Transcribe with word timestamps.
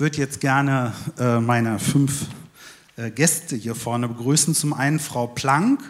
würde 0.00 0.16
jetzt 0.16 0.40
gerne 0.40 0.94
äh, 1.18 1.40
meine 1.40 1.78
fünf 1.78 2.24
äh, 2.96 3.10
Gäste 3.10 3.54
hier 3.54 3.74
vorne 3.74 4.08
begrüßen. 4.08 4.54
Zum 4.54 4.72
einen 4.72 4.98
Frau 4.98 5.26
Planck. 5.26 5.80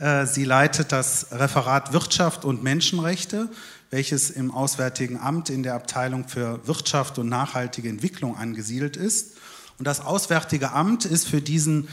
Äh, 0.00 0.26
sie 0.26 0.44
leitet 0.44 0.90
das 0.90 1.28
Referat 1.30 1.92
Wirtschaft 1.92 2.44
und 2.44 2.64
Menschenrechte, 2.64 3.48
welches 3.90 4.30
im 4.30 4.50
Auswärtigen 4.50 5.16
Amt 5.16 5.48
in 5.48 5.62
der 5.62 5.74
Abteilung 5.74 6.26
für 6.26 6.66
Wirtschaft 6.66 7.20
und 7.20 7.28
nachhaltige 7.28 7.88
Entwicklung 7.88 8.36
angesiedelt 8.36 8.96
ist. 8.96 9.36
Und 9.78 9.86
das 9.86 10.00
Auswärtige 10.00 10.72
Amt 10.72 11.04
ist 11.04 11.28
für 11.28 11.40
diesen 11.40 11.86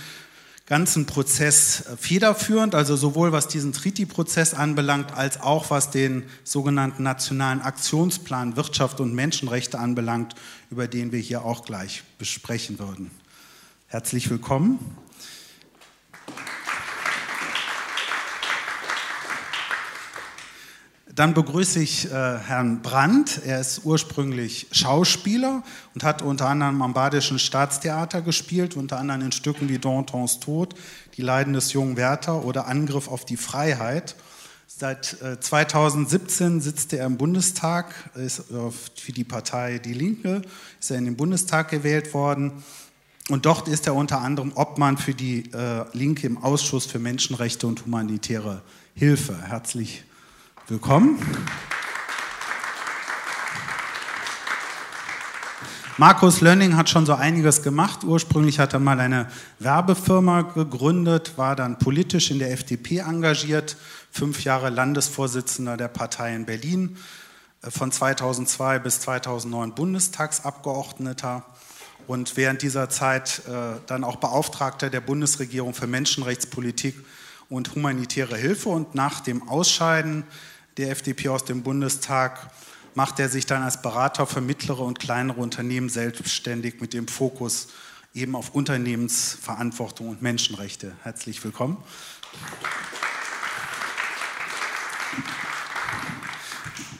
ganzen 0.69 1.07
Prozess 1.07 1.81
äh, 1.81 1.97
federführend, 1.97 2.75
also 2.75 2.95
sowohl 2.95 3.31
was 3.33 3.47
diesen 3.47 3.73
Treaty-Prozess 3.73 4.53
anbelangt, 4.53 5.11
als 5.13 5.41
auch 5.41 5.71
was 5.71 5.89
den 5.89 6.23
sogenannten 6.43 7.03
Nationalen 7.03 7.61
Aktionsplan 7.61 8.55
Wirtschaft 8.55 9.01
und 9.01 9.13
Menschenrechte 9.13 9.79
anbelangt, 9.79 10.35
über 10.69 10.87
den 10.87 11.11
wir 11.11 11.19
hier 11.19 11.43
auch 11.43 11.65
gleich 11.65 12.03
besprechen 12.19 12.79
würden. 12.79 13.11
Herzlich 13.87 14.29
willkommen. 14.29 14.79
Dann 21.19 21.33
begrüße 21.33 21.81
ich 21.81 22.05
äh, 22.05 22.37
Herrn 22.37 22.81
Brandt. 22.81 23.41
Er 23.45 23.59
ist 23.59 23.81
ursprünglich 23.83 24.67
Schauspieler 24.71 25.63
und 25.93 26.05
hat 26.05 26.21
unter 26.21 26.47
anderem 26.47 26.81
am 26.81 26.93
Badischen 26.93 27.39
Staatstheater 27.39 28.21
gespielt, 28.21 28.77
unter 28.77 28.99
anderem 28.99 29.23
in 29.23 29.33
Stücken 29.33 29.67
wie 29.67 29.79
Dantons 29.79 30.39
Tod, 30.39 30.75
Die 31.17 31.21
Leiden 31.21 31.51
des 31.51 31.73
jungen 31.73 31.97
Werther 31.97 32.45
oder 32.45 32.67
Angriff 32.67 33.09
auf 33.09 33.25
die 33.25 33.35
Freiheit. 33.35 34.15
Seit 34.65 35.21
äh, 35.21 35.37
2017 35.37 36.61
sitzt 36.61 36.93
er 36.93 37.05
im 37.05 37.17
Bundestag, 37.17 37.93
ist 38.15 38.39
äh, 38.39 38.71
für 38.95 39.11
die 39.11 39.25
Partei 39.25 39.79
Die 39.79 39.93
Linke, 39.93 40.41
ist 40.79 40.89
er 40.89 40.99
in 40.99 41.03
den 41.03 41.17
Bundestag 41.17 41.69
gewählt 41.69 42.13
worden. 42.13 42.63
Und 43.27 43.45
dort 43.45 43.67
ist 43.67 43.87
er 43.87 43.95
unter 43.95 44.21
anderem 44.21 44.53
Obmann 44.55 44.97
für 44.97 45.13
die 45.13 45.51
äh, 45.51 45.83
Linke 45.91 46.27
im 46.27 46.37
Ausschuss 46.37 46.85
für 46.85 46.99
Menschenrechte 46.99 47.67
und 47.67 47.83
humanitäre 47.85 48.61
Hilfe. 48.95 49.35
Herzlich 49.45 50.05
willkommen. 50.69 51.19
Markus 55.97 56.41
Lönning 56.41 56.77
hat 56.77 56.89
schon 56.89 57.05
so 57.05 57.13
einiges 57.13 57.63
gemacht. 57.63 58.03
Ursprünglich 58.03 58.59
hat 58.59 58.73
er 58.73 58.79
mal 58.79 58.99
eine 58.99 59.27
Werbefirma 59.57 60.41
gegründet, 60.41 61.37
war 61.37 61.55
dann 61.55 61.79
politisch 61.79 62.29
in 62.29 62.39
der 62.39 62.51
FDP 62.51 62.99
engagiert, 62.99 63.77
fünf 64.11 64.43
Jahre 64.43 64.69
Landesvorsitzender 64.69 65.75
der 65.75 65.87
Partei 65.87 66.35
in 66.35 66.45
Berlin, 66.45 66.97
äh, 67.63 67.71
von 67.71 67.91
2002 67.91 68.79
bis 68.79 69.01
2009 69.01 69.73
Bundestagsabgeordneter 69.73 71.43
und 72.05 72.37
während 72.37 72.61
dieser 72.61 72.89
Zeit 72.89 73.41
äh, 73.47 73.79
dann 73.87 74.03
auch 74.03 74.17
Beauftragter 74.17 74.89
der 74.89 75.01
Bundesregierung 75.01 75.73
für 75.73 75.87
Menschenrechtspolitik 75.87 76.95
und 77.49 77.75
humanitäre 77.75 78.37
Hilfe. 78.37 78.69
Und 78.69 78.95
nach 78.95 79.19
dem 79.19 79.47
Ausscheiden 79.49 80.23
der 80.79 80.91
FDP 80.91 81.27
aus 81.27 81.43
dem 81.43 81.61
Bundestag 81.61 82.51
macht 82.95 83.19
er 83.19 83.27
sich 83.27 83.45
dann 83.45 83.63
als 83.63 83.81
Berater 83.81 84.25
für 84.25 84.39
mittlere 84.39 84.79
und 84.79 84.97
kleinere 84.97 85.39
Unternehmen 85.41 85.89
selbstständig 85.89 86.79
mit 86.79 86.93
dem 86.93 87.07
Fokus 87.09 87.67
eben 88.13 88.33
auf 88.33 88.55
Unternehmensverantwortung 88.55 90.07
und 90.07 90.21
Menschenrechte. 90.21 90.93
Herzlich 91.03 91.43
willkommen. 91.43 91.83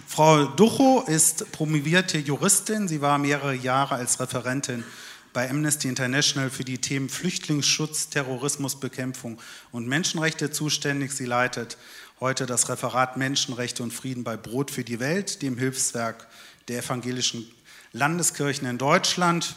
Frau 0.08 0.43
Ducho 0.43 1.05
ist 1.08 1.49
promovierte 1.53 2.17
Juristin. 2.17 2.89
Sie 2.89 2.99
war 2.99 3.17
mehrere 3.17 3.55
Jahre 3.55 3.95
als 3.95 4.19
Referentin 4.19 4.83
bei 5.31 5.49
Amnesty 5.49 5.88
International 5.88 6.49
für 6.49 6.66
die 6.66 6.80
Themen 6.80 7.08
Flüchtlingsschutz, 7.08 8.09
Terrorismusbekämpfung 8.09 9.39
und 9.71 9.88
Menschenrechte 9.88 10.52
zuständig. 10.52 11.14
Sie 11.14 11.25
leitet 11.25 11.77
heute 12.19 12.45
das 12.45 12.67
Referat 12.67 13.15
Menschenrechte 13.15 13.81
und 13.81 13.93
Frieden 13.93 14.23
bei 14.23 14.35
Brot 14.35 14.71
für 14.71 14.83
die 14.83 14.99
Welt, 14.99 15.41
dem 15.41 15.57
Hilfswerk 15.57 16.27
der 16.67 16.80
evangelischen 16.80 17.49
Landeskirchen 17.93 18.67
in 18.67 18.77
Deutschland 18.77 19.55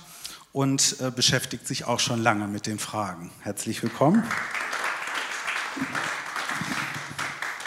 und 0.52 0.96
äh, 1.00 1.10
beschäftigt 1.10 1.66
sich 1.66 1.86
auch 1.86 1.98
schon 1.98 2.22
lange 2.22 2.46
mit 2.46 2.66
den 2.66 2.78
Fragen. 2.78 3.32
Herzlich 3.40 3.82
willkommen. 3.82 4.22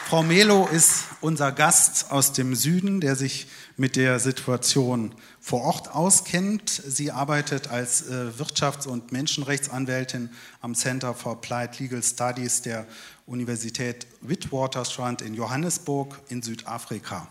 Frau 0.08 0.24
Melo 0.24 0.68
ist 0.68 1.06
unser 1.20 1.52
Gast 1.52 2.12
aus 2.12 2.32
dem 2.32 2.56
Süden, 2.56 3.02
der 3.02 3.16
sich 3.16 3.48
mit 3.76 3.96
der 3.96 4.20
Situation 4.20 5.14
vor 5.42 5.62
Ort 5.62 5.90
auskennt. 5.94 6.70
Sie 6.70 7.12
arbeitet 7.12 7.68
als 7.68 8.04
äh, 8.04 8.32
Wirtschafts- 8.38 8.88
und 8.88 9.12
Menschenrechtsanwältin 9.12 10.30
am 10.62 10.76
Center 10.76 11.14
for 11.14 11.34
Applied 11.34 11.80
Legal 11.80 12.02
Studies 12.02 12.62
der 12.62 12.86
Universität 13.26 14.06
Witwatersrand 14.22 15.24
in 15.24 15.34
Johannesburg 15.34 16.22
in 16.30 16.44
Südafrika. 16.44 17.28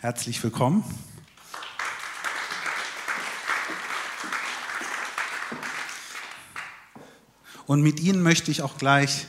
Herzlich 0.00 0.42
willkommen. 0.42 0.82
Und 7.66 7.82
mit 7.82 8.00
Ihnen 8.00 8.20
möchte 8.20 8.50
ich 8.50 8.62
auch 8.62 8.78
gleich 8.78 9.26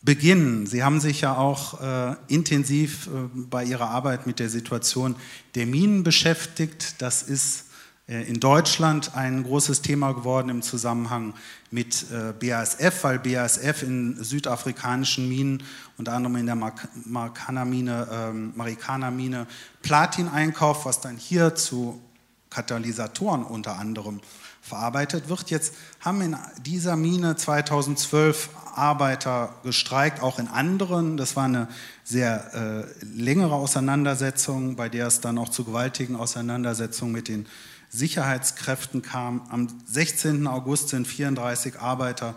beginnen. 0.00 0.66
Sie 0.66 0.82
haben 0.82 1.00
sich 1.00 1.20
ja 1.20 1.36
auch 1.36 1.80
äh, 1.82 2.16
intensiv 2.28 3.08
äh, 3.08 3.10
bei 3.34 3.64
Ihrer 3.64 3.90
Arbeit 3.90 4.26
mit 4.26 4.38
der 4.38 4.48
Situation 4.48 5.14
der 5.56 5.66
Minen 5.66 6.04
beschäftigt. 6.04 7.02
Das 7.02 7.22
ist 7.22 7.67
in 8.08 8.40
Deutschland 8.40 9.14
ein 9.14 9.42
großes 9.42 9.82
Thema 9.82 10.12
geworden 10.12 10.48
im 10.48 10.62
Zusammenhang 10.62 11.34
mit 11.70 12.06
äh, 12.10 12.32
BASF, 12.32 13.04
weil 13.04 13.18
BASF 13.18 13.82
in 13.82 14.16
südafrikanischen 14.24 15.28
Minen, 15.28 15.62
unter 15.98 16.14
anderem 16.14 16.36
in 16.36 16.46
der 16.46 16.56
Marikana-Mine, 16.56 18.08
ähm, 18.10 18.52
Marikana-Mine 18.56 19.46
Platin 19.82 20.28
einkauft, 20.28 20.86
was 20.86 21.02
dann 21.02 21.18
hier 21.18 21.54
zu 21.54 22.00
Katalysatoren 22.48 23.44
unter 23.44 23.78
anderem 23.78 24.20
verarbeitet 24.62 25.28
wird. 25.28 25.50
Jetzt 25.50 25.74
haben 26.00 26.22
in 26.22 26.36
dieser 26.64 26.96
Mine 26.96 27.36
2012 27.36 28.48
Arbeiter 28.74 29.54
gestreikt, 29.64 30.22
auch 30.22 30.38
in 30.38 30.48
anderen. 30.48 31.16
Das 31.18 31.36
war 31.36 31.44
eine 31.44 31.68
sehr 32.04 32.86
äh, 32.94 33.04
längere 33.04 33.54
Auseinandersetzung, 33.54 34.76
bei 34.76 34.88
der 34.88 35.08
es 35.08 35.20
dann 35.20 35.36
auch 35.36 35.50
zu 35.50 35.64
gewaltigen 35.64 36.16
Auseinandersetzungen 36.16 37.12
mit 37.12 37.28
den 37.28 37.46
Sicherheitskräften 37.90 39.02
kam. 39.02 39.42
Am 39.48 39.68
16. 39.86 40.46
August 40.46 40.90
sind 40.90 41.06
34 41.06 41.80
Arbeiter 41.80 42.34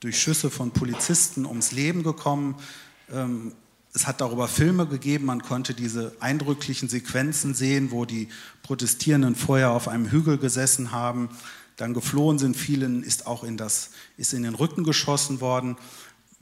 durch 0.00 0.20
Schüsse 0.20 0.50
von 0.50 0.70
Polizisten 0.70 1.46
ums 1.46 1.72
Leben 1.72 2.02
gekommen. 2.02 2.56
Ähm, 3.12 3.52
es 3.94 4.06
hat 4.08 4.20
darüber 4.20 4.48
Filme 4.48 4.86
gegeben, 4.86 5.26
man 5.26 5.42
konnte 5.42 5.72
diese 5.72 6.12
eindrücklichen 6.18 6.88
Sequenzen 6.88 7.54
sehen, 7.54 7.92
wo 7.92 8.04
die 8.04 8.28
Protestierenden 8.62 9.36
vorher 9.36 9.70
auf 9.70 9.86
einem 9.86 10.10
Hügel 10.10 10.36
gesessen 10.36 10.90
haben, 10.90 11.28
dann 11.76 11.94
geflohen 11.94 12.38
sind, 12.38 12.56
vielen 12.56 13.04
ist 13.04 13.26
auch 13.26 13.44
in, 13.44 13.56
das, 13.56 13.90
ist 14.16 14.34
in 14.34 14.42
den 14.42 14.54
Rücken 14.54 14.82
geschossen 14.84 15.40
worden. 15.40 15.76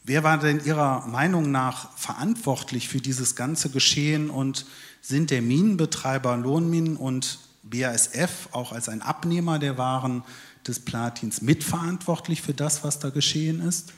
Wer 0.04 0.24
war 0.24 0.38
denn 0.38 0.64
Ihrer 0.64 1.06
Meinung 1.06 1.50
nach 1.50 1.96
verantwortlich 1.96 2.88
für 2.88 3.00
dieses 3.00 3.36
ganze 3.36 3.70
Geschehen 3.70 4.30
und 4.30 4.66
sind 5.00 5.30
der 5.30 5.42
Minenbetreiber 5.42 6.36
Lohnminen 6.36 6.96
und 6.96 7.38
BASF 7.62 8.48
auch 8.52 8.72
als 8.72 8.88
ein 8.88 9.02
Abnehmer 9.02 9.58
der 9.58 9.78
Waren 9.78 10.22
des 10.66 10.80
Platins 10.80 11.42
mitverantwortlich 11.42 12.42
für 12.42 12.54
das, 12.54 12.84
was 12.84 12.98
da 12.98 13.10
geschehen 13.10 13.60
ist? 13.60 13.92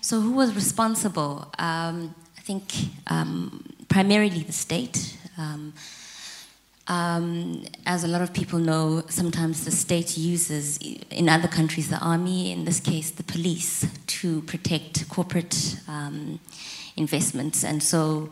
So 0.00 0.22
who 0.22 0.36
was 0.36 0.54
responsible? 0.54 1.46
Um, 1.58 2.14
I 2.36 2.42
think 2.44 2.62
um, 3.10 3.60
primarily 3.88 4.44
the 4.46 4.52
state. 4.52 4.98
Um, 5.38 5.72
um, 6.86 7.62
as 7.86 8.04
a 8.04 8.08
lot 8.08 8.20
of 8.20 8.34
people 8.34 8.58
know, 8.58 9.02
sometimes 9.08 9.64
the 9.64 9.70
state 9.70 10.18
uses, 10.18 10.78
in 11.10 11.30
other 11.30 11.48
countries, 11.48 11.88
the 11.88 11.98
army, 11.98 12.52
in 12.52 12.66
this 12.66 12.80
case, 12.80 13.10
the 13.12 13.22
police, 13.22 13.86
to 14.06 14.42
protect 14.42 15.08
corporate 15.08 15.78
um, 15.88 16.38
investments. 16.96 17.64
And 17.64 17.82
so 17.82 18.28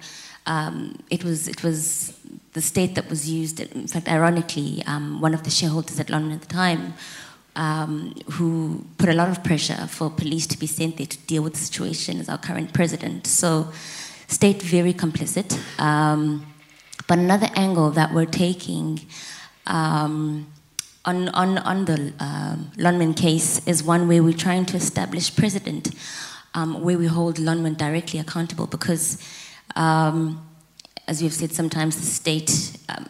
um, 0.47 0.99
it 1.11 1.25
was 1.25 1.49
it 1.49 1.63
was 1.63 2.19
the 2.53 2.61
state 2.63 2.95
that 2.95 3.09
was 3.09 3.29
used. 3.31 3.61
In 3.61 3.87
fact, 3.87 4.09
ironically, 4.09 4.83
um, 4.87 5.21
one 5.21 5.35
of 5.35 5.43
the 5.43 5.51
shareholders 5.51 5.99
at 6.01 6.11
London 6.11 6.33
at 6.33 6.43
the 6.43 6.53
time, 6.53 6.95
um, 7.57 8.15
who 8.33 8.85
put 8.99 9.09
a 9.09 9.15
lot 9.15 9.29
of 9.29 9.43
pressure 9.45 9.87
for 9.87 10.11
police 10.11 10.47
to 10.49 10.59
be 10.59 10.67
sent 10.67 10.97
there 10.97 11.07
to 11.07 11.19
deal 11.27 11.43
with 11.43 11.55
the 11.55 11.61
situation, 11.61 12.19
is 12.19 12.29
our 12.29 12.39
current 12.39 12.73
president. 12.73 13.27
So, 13.27 13.69
state 14.27 14.63
very 14.63 14.93
complicit. 14.93 15.59
Um, 15.81 16.47
but 17.07 17.19
another 17.19 17.49
angle 17.55 17.91
that 17.91 18.13
we're 18.13 18.27
taking. 18.27 19.01
Um, 19.67 20.49
on, 21.05 21.31
on, 21.31 21.59
on 21.59 21.85
the 21.85 22.13
uh, 22.21 22.57
Lundman 22.77 23.17
case 23.17 23.67
is 23.67 23.83
one 23.83 24.07
where 24.07 24.23
we're 24.23 24.33
trying 24.33 24.65
to 24.67 24.77
establish 24.77 25.35
precedent 25.35 25.91
um, 26.55 26.83
where 26.83 26.99
we 26.99 27.07
hold 27.07 27.37
Lundman 27.37 27.77
directly 27.77 28.21
accountable 28.21 28.67
because 28.67 29.19
um, 29.77 30.47
as 31.09 31.23
we've 31.23 31.33
said, 31.33 31.53
sometimes 31.53 31.97
the 31.97 32.07
state 32.07 32.77
um, 32.89 33.09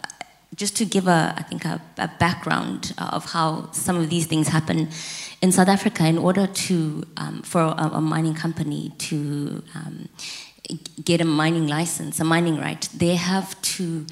just 0.54 0.76
to 0.76 0.84
give 0.84 1.08
a, 1.08 1.34
I 1.36 1.42
think, 1.42 1.64
a, 1.64 1.80
a, 1.98 2.08
background 2.18 2.92
of 2.98 3.32
how 3.32 3.70
some 3.72 3.96
of 3.96 4.10
these 4.10 4.26
things 4.26 4.48
happen 4.48 4.88
in 5.40 5.50
South 5.50 5.68
Africa, 5.68 6.06
in 6.06 6.18
order 6.18 6.46
to 6.46 7.04
um, 7.16 7.42
for 7.42 7.60
a, 7.62 7.90
a, 7.94 8.00
mining 8.00 8.34
company 8.34 8.92
to 8.98 9.62
um, 9.74 10.08
get 11.02 11.20
a 11.20 11.24
mining 11.24 11.66
license, 11.68 12.20
a 12.20 12.24
mining 12.24 12.58
right, 12.58 12.88
they 12.94 13.16
have 13.16 13.60
to 13.62 14.06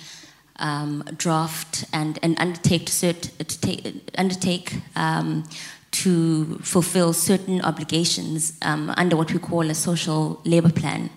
um, 0.57 1.05
draft 1.17 1.85
and, 1.93 2.19
and 2.23 2.39
undertake 2.41 2.87
to, 2.87 2.93
cert, 2.93 3.61
take, 3.61 4.11
undertake 4.17 4.75
um, 4.97 5.45
to 5.91 6.59
fulfill 6.59 7.13
certain 7.13 7.61
obligations 7.63 8.57
um, 8.63 8.93
under 8.97 9.17
what 9.17 9.33
we 9.33 9.39
call 9.39 9.69
a 9.69 9.75
social 9.75 10.41
labor 10.45 10.73
plan. 10.73 11.11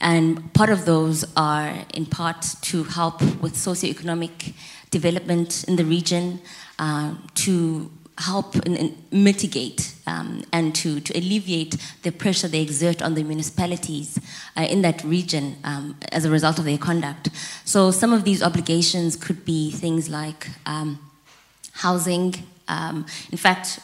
And 0.00 0.52
part 0.54 0.70
of 0.70 0.86
those 0.86 1.24
are 1.36 1.84
in 1.94 2.06
part 2.06 2.46
to 2.62 2.84
help 2.84 3.20
with 3.42 3.54
socioeconomic 3.54 4.54
development 4.90 5.64
in 5.68 5.76
the 5.76 5.84
region, 5.84 6.40
uh, 6.78 7.14
to 7.34 7.90
help 8.20 8.54
and, 8.66 8.76
and 8.76 8.96
mitigate 9.10 9.94
um, 10.06 10.42
and 10.52 10.74
to, 10.74 11.00
to 11.00 11.18
alleviate 11.18 11.76
the 12.02 12.10
pressure 12.10 12.48
they 12.48 12.60
exert 12.60 13.02
on 13.02 13.14
the 13.14 13.22
municipalities 13.22 14.18
uh, 14.56 14.62
in 14.62 14.82
that 14.82 15.02
region 15.04 15.56
um, 15.64 15.96
as 16.12 16.24
a 16.24 16.30
result 16.30 16.58
of 16.58 16.64
their 16.64 16.78
conduct. 16.78 17.30
So 17.64 17.90
some 17.90 18.12
of 18.12 18.24
these 18.24 18.42
obligations 18.42 19.16
could 19.16 19.44
be 19.44 19.70
things 19.70 20.08
like 20.08 20.48
um, 20.66 20.98
housing. 21.72 22.34
Um, 22.68 23.06
in 23.32 23.38
fact, 23.38 23.80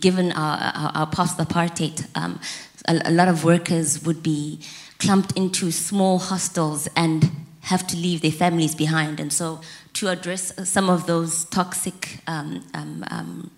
given 0.00 0.32
our, 0.32 0.56
our, 0.58 0.92
our 0.94 1.06
past 1.06 1.38
apartheid, 1.38 2.06
um, 2.14 2.40
a, 2.86 3.00
a 3.06 3.10
lot 3.10 3.28
of 3.28 3.44
workers 3.44 4.02
would 4.04 4.22
be 4.22 4.60
clumped 5.04 5.36
into 5.36 5.70
small 5.70 6.18
hostels 6.18 6.88
and 6.96 7.30
have 7.60 7.86
to 7.86 7.96
leave 7.96 8.22
their 8.22 8.32
families 8.32 8.74
behind. 8.74 9.20
And 9.20 9.30
so, 9.30 9.60
to 9.94 10.08
address 10.08 10.52
some 10.68 10.88
of 10.88 11.06
those 11.06 11.44
toxic 11.46 12.18
um, 12.26 12.64
um, 12.72 13.04
um, 13.10 13.50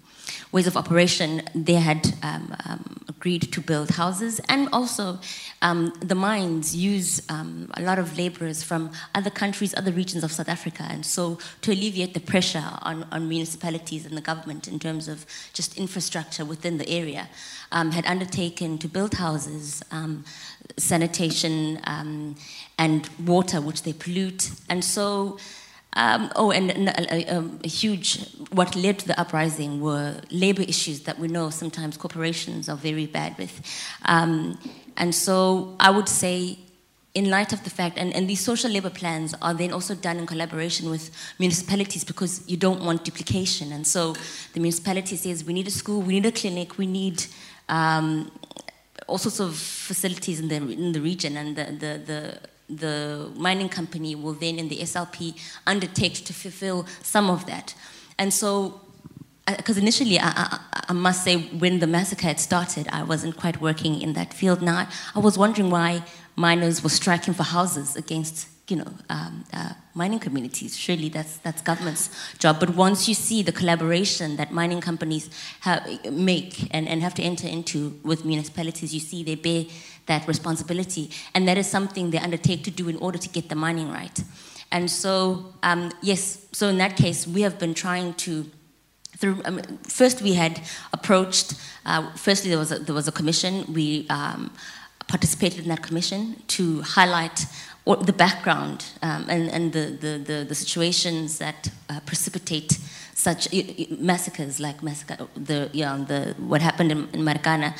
ways 0.52 0.66
of 0.66 0.76
operation, 0.76 1.42
they 1.54 1.74
had 1.74 2.14
um, 2.22 2.54
um, 2.66 3.04
agreed 3.08 3.52
to 3.52 3.60
build 3.60 3.90
houses. 3.90 4.40
And 4.48 4.68
also, 4.72 5.18
the 5.62 6.14
mines 6.14 6.74
use 6.74 7.22
a 7.28 7.80
lot 7.80 7.98
of 7.98 8.18
laborers 8.18 8.62
from 8.62 8.90
other 9.14 9.30
countries, 9.30 9.72
other 9.76 9.92
regions 9.92 10.24
of 10.24 10.32
South 10.32 10.48
Africa. 10.48 10.84
And 10.90 11.06
so, 11.06 11.38
to 11.62 11.72
alleviate 11.72 12.12
the 12.12 12.20
pressure 12.20 12.64
on, 12.82 13.06
on 13.12 13.28
municipalities 13.28 14.04
and 14.04 14.16
the 14.16 14.20
government 14.20 14.66
in 14.66 14.78
terms 14.78 15.06
of 15.06 15.24
just 15.52 15.78
infrastructure 15.78 16.44
within 16.44 16.78
the 16.78 16.88
area, 16.88 17.28
had 17.72 18.06
undertaken 18.06 18.78
to 18.78 18.88
build 18.88 19.14
houses 19.14 19.82
sanitation 20.76 21.80
um, 21.84 22.36
and 22.78 23.08
water, 23.24 23.60
which 23.60 23.82
they 23.82 23.92
pollute. 23.92 24.50
And 24.68 24.84
so, 24.84 25.38
um, 25.94 26.30
oh, 26.36 26.50
and, 26.50 26.70
and 26.70 26.88
a, 26.90 27.34
a, 27.34 27.50
a, 27.64 27.68
huge, 27.68 28.28
what 28.52 28.76
led 28.76 28.98
to 28.98 29.08
the 29.08 29.18
uprising 29.18 29.80
were 29.80 30.20
labor 30.30 30.62
issues 30.62 31.00
that 31.00 31.18
we 31.18 31.28
know 31.28 31.48
sometimes 31.50 31.96
corporations 31.96 32.68
are 32.68 32.76
very 32.76 33.06
bad 33.06 33.36
with. 33.38 33.60
Um, 34.04 34.58
and 34.96 35.14
so 35.14 35.74
I 35.80 35.90
would 35.90 36.08
say, 36.08 36.58
in 37.14 37.30
light 37.30 37.54
of 37.54 37.64
the 37.64 37.70
fact, 37.70 37.96
and, 37.96 38.14
and 38.14 38.28
these 38.28 38.40
social 38.40 38.70
labor 38.70 38.90
plans 38.90 39.34
are 39.40 39.54
then 39.54 39.72
also 39.72 39.94
done 39.94 40.18
in 40.18 40.26
collaboration 40.26 40.90
with 40.90 41.10
municipalities 41.38 42.04
because 42.04 42.46
you 42.46 42.58
don't 42.58 42.84
want 42.84 43.04
duplication. 43.04 43.72
And 43.72 43.86
so 43.86 44.12
the 44.52 44.60
municipality 44.60 45.16
says, 45.16 45.42
we 45.42 45.54
need 45.54 45.66
a 45.66 45.70
school, 45.70 46.02
we 46.02 46.20
need 46.20 46.26
a 46.26 46.32
clinic, 46.32 46.76
we 46.76 46.86
need 46.86 47.24
um, 47.70 48.30
all 49.06 49.18
sorts 49.18 49.40
of 49.40 49.56
facilities 49.56 50.40
in 50.40 50.48
the, 50.48 50.56
in 50.56 50.92
the 50.92 51.00
region, 51.00 51.36
and 51.36 51.56
the, 51.56 51.64
the, 51.64 51.98
the, 52.06 52.74
the 52.74 53.30
mining 53.36 53.68
company 53.68 54.14
will 54.14 54.32
then, 54.32 54.58
in 54.58 54.68
the 54.68 54.78
SLP, 54.78 55.38
undertake 55.66 56.24
to 56.24 56.32
fulfill 56.32 56.86
some 57.02 57.30
of 57.30 57.46
that. 57.46 57.74
And 58.18 58.32
so, 58.32 58.80
because 59.46 59.78
uh, 59.78 59.80
initially, 59.80 60.18
I, 60.18 60.30
I, 60.34 60.84
I, 60.88 60.92
must 60.92 61.22
say, 61.22 61.36
when 61.36 61.78
the 61.78 61.86
massacre 61.86 62.26
had 62.26 62.40
started, 62.40 62.88
I 62.90 63.04
wasn't 63.04 63.36
quite 63.36 63.60
working 63.60 64.00
in 64.00 64.14
that 64.14 64.34
field. 64.34 64.60
Now, 64.60 64.88
I 65.14 65.18
was 65.20 65.38
wondering 65.38 65.70
why 65.70 66.02
miners 66.34 66.82
were 66.82 66.90
striking 66.90 67.32
for 67.32 67.44
houses 67.44 67.94
against 67.94 68.48
you 68.68 68.76
know, 68.76 68.92
um, 69.10 69.44
uh, 69.52 69.72
mining 69.94 70.18
communities. 70.18 70.76
Surely 70.76 71.08
that's 71.08 71.38
that's 71.38 71.62
government's 71.62 72.10
job. 72.38 72.58
But 72.58 72.70
once 72.70 73.08
you 73.08 73.14
see 73.14 73.42
the 73.42 73.52
collaboration 73.52 74.36
that 74.36 74.50
mining 74.50 74.80
companies 74.80 75.30
make 76.10 76.74
and, 76.74 76.88
and 76.88 77.02
have 77.02 77.14
to 77.14 77.22
enter 77.22 77.46
into 77.46 77.98
with 78.02 78.24
municipalities, 78.24 78.92
you 78.92 79.00
see 79.00 79.22
they 79.22 79.36
bear 79.36 79.64
that 80.06 80.26
responsibility, 80.26 81.10
and 81.34 81.46
that 81.48 81.58
is 81.58 81.66
something 81.66 82.10
they 82.10 82.18
undertake 82.18 82.64
to 82.64 82.70
do 82.70 82.88
in 82.88 82.96
order 82.96 83.18
to 83.18 83.28
get 83.28 83.48
the 83.48 83.54
mining 83.54 83.90
right. 83.90 84.22
And 84.72 84.90
so, 84.90 85.52
um, 85.62 85.92
yes, 86.02 86.46
so 86.52 86.68
in 86.68 86.78
that 86.78 86.96
case, 86.96 87.26
we 87.26 87.42
have 87.42 87.58
been 87.58 87.74
trying 87.74 88.14
to. 88.14 88.50
Through, 89.16 89.40
um, 89.46 89.62
first, 89.84 90.20
we 90.20 90.34
had 90.34 90.60
approached. 90.92 91.54
Uh, 91.86 92.12
firstly, 92.16 92.50
there 92.50 92.58
was 92.58 92.70
a, 92.70 92.78
there 92.80 92.94
was 92.94 93.08
a 93.08 93.12
commission. 93.12 93.64
We 93.72 94.06
um, 94.10 94.50
participated 95.08 95.60
in 95.60 95.68
that 95.68 95.82
commission 95.82 96.42
to 96.48 96.82
highlight 96.82 97.46
or 97.86 97.96
the 97.96 98.12
background 98.12 98.84
um, 99.00 99.24
and, 99.28 99.48
and 99.48 99.72
the, 99.72 99.96
the, 100.00 100.18
the, 100.18 100.44
the 100.44 100.54
situations 100.54 101.38
that 101.38 101.70
uh, 101.88 102.00
precipitate 102.00 102.78
such 103.14 103.48
massacres 103.98 104.60
like 104.60 104.82
massacre, 104.82 105.16
the, 105.36 105.70
know, 105.74 106.04
the, 106.04 106.34
what 106.38 106.60
happened 106.60 106.92
in, 106.92 107.08
in 107.12 107.20
Marikana. 107.20 107.74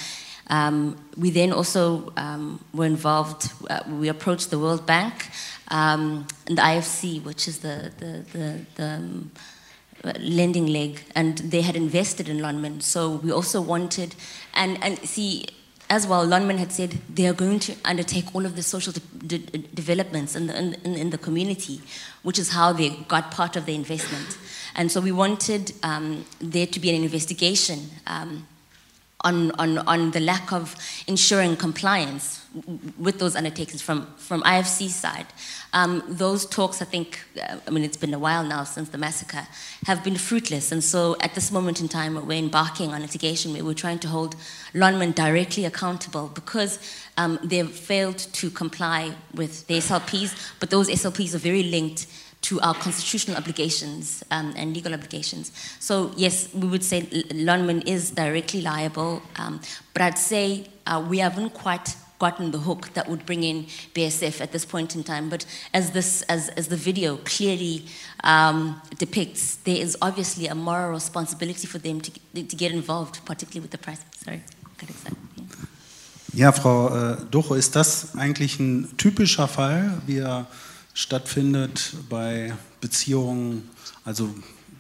Um, 0.49 0.97
we 1.17 1.31
then 1.31 1.53
also 1.53 2.13
um, 2.17 2.65
were 2.73 2.87
involved, 2.87 3.51
uh, 3.69 3.81
we 3.89 4.09
approached 4.09 4.51
the 4.51 4.61
World 4.61 4.87
Bank 4.87 5.29
um, 5.69 6.25
and 6.47 6.57
the 6.57 6.63
IFC, 6.63 7.23
which 7.25 7.49
is 7.49 7.59
the, 7.59 7.93
the, 7.99 8.25
the, 8.33 8.61
the 8.77 8.85
um, 8.85 9.33
lending 10.21 10.69
leg, 10.69 11.03
and 11.17 11.39
they 11.39 11.63
had 11.63 11.75
invested 11.75 12.29
in 12.29 12.39
Lonmin. 12.39 12.81
So 12.81 13.17
we 13.17 13.33
also 13.33 13.61
wanted, 13.61 14.15
and, 14.55 14.83
and 14.85 14.99
see, 15.01 15.47
as 15.89 16.07
well, 16.07 16.27
Lonman 16.27 16.59
had 16.59 16.73
said 16.73 16.99
they 17.09 17.27
are 17.27 17.33
going 17.33 17.61
to 17.61 17.75
undertake 17.85 18.35
all 18.35 18.45
of 18.45 18.57
the 18.57 18.63
social 18.63 18.93
de- 18.93 19.39
de- 19.39 19.59
developments 19.75 20.35
in 20.35 20.49
the, 20.49 20.57
in, 20.57 20.75
in, 20.85 21.11
the 21.11 21.19
community, 21.19 21.81
which 22.23 22.39
is 22.39 22.51
how 22.51 22.73
they 22.73 22.91
got 23.09 23.31
part 23.31 23.55
of 23.57 23.67
the 23.67 23.75
investment. 23.75 24.37
And 24.75 24.91
so 24.91 25.01
we 25.01 25.13
wanted 25.13 25.73
um, 25.83 26.25
there 26.41 26.67
to 26.67 26.81
be 26.81 26.91
an 26.91 27.03
investigation 27.03 27.79
um, 28.07 28.47
on, 29.23 29.53
on, 29.53 29.79
on 29.79 30.11
the 30.11 30.21
lack 30.21 30.53
of 30.53 30.75
ensuring 31.07 31.57
compliance 31.57 32.45
with 32.99 33.19
those 33.19 33.37
undertakings 33.37 33.81
from, 33.83 34.07
from 34.17 34.43
IFC 34.43 34.89
side. 34.89 35.27
Um, 35.73 36.03
those 36.09 36.47
talks, 36.47 36.81
I 36.81 36.85
think, 36.85 37.21
uh, 37.43 37.57
I 37.67 37.71
mean, 37.71 37.85
it's 37.85 37.97
been 37.97 38.15
a 38.15 38.19
while 38.19 38.45
now 38.45 38.65
since 38.65 38.89
the 38.89 38.99
massacre, 38.99 39.47
have 39.87 40.03
been 40.03 40.17
fruitless. 40.17 40.73
And 40.73 40.83
so 40.83 41.17
at 41.21 41.35
this 41.35 41.51
moment 41.53 41.81
in 41.81 41.89
time, 41.89 42.15
we're 42.27 42.39
embarking 42.39 42.93
on 42.93 43.03
litigation 43.03 43.53
where 43.53 43.65
we're 43.65 43.75
trying 43.75 43.99
to 44.01 44.09
hold 44.09 44.37
Lonman 44.75 45.15
directly 45.15 45.65
accountable 45.65 46.29
because 46.35 46.79
um, 47.17 47.39
they've 47.43 47.71
failed 47.71 48.19
to 48.19 48.51
comply 48.51 49.13
with 49.35 49.67
the 49.67 49.79
SLPs, 49.79 50.55
but 50.61 50.71
those 50.71 50.89
SLPs 50.89 51.35
are 51.35 51.39
very 51.39 51.65
linked 51.65 52.07
to 52.43 52.61
our 52.61 52.75
constitutional 52.75 53.37
obligations 53.37 54.23
um, 54.31 54.55
and 54.57 54.73
legal 54.73 54.95
obligations. 54.95 55.51
So, 55.81 56.13
yes, 56.17 56.53
we 56.55 56.69
would 56.69 56.85
say 56.85 57.03
Lonman 57.33 57.87
is 57.87 58.11
directly 58.11 58.63
liable, 58.63 59.21
um, 59.37 59.61
but 59.93 60.03
I'd 60.03 60.19
say 60.19 60.69
uh, 60.87 61.05
we 61.09 61.19
haven't 61.19 61.51
quite 61.51 61.97
gotten 62.19 62.51
the 62.51 62.59
hook 62.59 62.93
that 62.95 63.09
would 63.09 63.27
bring 63.27 63.43
in 63.43 63.67
BSF 63.95 64.41
at 64.41 64.53
this 64.53 64.65
point 64.65 64.95
in 64.95 65.05
time. 65.05 65.29
But 65.29 65.47
as 65.75 65.91
this, 65.91 66.23
as, 66.23 66.49
as 66.51 66.69
the 66.69 66.77
video 66.77 67.17
clearly 67.19 67.85
um, 68.25 68.81
depicts, 68.99 69.57
there 69.65 69.77
is 69.77 69.97
obviously 70.01 70.47
a 70.47 70.55
moral 70.55 70.93
responsibility 70.93 71.67
for 71.67 71.79
them 71.79 72.01
to, 72.01 72.11
to 72.35 72.57
get 72.57 72.73
involved, 72.73 73.25
particularly 73.25 73.61
with 73.61 73.71
the 73.71 73.79
price. 73.79 74.01
Sorry, 74.25 74.43
got 74.79 74.91
excited. 74.91 75.17
Ja, 76.33 76.53
Frau 76.53 76.89
äh, 76.89 77.17
Docho, 77.31 77.55
ist 77.55 77.77
das 77.77 78.15
eigentlich 78.15 78.61
ein 78.61 78.95
typischer 78.99 79.49
Fall, 79.49 80.03
wie 80.05 80.19
er 80.19 80.47
stattfindet 80.93 81.95
bei 82.11 82.53
Beziehungen, 82.83 83.71
also 84.05 84.29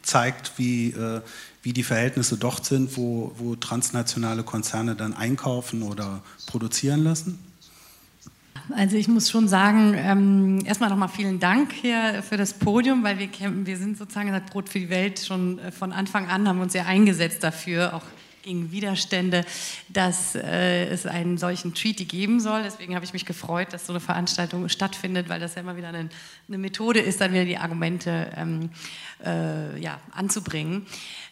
zeigt, 0.03 0.53
wie, 0.59 0.91
äh, 0.91 1.23
wie 1.67 1.73
die 1.73 1.83
Verhältnisse 1.83 2.37
dort 2.37 2.65
sind, 2.65 2.97
wo, 2.97 3.33
wo 3.39 3.57
transnationale 3.57 4.45
Konzerne 4.45 4.95
dann 4.95 5.15
einkaufen 5.15 5.83
oder 5.83 6.23
produzieren 6.47 7.03
lassen? 7.03 7.41
Also 8.77 8.97
ich 8.97 9.09
muss 9.09 9.29
schon 9.29 9.49
sagen, 9.49 9.95
ähm, 9.97 10.65
erstmal 10.65 10.91
nochmal 10.91 11.09
vielen 11.09 11.41
Dank 11.41 11.73
hier 11.73 12.23
für 12.23 12.37
das 12.37 12.55
Podium, 12.55 13.03
weil 13.03 13.19
wir, 13.19 13.29
wir 13.41 13.77
sind 13.77 13.99
sozusagen 13.99 14.31
seit 14.31 14.47
Brot 14.47 14.69
für 14.69 14.79
die 14.79 14.91
Welt 14.91 15.19
schon 15.19 15.59
äh, 15.59 15.73
von 15.73 15.91
Anfang 15.91 16.29
an, 16.29 16.47
haben 16.47 16.61
uns 16.61 16.73
sehr 16.73 16.87
eingesetzt 16.87 17.43
dafür, 17.43 17.95
auch 17.95 18.03
gegen 18.47 18.71
Widerstände, 18.71 19.45
dass 19.89 20.37
äh, 20.37 20.87
es 20.87 21.05
einen 21.05 21.37
solchen 21.37 21.75
Treaty 21.75 22.05
geben 22.05 22.39
soll. 22.39 22.63
Deswegen 22.63 22.95
habe 22.95 23.05
ich 23.05 23.13
mich 23.13 23.25
gefreut, 23.25 23.73
dass 23.73 23.87
so 23.87 23.93
eine 23.93 23.99
Veranstaltung 23.99 24.69
stattfindet, 24.69 25.29
weil 25.29 25.41
das 25.41 25.57
ja 25.57 25.63
immer 25.63 25.77
wieder 25.77 25.89
eine, 25.89 26.09
eine 26.47 26.59
Methode 26.59 27.01
ist, 27.01 27.21
dann 27.21 27.33
wieder 27.33 27.45
die 27.45 27.59
Argumente 27.59 28.31
ähm, 28.37 28.71
äh, 29.25 29.81
ja, 29.81 29.99
anzubringen. 30.13 30.87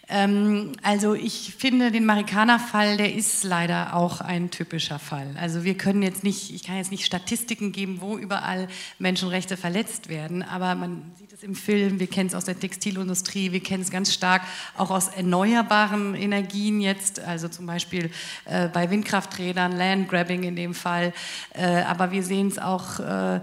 Ähm, 0.09 0.73
also 0.83 1.15
ich 1.15 1.55
finde 1.57 1.91
den 1.91 2.05
Marikaner-Fall, 2.05 2.97
der 2.97 3.15
ist 3.15 3.45
leider 3.45 3.95
auch 3.95 4.21
ein 4.21 4.51
typischer 4.51 4.99
Fall. 4.99 5.35
Also 5.41 5.65
wir 5.65 5.77
können 5.77 6.03
jetzt 6.03 6.25
nicht, 6.25 6.55
ich 6.55 6.63
kann 6.63 6.77
jetzt 6.77 6.91
nicht 6.91 7.07
Statistiken 7.07 7.73
geben, 7.73 8.01
wo 8.01 8.19
überall 8.19 8.69
Menschenrechte 8.99 9.57
verletzt 9.57 10.09
werden, 10.09 10.43
aber 10.43 10.75
man 10.75 11.13
im 11.45 11.55
Film, 11.55 12.01
wir 12.01 12.07
kennen 12.07 12.29
es 12.29 12.35
aus 12.35 12.47
der 12.47 12.59
Textilindustrie, 12.59 13.53
wir 13.53 13.61
kennen 13.61 13.83
es 13.83 13.91
ganz 13.91 14.15
stark 14.15 14.43
auch 14.79 14.91
aus 14.91 15.09
erneuerbaren 15.09 16.15
Energien 16.15 16.81
jetzt, 16.81 17.21
also 17.21 17.49
zum 17.49 17.67
Beispiel 17.67 18.11
äh, 18.47 18.69
bei 18.69 18.91
Windkrafträdern, 18.91 19.73
Landgrabbing 19.73 20.45
in 20.45 20.57
dem 20.57 20.73
Fall. 20.73 21.13
Äh, 21.53 21.83
aber 21.83 22.13
wir 22.13 22.23
sehen 22.23 22.49
es 22.49 22.59
auch, 22.59 22.99
äh, 22.99 23.41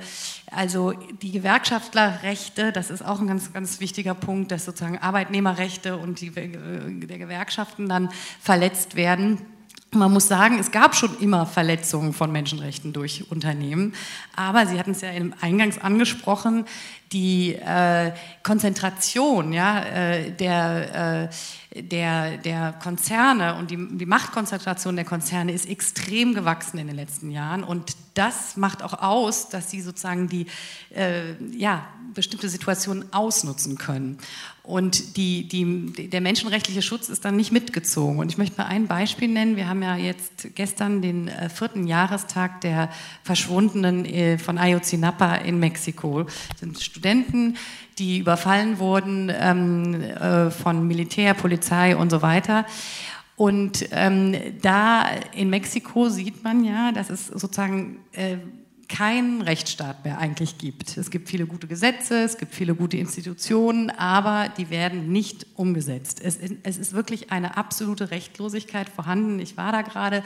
also 0.50 0.94
die 1.22 1.32
Gewerkschaftlerrechte, 1.32 2.72
das 2.72 2.90
ist 2.90 3.06
auch 3.06 3.22
ein 3.22 3.28
ganz, 3.28 3.54
ganz 3.54 3.80
wichtiger 3.80 4.16
Punkt, 4.16 4.52
dass 4.52 4.66
sozusagen 4.66 4.98
Arbeitnehmerrechte 4.98 5.96
und 5.96 6.22
die 6.22 6.30
äh, 6.30 7.06
der 7.06 7.20
Gewerkschaften 7.20 7.88
dann 7.88 8.10
verletzt 8.40 8.96
werden. 8.96 9.38
Man 9.94 10.14
muss 10.14 10.30
sagen, 10.30 10.58
es 10.58 10.72
gab 10.72 10.96
schon 10.96 11.20
immer 11.20 11.46
Verletzungen 11.46 12.14
von 12.14 12.32
Menschenrechten 12.32 12.94
durch 12.94 13.30
Unternehmen, 13.30 13.94
aber 14.38 14.66
Sie 14.66 14.80
hatten 14.80 14.92
es 14.92 15.02
ja 15.02 15.10
eingangs 15.42 15.80
angesprochen, 15.80 16.64
die 17.12 17.56
äh, 17.56 18.14
Konzentration 18.42 19.52
ja, 19.52 19.84
äh, 19.84 20.32
der, 20.32 21.30
äh, 21.74 21.82
der, 21.82 22.38
der 22.38 22.74
Konzerne 22.82 23.56
und 23.56 23.70
die, 23.70 23.98
die 23.98 24.06
Machtkonzentration 24.06 24.96
der 24.96 25.04
Konzerne 25.04 25.52
ist 25.52 25.68
extrem 25.68 26.36
gewachsen 26.36 26.78
in 26.78 26.88
den 26.88 26.96
letzten 26.96 27.30
Jahren 27.30 27.66
und 27.66 27.98
das 28.14 28.56
macht 28.56 28.84
auch 28.84 28.94
aus, 28.94 29.50
dass 29.50 29.72
sie 29.72 29.82
sozusagen 29.82 30.30
die 30.30 30.48
äh, 30.96 31.34
ja, 31.52 31.86
bestimmte 32.14 32.48
Situationen 32.48 33.12
ausnutzen 33.14 33.78
können. 33.78 34.20
Und 34.64 35.18
die, 35.18 35.48
die, 35.48 36.10
der 36.10 36.22
menschenrechtliche 36.22 36.84
Schutz 36.84 37.10
ist 37.10 37.26
dann 37.26 37.36
nicht 37.36 37.52
mitgezogen. 37.52 38.20
Und 38.20 38.32
ich 38.32 38.38
möchte 38.38 38.62
mal 38.62 38.68
ein 38.68 38.88
Beispiel 38.88 39.28
nennen. 39.28 39.56
Wir 39.56 39.68
haben 39.68 39.82
ja 39.82 39.96
jetzt 39.96 40.54
gestern 40.54 41.02
den 41.02 41.30
äh, 41.30 41.50
vierten 41.50 41.88
Jahrestag 41.88 42.62
der 42.62 42.90
Verschwundenen 43.24 44.06
äh, 44.06 44.38
von 44.38 44.60
Ayotzinapa 44.60 45.36
in 45.36 45.60
Mexiko. 45.60 46.24
Das 46.24 46.60
sind 46.60 46.80
Studenten, 46.80 47.58
die 47.98 48.20
überfallen 48.20 48.78
wurden 48.78 49.32
ähm, 49.34 50.02
äh, 50.02 50.52
von 50.52 50.88
Militär, 50.88 51.34
Polizei 51.34 51.96
und 51.96 52.12
so 52.12 52.22
weiter. 52.22 52.66
Und 53.36 53.88
ähm, 53.92 54.36
da 54.62 55.08
in 55.34 55.50
Mexiko 55.50 56.10
sieht 56.10 56.44
man 56.44 56.64
ja, 56.64 56.92
dass 56.92 57.10
es 57.10 57.26
sozusagen 57.28 57.98
äh, 58.12 58.38
keinen 58.92 59.42
Rechtsstaat 59.42 60.04
mehr 60.04 60.18
eigentlich 60.20 60.58
gibt. 60.58 60.98
Es 60.98 61.10
gibt 61.10 61.30
viele 61.30 61.46
gute 61.46 61.66
Gesetze, 61.66 62.24
es 62.24 62.38
gibt 62.38 62.54
viele 62.54 62.76
gute 62.76 62.98
Institutionen, 62.98 63.90
aber 63.90 64.50
die 64.58 64.70
werden 64.70 65.12
nicht 65.12 65.48
umgesetzt. 65.56 66.20
Es, 66.22 66.38
es 66.64 66.78
ist 66.78 66.92
wirklich 66.92 67.32
eine 67.32 67.56
absolute 67.56 68.12
Rechtlosigkeit 68.12 68.90
vorhanden. 68.90 69.40
Ich 69.40 69.56
war 69.56 69.72
da 69.72 69.82
gerade. 69.82 70.24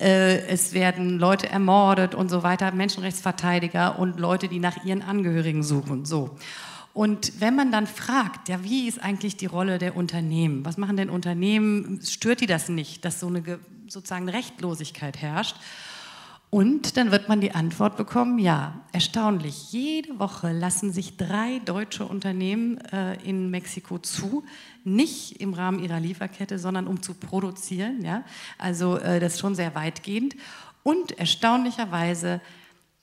Äh, 0.00 0.46
es 0.46 0.72
werden 0.72 1.18
Leute 1.18 1.48
ermordet 1.50 2.14
und 2.14 2.30
so 2.30 2.42
weiter, 2.42 2.72
Menschenrechtsverteidiger 2.72 3.98
und 3.98 4.18
Leute, 4.18 4.48
die 4.48 4.60
nach 4.60 4.82
ihren 4.84 5.02
Angehörigen 5.02 5.62
suchen. 5.62 6.06
So. 6.06 6.36
Und 6.94 7.40
wenn 7.40 7.54
man 7.54 7.70
dann 7.70 7.86
fragt, 7.86 8.48
ja, 8.48 8.64
wie 8.64 8.88
ist 8.88 9.02
eigentlich 9.02 9.36
die 9.36 9.44
Rolle 9.44 9.76
der 9.76 9.94
Unternehmen? 9.94 10.64
Was 10.64 10.78
machen 10.78 10.96
denn 10.96 11.10
Unternehmen? 11.10 12.00
Stört 12.02 12.40
die 12.40 12.46
das 12.46 12.70
nicht, 12.70 13.04
dass 13.04 13.20
so 13.20 13.26
eine 13.26 13.58
sozusagen 13.88 14.30
Rechtlosigkeit 14.30 15.20
herrscht? 15.20 15.56
Und 16.56 16.96
dann 16.96 17.10
wird 17.10 17.28
man 17.28 17.42
die 17.42 17.52
Antwort 17.52 17.98
bekommen, 17.98 18.38
ja, 18.38 18.80
erstaunlich. 18.90 19.72
Jede 19.72 20.18
Woche 20.18 20.52
lassen 20.52 20.90
sich 20.90 21.18
drei 21.18 21.58
deutsche 21.66 22.06
Unternehmen 22.06 22.78
äh, 22.92 23.22
in 23.28 23.50
Mexiko 23.50 23.98
zu, 23.98 24.42
nicht 24.82 25.38
im 25.42 25.52
Rahmen 25.52 25.80
ihrer 25.80 26.00
Lieferkette, 26.00 26.58
sondern 26.58 26.86
um 26.86 27.02
zu 27.02 27.12
produzieren. 27.12 28.02
Ja? 28.02 28.24
Also 28.56 28.96
äh, 28.96 29.20
das 29.20 29.34
ist 29.34 29.40
schon 29.40 29.54
sehr 29.54 29.74
weitgehend. 29.74 30.34
Und 30.82 31.18
erstaunlicherweise, 31.18 32.40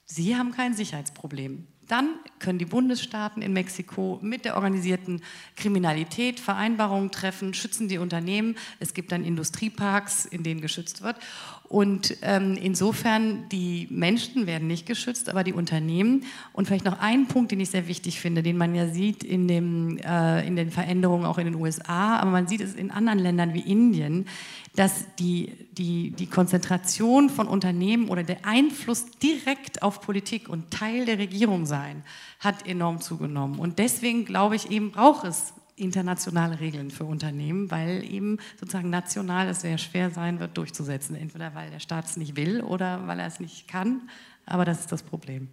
sie 0.03 0.36
haben 0.36 0.51
kein 0.51 0.74
Sicherheitsproblem. 0.74 1.67
Dann 1.88 2.15
können 2.39 2.60
die 2.60 2.65
Bundesstaaten 2.65 3.43
in 3.43 3.53
Mexiko 3.53 4.17
mit 4.22 4.45
der 4.45 4.55
organisierten 4.55 5.22
Kriminalität 5.55 6.39
Vereinbarungen 6.39 7.12
treffen, 7.12 7.53
schützen 7.53 7.88
die 7.88 7.98
Unternehmen. 7.98 8.55
Es 8.79 8.93
gibt 8.93 9.12
dann 9.12 9.25
Industrieparks, 9.25 10.25
in 10.25 10.43
denen 10.43 10.62
geschützt 10.62 11.01
wird. 11.01 11.17
Und 11.70 12.17
ähm, 12.22 12.58
insofern, 12.62 13.50
die 13.50 13.88
Menschen 13.89 14.46
werden 14.46 14.67
nicht 14.67 14.86
geschützt, 14.86 15.29
aber 15.29 15.43
die 15.43 15.53
Unternehmen. 15.53 16.24
Und 16.51 16.67
vielleicht 16.67 16.86
noch 16.86 17.00
ein 17.00 17.27
Punkt, 17.27 17.51
den 17.51 17.60
ich 17.60 17.72
sehr 17.72 17.88
wichtig 17.88 18.20
finde, 18.20 18.43
den 18.43 18.58
man 18.58 18.75
ja 18.75 18.88
sieht 18.88 19.24
in, 19.24 19.48
dem, 19.48 19.98
äh, 19.98 20.46
in 20.46 20.55
den 20.55 20.70
Veränderungen 20.70 21.25
auch 21.25 21.39
in 21.39 21.46
den 21.46 21.55
USA, 21.55 22.17
aber 22.17 22.29
man 22.29 22.48
sieht 22.48 22.62
es 22.62 22.75
in 22.75 22.91
anderen 22.91 23.20
Ländern 23.20 23.53
wie 23.53 23.62
Indien, 23.62 24.27
dass 24.75 25.05
die, 25.15 25.53
die, 25.72 26.12
die 26.12 26.27
Konzentration 26.27 27.29
von 27.29 27.48
Unternehmen 27.48 28.10
oder 28.10 28.24
der 28.24 28.46
Einfluss 28.46 29.05
direkt 29.24 29.82
auf 29.82 30.01
Politik 30.01 30.50
und 30.50 30.72
Teil 30.72 31.05
der 31.05 31.17
Regierung 31.17 31.65
sein, 31.65 32.03
hat 32.39 32.67
enorm 32.67 33.01
zugenommen. 33.01 33.58
Und 33.58 33.79
deswegen 33.79 34.25
glaube 34.25 34.55
ich 34.55 34.70
eben, 34.70 34.91
braucht 34.91 35.25
es 35.25 35.53
internationale 35.75 36.59
Regeln 36.59 36.91
für 36.91 37.05
Unternehmen, 37.05 37.71
weil 37.71 38.03
eben 38.03 38.37
sozusagen 38.59 38.89
national 38.89 39.47
es 39.47 39.61
sehr 39.61 39.77
schwer 39.77 40.11
sein 40.11 40.39
wird 40.39 40.57
durchzusetzen. 40.57 41.15
Entweder 41.15 41.55
weil 41.55 41.71
der 41.71 41.79
Staat 41.79 42.05
es 42.05 42.17
nicht 42.17 42.35
will 42.35 42.61
oder 42.61 43.07
weil 43.07 43.19
er 43.19 43.27
es 43.27 43.39
nicht 43.39 43.67
kann. 43.67 44.09
Aber 44.45 44.65
das 44.65 44.81
ist 44.81 44.91
das 44.91 45.03
Problem. 45.03 45.49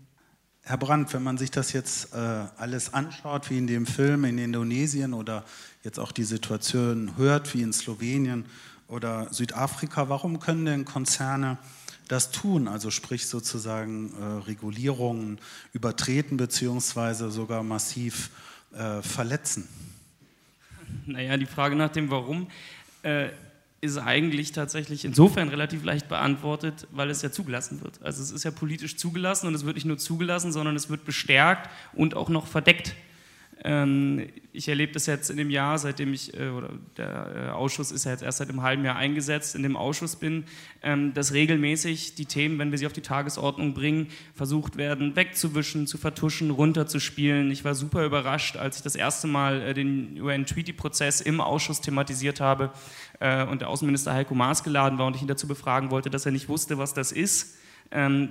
Herr 0.62 0.76
Brandt, 0.76 1.12
wenn 1.14 1.22
man 1.22 1.38
sich 1.38 1.50
das 1.50 1.72
jetzt 1.72 2.14
äh, 2.14 2.16
alles 2.16 2.92
anschaut, 2.92 3.50
wie 3.50 3.58
in 3.58 3.66
dem 3.66 3.86
Film 3.86 4.24
in 4.24 4.38
Indonesien 4.38 5.14
oder 5.14 5.44
jetzt 5.82 5.98
auch 5.98 6.12
die 6.12 6.24
Situation 6.24 7.16
hört, 7.16 7.54
wie 7.54 7.62
in 7.62 7.72
Slowenien 7.72 8.44
oder 8.86 9.32
Südafrika, 9.32 10.08
warum 10.08 10.38
können 10.38 10.66
denn 10.66 10.84
Konzerne 10.84 11.58
das 12.08 12.30
tun? 12.30 12.68
Also 12.68 12.90
sprich 12.90 13.26
sozusagen 13.26 14.12
äh, 14.12 14.24
Regulierungen 14.46 15.38
übertreten 15.72 16.36
beziehungsweise 16.36 17.30
sogar 17.30 17.62
massiv 17.62 18.30
äh, 18.72 19.00
verletzen? 19.00 19.66
Naja, 21.06 21.36
die 21.36 21.46
Frage 21.46 21.76
nach 21.76 21.90
dem 21.90 22.10
Warum 22.10 22.48
äh, 23.02 23.28
ist 23.80 23.98
eigentlich 23.98 24.52
tatsächlich 24.52 25.04
insofern 25.04 25.48
relativ 25.48 25.84
leicht 25.84 26.08
beantwortet, 26.08 26.86
weil 26.90 27.08
es 27.08 27.22
ja 27.22 27.32
zugelassen 27.32 27.80
wird. 27.82 28.00
Also 28.02 28.22
es 28.22 28.30
ist 28.30 28.44
ja 28.44 28.50
politisch 28.50 28.96
zugelassen 28.96 29.46
und 29.46 29.54
es 29.54 29.64
wird 29.64 29.76
nicht 29.76 29.86
nur 29.86 29.98
zugelassen, 29.98 30.52
sondern 30.52 30.76
es 30.76 30.90
wird 30.90 31.04
bestärkt 31.04 31.70
und 31.94 32.14
auch 32.14 32.28
noch 32.28 32.46
verdeckt. 32.46 32.94
Ähm, 33.62 34.28
ich 34.52 34.68
erlebe 34.68 34.92
das 34.92 35.06
jetzt 35.06 35.30
in 35.30 35.36
dem 35.36 35.50
Jahr, 35.50 35.78
seitdem 35.78 36.14
ich, 36.14 36.34
äh, 36.38 36.48
oder 36.48 36.70
der 36.96 37.48
äh, 37.48 37.50
Ausschuss 37.50 37.92
ist 37.92 38.04
ja 38.04 38.12
jetzt 38.12 38.22
erst 38.22 38.38
seit 38.38 38.48
einem 38.48 38.62
halben 38.62 38.84
Jahr 38.84 38.96
eingesetzt, 38.96 39.54
in 39.54 39.62
dem 39.62 39.76
Ausschuss 39.76 40.16
bin, 40.16 40.44
ähm, 40.82 41.12
dass 41.12 41.34
regelmäßig 41.34 42.14
die 42.14 42.24
Themen, 42.24 42.58
wenn 42.58 42.70
wir 42.70 42.78
sie 42.78 42.86
auf 42.86 42.92
die 42.94 43.02
Tagesordnung 43.02 43.74
bringen, 43.74 44.08
versucht 44.34 44.76
werden, 44.76 45.14
wegzuwischen, 45.14 45.86
zu 45.86 45.98
vertuschen, 45.98 46.50
runterzuspielen. 46.50 47.50
Ich 47.50 47.64
war 47.64 47.74
super 47.74 48.04
überrascht, 48.04 48.56
als 48.56 48.78
ich 48.78 48.82
das 48.82 48.96
erste 48.96 49.26
Mal 49.26 49.60
äh, 49.60 49.74
den 49.74 50.20
UN-Treaty-Prozess 50.20 51.20
im 51.20 51.40
Ausschuss 51.40 51.80
thematisiert 51.80 52.40
habe 52.40 52.70
und 53.50 53.60
der 53.60 53.68
Außenminister 53.68 54.14
Heiko 54.14 54.34
Maas 54.34 54.64
geladen 54.64 54.98
war 54.98 55.06
und 55.06 55.14
ich 55.14 55.20
ihn 55.20 55.28
dazu 55.28 55.46
befragen 55.46 55.90
wollte, 55.90 56.08
dass 56.08 56.24
er 56.24 56.32
nicht 56.32 56.48
wusste, 56.48 56.78
was 56.78 56.94
das 56.94 57.12
ist 57.12 57.59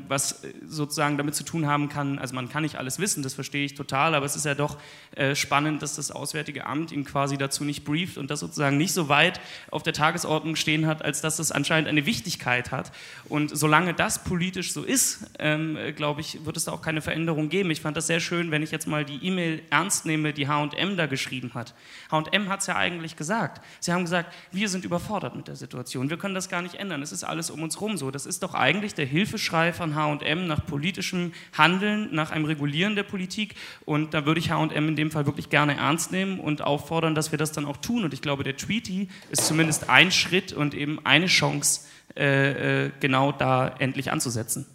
was 0.08 0.44
äh, 0.44 0.54
sozusagen 0.66 1.18
damit 1.18 1.36
zu 1.36 1.44
tun 1.44 1.68
haben 1.68 1.90
kann, 1.90 2.18
also 2.18 2.34
man 2.34 2.48
kann 2.48 2.64
nicht 2.64 2.78
alles 2.78 2.98
wissen, 2.98 3.24
das 3.24 3.34
verstehe 3.34 3.66
ich 3.66 3.76
total, 3.76 4.16
aber 4.16 4.26
es 4.26 4.38
ist 4.38 4.46
ja 4.46 4.56
doch 4.56 4.78
äh, 5.16 5.36
spannend, 5.36 5.82
dass 5.82 5.98
das 5.98 6.12
Auswärtige 6.12 6.66
Amt 6.66 6.94
ihn 6.94 7.04
quasi 7.04 7.38
dazu 7.38 7.66
nicht 7.66 7.84
brieft 7.84 8.18
und 8.18 8.32
das 8.32 8.40
sozusagen 8.40 8.78
nicht 8.78 8.94
so 8.94 9.10
weit 9.10 9.42
auf 9.70 9.84
der 9.84 9.92
Tagesordnung 9.92 10.56
stehen 10.56 10.88
hat, 10.88 11.04
als 11.04 11.20
dass 11.20 11.40
es 11.40 11.52
anscheinend 11.52 11.90
eine 11.90 12.06
Wichtigkeit 12.06 12.72
hat. 12.72 12.94
Und 13.28 13.56
solange 13.56 13.94
das 13.94 14.24
politisch 14.24 14.72
so 14.72 14.84
ist, 14.84 15.30
ähm, 15.40 15.78
glaube 15.96 16.22
ich, 16.22 16.46
wird 16.46 16.56
es 16.56 16.64
da 16.64 16.72
auch 16.72 16.82
keine 16.82 17.02
Veränderung 17.02 17.50
geben. 17.50 17.70
Ich 17.70 17.82
fand 17.82 17.98
das 17.98 18.08
sehr 18.08 18.22
schön, 18.22 18.52
wenn 18.52 18.64
ich 18.64 18.72
jetzt 18.72 18.88
mal 18.88 19.04
die 19.04 19.26
E-Mail 19.26 19.62
ernst 19.70 20.06
nehme, 20.06 20.32
die 20.32 20.48
H&M 20.48 20.96
da 20.96 21.06
geschrieben 21.06 21.54
hat. 21.54 21.76
H&M 22.12 22.48
hat 22.48 22.62
es 22.62 22.68
ja 22.68 22.78
eigentlich 22.78 23.18
gesagt. 23.18 23.62
Sie 23.82 23.92
haben 23.92 24.04
gesagt, 24.06 24.34
wir 24.54 24.70
sind 24.70 24.86
überfordert 24.86 25.36
mit 25.36 25.50
der 25.50 25.58
Situation, 25.58 26.10
wir 26.10 26.18
können 26.18 26.36
das 26.36 26.48
gar 26.48 26.62
nicht 26.62 26.76
ändern, 26.76 27.02
es 27.02 27.12
ist 27.12 27.26
alles 27.26 27.50
um 27.50 27.62
uns 27.62 27.82
rum 27.82 27.98
so. 27.98 28.10
Das 28.10 28.26
ist 28.26 28.42
doch 28.42 28.54
eigentlich 28.54 28.94
der 28.94 29.06
Hilfeschrei 29.06 29.49
Aufschrei 29.50 29.74
von 29.74 29.96
HM 29.96 30.46
nach 30.46 30.64
politischem 30.64 31.34
Handeln, 31.58 32.14
nach 32.14 32.30
einem 32.30 32.46
Regulieren 32.46 32.96
der 32.96 33.02
Politik. 33.02 33.56
Und 33.84 34.14
da 34.14 34.26
würde 34.28 34.40
ich 34.40 34.52
HM 34.52 34.70
in 34.72 34.96
dem 34.96 35.10
Fall 35.10 35.26
wirklich 35.26 35.50
gerne 35.50 35.76
ernst 35.78 36.12
nehmen 36.12 36.40
und 36.40 36.62
auffordern, 36.62 37.16
dass 37.16 37.32
wir 37.32 37.40
das 37.40 37.52
dann 37.52 37.66
auch 37.66 37.78
tun. 37.78 38.04
Und 38.04 38.14
ich 38.14 38.22
glaube, 38.22 38.44
der 38.44 38.56
Treaty 38.56 39.10
ist 39.32 39.46
zumindest 39.46 39.90
ein 39.90 40.12
Schritt 40.12 40.54
und 40.54 40.76
eben 40.76 41.04
eine 41.04 41.26
Chance, 41.26 41.82
äh, 42.16 42.86
äh 42.86 42.92
genau 43.00 43.32
da 43.32 43.70
endlich 43.80 44.12
anzusetzen. 44.12 44.68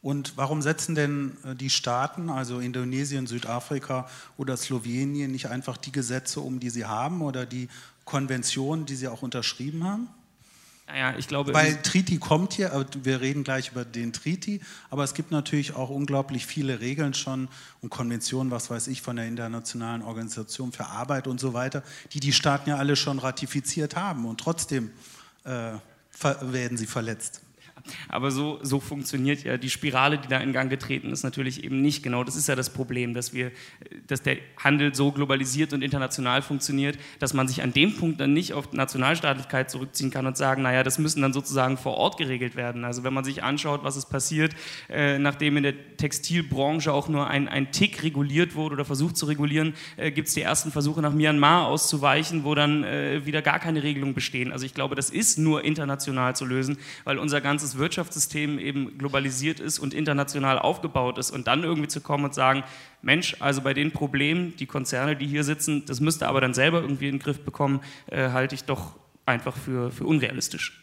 Und 0.00 0.34
warum 0.36 0.62
setzen 0.62 0.94
denn 0.94 1.36
äh, 1.44 1.56
die 1.56 1.70
Staaten, 1.70 2.30
also 2.30 2.60
Indonesien, 2.60 3.26
Südafrika 3.26 4.08
oder 4.36 4.56
Slowenien, 4.56 5.32
nicht 5.32 5.46
einfach 5.46 5.76
die 5.76 5.92
Gesetze 5.92 6.40
um, 6.40 6.60
die 6.60 6.70
sie 6.70 6.84
haben 6.84 7.20
oder 7.20 7.46
die 7.46 7.68
Konventionen, 8.04 8.86
die 8.86 8.94
sie 8.94 9.08
auch 9.08 9.22
unterschrieben 9.22 9.82
haben? 9.82 10.08
Naja, 10.92 11.14
ich 11.16 11.26
glaube. 11.26 11.54
Weil 11.54 11.80
Treaty 11.80 12.18
kommt 12.18 12.52
hier, 12.52 12.86
wir 13.02 13.22
reden 13.22 13.44
gleich 13.44 13.70
über 13.70 13.84
den 13.84 14.12
Treaty, 14.12 14.60
aber 14.90 15.04
es 15.04 15.14
gibt 15.14 15.30
natürlich 15.30 15.74
auch 15.74 15.88
unglaublich 15.88 16.44
viele 16.44 16.80
Regeln 16.80 17.14
schon 17.14 17.48
und 17.80 17.88
Konventionen, 17.88 18.50
was 18.50 18.68
weiß 18.68 18.88
ich, 18.88 19.00
von 19.00 19.16
der 19.16 19.26
Internationalen 19.26 20.02
Organisation 20.02 20.70
für 20.70 20.86
Arbeit 20.86 21.26
und 21.26 21.40
so 21.40 21.54
weiter, 21.54 21.82
die 22.12 22.20
die 22.20 22.34
Staaten 22.34 22.68
ja 22.68 22.76
alle 22.76 22.96
schon 22.96 23.18
ratifiziert 23.18 23.96
haben 23.96 24.26
und 24.26 24.38
trotzdem 24.38 24.90
äh, 25.44 25.72
werden 26.42 26.76
sie 26.76 26.86
verletzt. 26.86 27.40
Aber 28.08 28.30
so, 28.30 28.58
so 28.62 28.80
funktioniert 28.80 29.44
ja 29.44 29.56
die 29.56 29.70
Spirale, 29.70 30.18
die 30.18 30.28
da 30.28 30.38
in 30.38 30.52
Gang 30.52 30.70
getreten 30.70 31.10
ist, 31.10 31.22
natürlich 31.22 31.64
eben 31.64 31.80
nicht 31.80 32.02
genau. 32.02 32.24
Das 32.24 32.36
ist 32.36 32.48
ja 32.48 32.54
das 32.54 32.70
Problem, 32.70 33.14
dass, 33.14 33.32
wir, 33.32 33.50
dass 34.06 34.22
der 34.22 34.36
Handel 34.56 34.94
so 34.94 35.12
globalisiert 35.12 35.72
und 35.72 35.82
international 35.82 36.42
funktioniert, 36.42 36.98
dass 37.18 37.34
man 37.34 37.48
sich 37.48 37.62
an 37.62 37.72
dem 37.72 37.96
Punkt 37.96 38.20
dann 38.20 38.32
nicht 38.32 38.52
auf 38.52 38.72
Nationalstaatlichkeit 38.72 39.70
zurückziehen 39.70 40.10
kann 40.10 40.26
und 40.26 40.36
sagen, 40.36 40.62
naja, 40.62 40.82
das 40.82 40.98
müssen 40.98 41.22
dann 41.22 41.32
sozusagen 41.32 41.76
vor 41.76 41.94
Ort 41.94 42.18
geregelt 42.18 42.56
werden. 42.56 42.84
Also 42.84 43.04
wenn 43.04 43.14
man 43.14 43.24
sich 43.24 43.42
anschaut, 43.42 43.84
was 43.84 43.96
ist 43.96 44.06
passiert, 44.06 44.54
äh, 44.88 45.18
nachdem 45.18 45.56
in 45.56 45.62
der 45.62 45.96
Textilbranche 45.96 46.92
auch 46.92 47.08
nur 47.08 47.28
ein, 47.28 47.48
ein 47.48 47.72
Tick 47.72 48.02
reguliert 48.02 48.54
wurde 48.54 48.74
oder 48.74 48.84
versucht 48.84 49.16
zu 49.16 49.26
regulieren, 49.26 49.74
äh, 49.96 50.10
gibt 50.10 50.28
es 50.28 50.34
die 50.34 50.42
ersten 50.42 50.70
Versuche 50.72 51.00
nach 51.00 51.12
Myanmar 51.12 51.66
auszuweichen, 51.66 52.44
wo 52.44 52.54
dann 52.54 52.84
äh, 52.84 53.24
wieder 53.24 53.42
gar 53.42 53.58
keine 53.58 53.82
Regelungen 53.82 54.14
bestehen. 54.14 54.52
Also 54.52 54.64
ich 54.66 54.74
glaube, 54.74 54.94
das 54.94 55.10
ist 55.10 55.38
nur 55.38 55.64
international 55.64 56.36
zu 56.36 56.44
lösen, 56.44 56.78
weil 57.04 57.18
unser 57.18 57.40
ganzes 57.40 57.71
Wirtschaftssystem 57.78 58.58
eben 58.58 58.98
globalisiert 58.98 59.60
ist 59.60 59.78
und 59.78 59.94
international 59.94 60.58
aufgebaut 60.58 61.18
ist 61.18 61.30
und 61.30 61.46
dann 61.46 61.64
irgendwie 61.64 61.88
zu 61.88 62.00
kommen 62.00 62.24
und 62.24 62.34
sagen, 62.34 62.64
Mensch, 63.02 63.36
also 63.40 63.60
bei 63.60 63.74
den 63.74 63.92
Problemen, 63.92 64.56
die 64.56 64.66
Konzerne, 64.66 65.16
die 65.16 65.26
hier 65.26 65.44
sitzen, 65.44 65.84
das 65.86 66.00
müsste 66.00 66.28
aber 66.28 66.40
dann 66.40 66.54
selber 66.54 66.80
irgendwie 66.80 67.08
in 67.08 67.16
den 67.16 67.22
Griff 67.22 67.40
bekommen, 67.40 67.80
äh, 68.06 68.30
halte 68.30 68.54
ich 68.54 68.64
doch 68.64 68.94
einfach 69.26 69.56
für, 69.56 69.90
für 69.90 70.04
unrealistisch. 70.04 70.80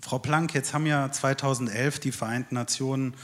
Frau 0.00 0.18
Planck, 0.18 0.54
jetzt 0.54 0.72
haben 0.72 0.86
ja 0.86 1.10
2011 1.10 1.98
die 1.98 2.12
Vereinten 2.12 2.54
Nationen 2.54 3.14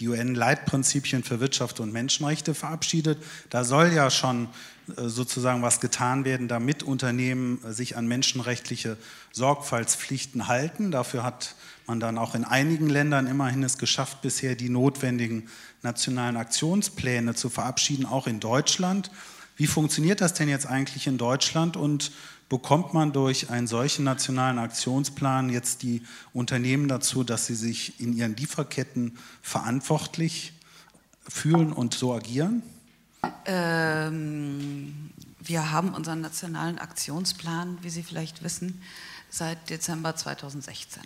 die 0.00 0.08
UN-Leitprinzipien 0.08 1.22
für 1.22 1.38
Wirtschaft 1.38 1.78
und 1.78 1.92
Menschenrechte 1.92 2.54
verabschiedet. 2.54 3.22
Da 3.50 3.62
soll 3.62 3.92
ja 3.92 4.10
schon 4.10 4.48
äh, 4.96 5.08
sozusagen 5.08 5.62
was 5.62 5.80
getan 5.80 6.24
werden, 6.24 6.48
damit 6.48 6.82
Unternehmen 6.82 7.62
äh, 7.64 7.72
sich 7.72 7.96
an 7.96 8.08
menschenrechtliche 8.08 8.96
Sorgfaltspflichten 9.32 10.48
halten. 10.48 10.90
Dafür 10.90 11.22
hat 11.22 11.54
man 11.86 12.00
dann 12.00 12.18
auch 12.18 12.34
in 12.34 12.44
einigen 12.44 12.88
Ländern 12.88 13.26
immerhin 13.26 13.62
es 13.62 13.78
geschafft, 13.78 14.22
bisher 14.22 14.54
die 14.54 14.68
notwendigen 14.68 15.48
nationalen 15.82 16.36
Aktionspläne 16.36 17.34
zu 17.34 17.50
verabschieden, 17.50 18.06
auch 18.06 18.26
in 18.26 18.40
Deutschland. 18.40 19.10
Wie 19.56 19.66
funktioniert 19.66 20.20
das 20.20 20.34
denn 20.34 20.48
jetzt 20.48 20.66
eigentlich 20.66 21.06
in 21.06 21.18
Deutschland 21.18 21.76
und 21.76 22.12
bekommt 22.48 22.92
man 22.94 23.12
durch 23.12 23.50
einen 23.50 23.66
solchen 23.66 24.04
nationalen 24.04 24.58
Aktionsplan 24.58 25.50
jetzt 25.50 25.82
die 25.82 26.02
Unternehmen 26.32 26.88
dazu, 26.88 27.24
dass 27.24 27.46
sie 27.46 27.54
sich 27.54 27.98
in 28.00 28.12
ihren 28.12 28.36
Lieferketten 28.36 29.18
verantwortlich 29.40 30.52
fühlen 31.28 31.72
und 31.72 31.94
so 31.94 32.12
agieren? 32.14 32.62
Ähm, 33.46 35.10
wir 35.40 35.70
haben 35.70 35.94
unseren 35.94 36.20
nationalen 36.20 36.78
Aktionsplan, 36.78 37.78
wie 37.82 37.90
Sie 37.90 38.02
vielleicht 38.02 38.42
wissen, 38.42 38.82
seit 39.30 39.70
Dezember 39.70 40.14
2016. 40.14 41.02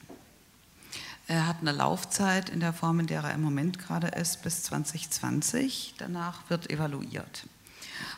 Er 1.29 1.49
hat 1.49 1.57
eine 1.61 1.73
Laufzeit 1.73 2.51
in 2.51 2.61
der 2.61 2.73
Form, 2.73 3.01
in 3.01 3.09
der 3.09 3.23
er 3.23 3.35
im 3.35 3.43
Moment 3.43 3.81
gerade 3.81 4.09
ist, 4.09 4.43
bis 4.43 4.63
2020. 4.63 5.95
Danach 5.99 6.49
wird 6.49 6.71
evaluiert. 6.71 7.47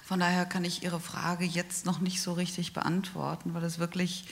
Von 0.05 0.21
daher 0.21 0.45
kann 0.45 0.65
ich 0.65 0.83
Ihre 0.83 1.01
Frage 1.01 1.47
jetzt 1.47 1.87
noch 1.87 2.01
nicht 2.01 2.21
so 2.21 2.35
richtig 2.35 2.75
beantworten, 2.75 3.55
weil 3.55 3.65
es 3.65 3.79
wirklich 3.79 4.27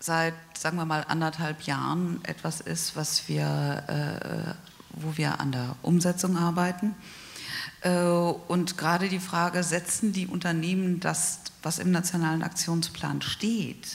seit, 0.00 0.34
sagen 0.58 0.76
wir 0.76 0.84
mal, 0.84 1.04
anderthalb 1.06 1.62
Jahren 1.62 2.20
etwas 2.24 2.60
ist, 2.60 2.96
was 2.96 3.28
wir, 3.28 4.56
äh, 4.56 5.00
wo 5.00 5.16
wir 5.16 5.40
an 5.40 5.52
der 5.52 5.76
Umsetzung 5.82 6.36
arbeiten. 6.36 6.96
Äh, 7.82 8.00
und 8.00 8.76
gerade 8.76 9.08
die 9.08 9.20
Frage, 9.20 9.62
setzen 9.62 10.12
die 10.12 10.26
Unternehmen 10.26 10.98
das, 10.98 11.40
was 11.62 11.78
im 11.78 11.92
Nationalen 11.92 12.42
Aktionsplan 12.42 13.22
steht, 13.22 13.86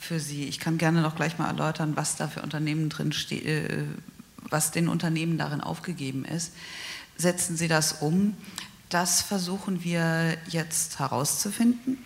für 0.00 0.18
sie? 0.18 0.46
Ich 0.46 0.58
kann 0.58 0.78
gerne 0.78 1.02
noch 1.02 1.14
gleich 1.14 1.38
mal 1.38 1.46
erläutern, 1.46 1.92
was 1.94 2.16
da 2.16 2.26
für 2.26 2.42
Unternehmen 2.42 2.88
drin 2.88 3.12
steht, 3.12 3.44
äh, 3.44 3.84
was 4.48 4.72
den 4.72 4.88
Unternehmen 4.88 5.38
darin 5.38 5.60
aufgegeben 5.60 6.24
ist. 6.24 6.52
Setzen 7.16 7.56
sie 7.56 7.68
das 7.68 8.00
um? 8.00 8.34
Das 8.88 9.20
versuchen 9.20 9.84
wir 9.84 10.36
jetzt 10.48 10.98
herauszufinden 10.98 11.98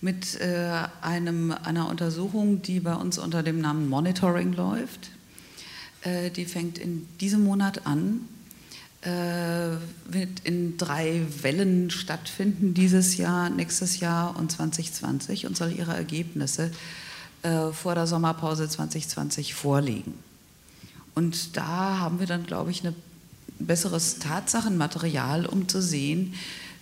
mit 0.00 0.40
äh, 0.40 0.84
einem, 1.02 1.50
einer 1.50 1.88
Untersuchung, 1.88 2.62
die 2.62 2.78
bei 2.80 2.94
uns 2.94 3.18
unter 3.18 3.42
dem 3.42 3.60
Namen 3.60 3.88
Monitoring 3.88 4.52
läuft. 4.52 5.10
Äh, 6.02 6.30
die 6.30 6.44
fängt 6.44 6.78
in 6.78 7.08
diesem 7.18 7.42
Monat 7.42 7.84
an, 7.84 8.20
äh, 9.02 9.76
wird 10.06 10.40
in 10.44 10.78
drei 10.78 11.26
Wellen 11.42 11.90
stattfinden, 11.90 12.74
dieses 12.74 13.16
Jahr, 13.16 13.50
nächstes 13.50 13.98
Jahr 13.98 14.36
und 14.36 14.52
2020 14.52 15.46
und 15.46 15.56
soll 15.56 15.72
ihre 15.72 15.94
Ergebnisse 15.94 16.66
äh, 16.66 17.07
vor 17.72 17.94
der 17.94 18.06
Sommerpause 18.06 18.68
2020 18.68 19.54
vorlegen. 19.54 20.14
Und 21.14 21.56
da 21.56 21.98
haben 21.98 22.20
wir 22.20 22.26
dann, 22.26 22.46
glaube 22.46 22.70
ich, 22.70 22.84
eine 22.84 22.94
besseres 23.58 24.18
Tatsachenmaterial, 24.18 25.46
um 25.46 25.68
zu 25.68 25.82
sehen, 25.82 26.34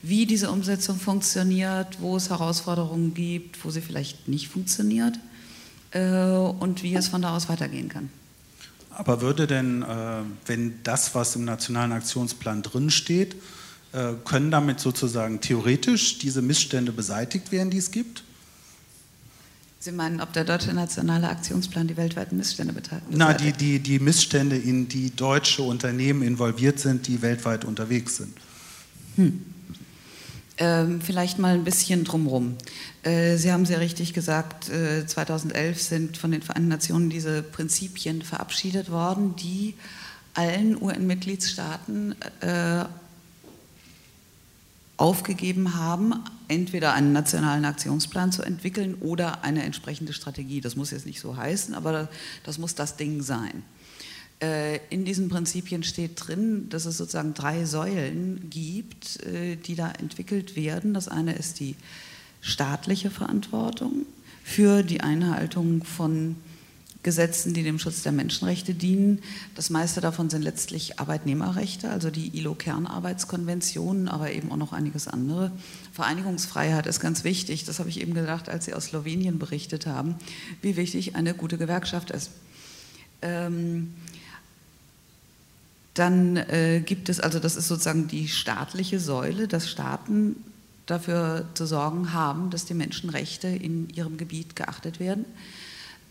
wie 0.03 0.27
diese 0.27 0.51
Umsetzung 0.51 0.99
funktioniert, 0.99 2.01
wo 2.01 2.17
es 2.17 2.31
Herausforderungen 2.31 3.15
gibt, 3.15 3.65
wo 3.65 3.71
sie 3.71 3.81
vielleicht 3.81 4.29
nicht 4.29 4.49
funktioniert 4.49 5.19
äh, 5.93 6.29
und 6.29 6.83
wie 6.83 6.95
es 6.95 7.09
von 7.09 7.23
da 7.23 7.35
aus 7.35 7.49
weitergehen 7.49 7.89
kann. 7.89 8.11
Aber 8.91 9.21
würde 9.21 9.47
denn, 9.47 9.83
äh, 9.83 9.87
wenn 10.47 10.83
das, 10.83 11.15
was 11.15 11.37
im 11.37 11.45
Nationalen 11.45 11.93
Aktionsplan 11.93 12.63
drinsteht, 12.63 13.37
äh, 13.93 14.13
können 14.25 14.51
damit 14.51 14.81
sozusagen 14.81 15.41
theoretisch 15.41 16.19
diese 16.19 16.41
Missstände 16.41 16.93
beseitigt 16.93 17.53
werden, 17.53 17.71
die 17.71 17.79
es 17.79 17.91
gibt? 17.91 18.23
Sie 19.87 19.93
meinen, 19.93 20.21
ob 20.21 20.33
der 20.33 20.43
deutsche 20.43 20.73
nationale 20.73 21.29
Aktionsplan 21.29 21.87
die 21.87 21.97
weltweiten 21.97 22.37
Missstände 22.37 22.73
betreibt? 22.73 23.05
Na, 23.09 23.33
die, 23.33 23.53
die, 23.53 23.79
die 23.79 24.01
Missstände, 24.01 24.57
in 24.57 24.89
die 24.89 25.15
deutsche 25.15 25.63
Unternehmen 25.63 26.23
involviert 26.23 26.81
sind, 26.81 27.07
die 27.07 27.23
weltweit 27.23 27.65
unterwegs 27.65 28.17
sind. 28.17 28.37
Hm. 29.15 29.43
Ähm, 30.59 31.01
vielleicht 31.01 31.39
mal 31.39 31.55
ein 31.55 31.63
bisschen 31.63 32.03
drumherum. 32.03 32.57
Äh, 33.05 33.37
Sie 33.37 33.53
haben 33.53 33.65
sehr 33.65 33.79
richtig 33.79 34.13
gesagt, 34.13 34.69
äh, 34.71 35.07
2011 35.07 35.81
sind 35.81 36.17
von 36.17 36.33
den 36.33 36.43
Vereinten 36.43 36.69
Nationen 36.69 37.09
diese 37.09 37.45
Prinzipien 37.45 38.23
verabschiedet 38.23 38.91
worden, 38.91 39.37
die 39.37 39.75
allen 40.35 40.83
UN-Mitgliedstaaten 40.83 42.17
äh, 42.41 42.87
aufgegeben 44.97 45.75
haben, 45.75 46.15
entweder 46.49 46.95
einen 46.95 47.13
nationalen 47.13 47.65
Aktionsplan 47.65 48.33
zu 48.33 48.43
entwickeln 48.43 48.95
oder 49.01 49.45
eine 49.45 49.63
entsprechende 49.63 50.13
Strategie. 50.13 50.61
Das 50.61 50.77
muss 50.77 50.91
jetzt 50.91 51.07
nicht 51.07 51.21
so 51.21 51.37
heißen, 51.37 51.75
aber 51.75 52.09
das 52.45 52.59
muss 52.59 52.75
das 52.75 52.97
Ding 52.97 53.23
sein. 53.23 53.63
Äh, 54.41 54.81
in 54.91 55.05
diesen 55.05 55.29
Prinzipien 55.29 55.83
steht 55.83 56.27
drin, 56.27 56.69
dass 56.69 56.85
es 56.85 56.99
sozusagen 56.99 57.35
drei 57.35 57.65
Säulen 57.65 58.49
gibt, 58.51 59.23
äh, 59.25 59.57
die 59.57 59.75
da 59.75 59.91
entwickelt 59.93 60.57
werden. 60.57 60.93
Das 60.95 61.09
eine 61.09 61.35
ist 61.35 61.61
die 61.61 61.75
staatliche 62.41 63.11
Verantwortung 63.11 64.07
für 64.45 64.83
die 64.83 65.01
Einhaltung 65.01 65.85
von 65.85 66.37
Gesetzen, 67.07 67.55
die 67.55 67.63
dem 67.63 67.79
Schutz 67.79 68.03
der 68.03 68.11
Menschenrechte 68.11 68.75
dienen. 68.75 69.23
Das 69.55 69.71
meiste 69.71 70.01
davon 70.01 70.29
sind 70.29 70.43
letztlich 70.43 70.99
Arbeitnehmerrechte, 70.99 71.89
also 71.89 72.11
die 72.11 72.37
ILO-Kernarbeitskonventionen, 72.37 74.09
aber 74.09 74.33
eben 74.33 74.51
auch 74.51 74.57
noch 74.57 74.73
einiges 74.73 75.07
andere. 75.07 75.53
Vereinigungsfreiheit 75.93 76.85
ist 76.89 76.99
ganz 76.99 77.23
wichtig. 77.23 77.63
Das 77.65 77.79
habe 77.79 77.89
ich 77.91 78.01
eben 78.01 78.13
gedacht, 78.13 78.49
als 78.49 78.65
Sie 78.65 78.75
aus 78.75 78.87
Slowenien 78.87 79.39
berichtet 79.39 79.87
haben, 79.87 80.17
wie 80.63 80.77
wichtig 80.77 81.15
eine 81.15 81.33
gute 81.33 81.59
Gewerkschaft 81.59 82.11
ist. 82.11 82.33
Ähm, 83.23 83.95
dann 85.95 86.37
äh, 86.37 86.83
gibt 86.85 87.09
es, 87.09 87.21
also 87.21 87.39
das 87.39 87.55
ist 87.55 87.69
sozusagen 87.69 88.09
die 88.09 88.27
staatliche 88.27 88.99
Säule, 88.99 89.47
dass 89.47 89.71
Staaten 89.71 90.35
dafür 90.87 91.47
zu 91.55 91.67
sorgen 91.67 92.13
haben, 92.13 92.51
dass 92.51 92.65
die 92.65 92.75
Menschenrechte 92.75 93.47
in 93.47 93.91
ihrem 93.91 94.17
Gebiet 94.17 94.57
geachtet 94.57 94.99
werden. 94.99 95.25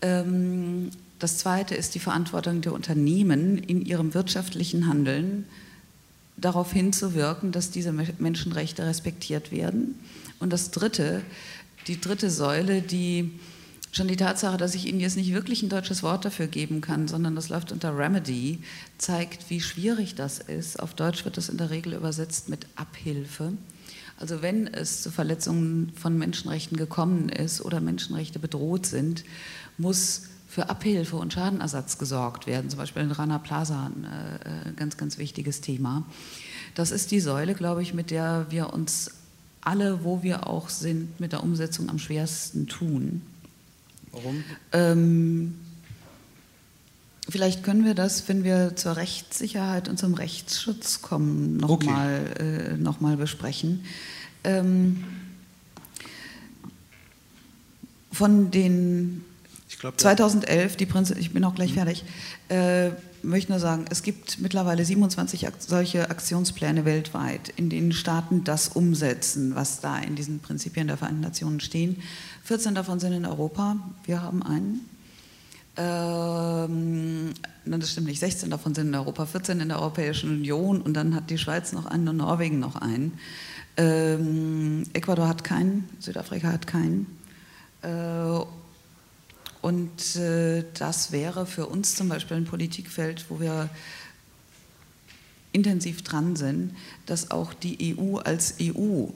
Ähm, 0.02 0.90
das 1.18 1.38
zweite 1.38 1.74
ist 1.74 1.94
die 1.94 2.00
Verantwortung 2.00 2.60
der 2.60 2.72
Unternehmen 2.72 3.58
in 3.58 3.84
ihrem 3.84 4.12
wirtschaftlichen 4.14 4.86
Handeln 4.86 5.46
darauf 6.36 6.72
hinzuwirken, 6.72 7.52
dass 7.52 7.70
diese 7.70 7.92
Menschenrechte 7.92 8.84
respektiert 8.84 9.50
werden. 9.50 9.98
Und 10.38 10.52
das 10.52 10.70
dritte, 10.70 11.22
die 11.86 11.98
dritte 12.00 12.30
Säule, 12.30 12.82
die 12.82 13.30
schon 13.92 14.08
die 14.08 14.16
Tatsache, 14.16 14.58
dass 14.58 14.74
ich 14.74 14.86
Ihnen 14.86 15.00
jetzt 15.00 15.16
nicht 15.16 15.32
wirklich 15.32 15.62
ein 15.62 15.70
deutsches 15.70 16.02
Wort 16.02 16.26
dafür 16.26 16.48
geben 16.48 16.82
kann, 16.82 17.08
sondern 17.08 17.34
das 17.34 17.48
läuft 17.48 17.72
unter 17.72 17.96
Remedy, 17.96 18.58
zeigt, 18.98 19.48
wie 19.48 19.62
schwierig 19.62 20.14
das 20.14 20.38
ist. 20.38 20.78
Auf 20.78 20.92
Deutsch 20.92 21.24
wird 21.24 21.38
das 21.38 21.48
in 21.48 21.56
der 21.56 21.70
Regel 21.70 21.94
übersetzt 21.94 22.50
mit 22.50 22.66
Abhilfe. 22.76 23.52
Also 24.18 24.42
wenn 24.42 24.66
es 24.66 25.02
zu 25.02 25.10
Verletzungen 25.10 25.92
von 25.96 26.18
Menschenrechten 26.18 26.76
gekommen 26.76 27.30
ist 27.30 27.62
oder 27.62 27.80
Menschenrechte 27.80 28.38
bedroht 28.38 28.84
sind 28.84 29.24
muss 29.78 30.22
für 30.48 30.70
Abhilfe 30.70 31.16
und 31.16 31.32
Schadenersatz 31.32 31.98
gesorgt 31.98 32.46
werden, 32.46 32.70
zum 32.70 32.78
Beispiel 32.78 33.02
in 33.02 33.10
Rana 33.10 33.38
Plaza 33.38 33.86
ein 33.86 34.04
äh, 34.04 34.72
ganz, 34.72 34.96
ganz 34.96 35.18
wichtiges 35.18 35.60
Thema. 35.60 36.04
Das 36.74 36.90
ist 36.90 37.10
die 37.10 37.20
Säule, 37.20 37.54
glaube 37.54 37.82
ich, 37.82 37.94
mit 37.94 38.10
der 38.10 38.46
wir 38.50 38.72
uns 38.72 39.10
alle, 39.60 40.04
wo 40.04 40.22
wir 40.22 40.46
auch 40.46 40.68
sind, 40.68 41.20
mit 41.20 41.32
der 41.32 41.42
Umsetzung 41.42 41.90
am 41.90 41.98
schwersten 41.98 42.66
tun. 42.66 43.22
Warum? 44.12 44.44
Ähm, 44.72 45.54
Vielleicht 47.28 47.64
können 47.64 47.84
wir 47.84 47.94
das, 47.94 48.28
wenn 48.28 48.44
wir 48.44 48.76
zur 48.76 48.96
Rechtssicherheit 48.96 49.88
und 49.88 49.98
zum 49.98 50.14
Rechtsschutz 50.14 51.02
kommen, 51.02 51.56
nochmal 51.56 52.30
okay. 52.30 52.74
äh, 52.74 52.76
noch 52.76 52.98
besprechen. 52.98 53.84
Ähm, 54.44 55.02
von 58.12 58.52
den 58.52 59.24
ich 59.76 59.80
glaub, 59.80 60.00
2011, 60.00 60.76
die 60.76 60.86
Prinzip, 60.86 61.18
ich 61.18 61.34
bin 61.34 61.44
auch 61.44 61.54
gleich 61.54 61.72
mhm. 61.72 61.74
fertig, 61.74 62.04
äh, 62.48 62.92
möchte 63.22 63.52
nur 63.52 63.60
sagen, 63.60 63.84
es 63.90 64.02
gibt 64.02 64.40
mittlerweile 64.40 64.82
27 64.82 65.46
solche 65.58 66.08
Aktionspläne 66.08 66.86
weltweit, 66.86 67.52
in 67.56 67.68
denen 67.68 67.92
Staaten 67.92 68.42
das 68.42 68.68
umsetzen, 68.68 69.54
was 69.54 69.80
da 69.80 69.98
in 69.98 70.14
diesen 70.14 70.40
Prinzipien 70.40 70.86
der 70.86 70.96
Vereinten 70.96 71.20
Nationen 71.20 71.60
stehen. 71.60 72.02
14 72.44 72.74
davon 72.74 73.00
sind 73.00 73.12
in 73.12 73.26
Europa, 73.26 73.76
wir 74.06 74.22
haben 74.22 74.42
einen. 74.42 74.88
Ähm, 75.76 77.34
das 77.66 77.92
stimmt 77.92 78.06
nicht, 78.06 78.20
16 78.20 78.48
davon 78.48 78.74
sind 78.74 78.88
in 78.88 78.94
Europa, 78.94 79.26
14 79.26 79.60
in 79.60 79.68
der 79.68 79.78
Europäischen 79.78 80.30
Union 80.30 80.80
und 80.80 80.94
dann 80.94 81.14
hat 81.14 81.28
die 81.28 81.36
Schweiz 81.36 81.74
noch 81.74 81.84
einen 81.84 82.08
und 82.08 82.16
Norwegen 82.16 82.60
noch 82.60 82.76
einen. 82.76 83.18
Ähm, 83.76 84.84
Ecuador 84.94 85.28
hat 85.28 85.44
keinen, 85.44 85.86
Südafrika 85.98 86.50
hat 86.50 86.66
keinen. 86.66 87.18
Äh, 87.82 88.40
und 89.66 90.14
äh, 90.14 90.62
das 90.74 91.10
wäre 91.10 91.44
für 91.44 91.66
uns 91.66 91.96
zum 91.96 92.08
Beispiel 92.08 92.36
ein 92.36 92.44
Politikfeld, 92.44 93.24
wo 93.28 93.40
wir 93.40 93.68
intensiv 95.50 96.02
dran 96.02 96.36
sind, 96.36 96.76
dass 97.06 97.32
auch 97.32 97.52
die 97.52 97.96
EU 97.98 98.18
als 98.18 98.58
EU 98.62 99.06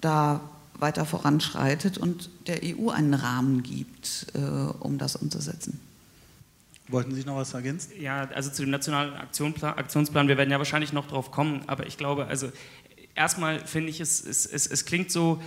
da 0.00 0.40
weiter 0.78 1.04
voranschreitet 1.04 1.98
und 1.98 2.30
der 2.46 2.60
EU 2.64 2.88
einen 2.88 3.12
Rahmen 3.12 3.62
gibt, 3.62 4.28
äh, 4.32 4.38
um 4.38 4.96
das 4.96 5.14
umzusetzen. 5.14 5.78
Wollten 6.88 7.14
Sie 7.14 7.24
noch 7.24 7.36
was 7.36 7.52
ergänzen? 7.52 8.00
Ja, 8.00 8.30
also 8.30 8.48
zu 8.50 8.62
dem 8.62 8.70
nationalen 8.70 9.12
Aktionsplan, 9.12 9.74
Aktionsplan, 9.74 10.26
wir 10.26 10.38
werden 10.38 10.50
ja 10.50 10.56
wahrscheinlich 10.56 10.94
noch 10.94 11.06
drauf 11.06 11.30
kommen, 11.30 11.60
aber 11.66 11.86
ich 11.86 11.98
glaube, 11.98 12.28
also 12.28 12.50
erstmal 13.14 13.60
finde 13.66 13.90
ich, 13.90 14.00
es, 14.00 14.24
es, 14.24 14.46
es, 14.46 14.66
es 14.66 14.86
klingt 14.86 15.10
so, 15.10 15.42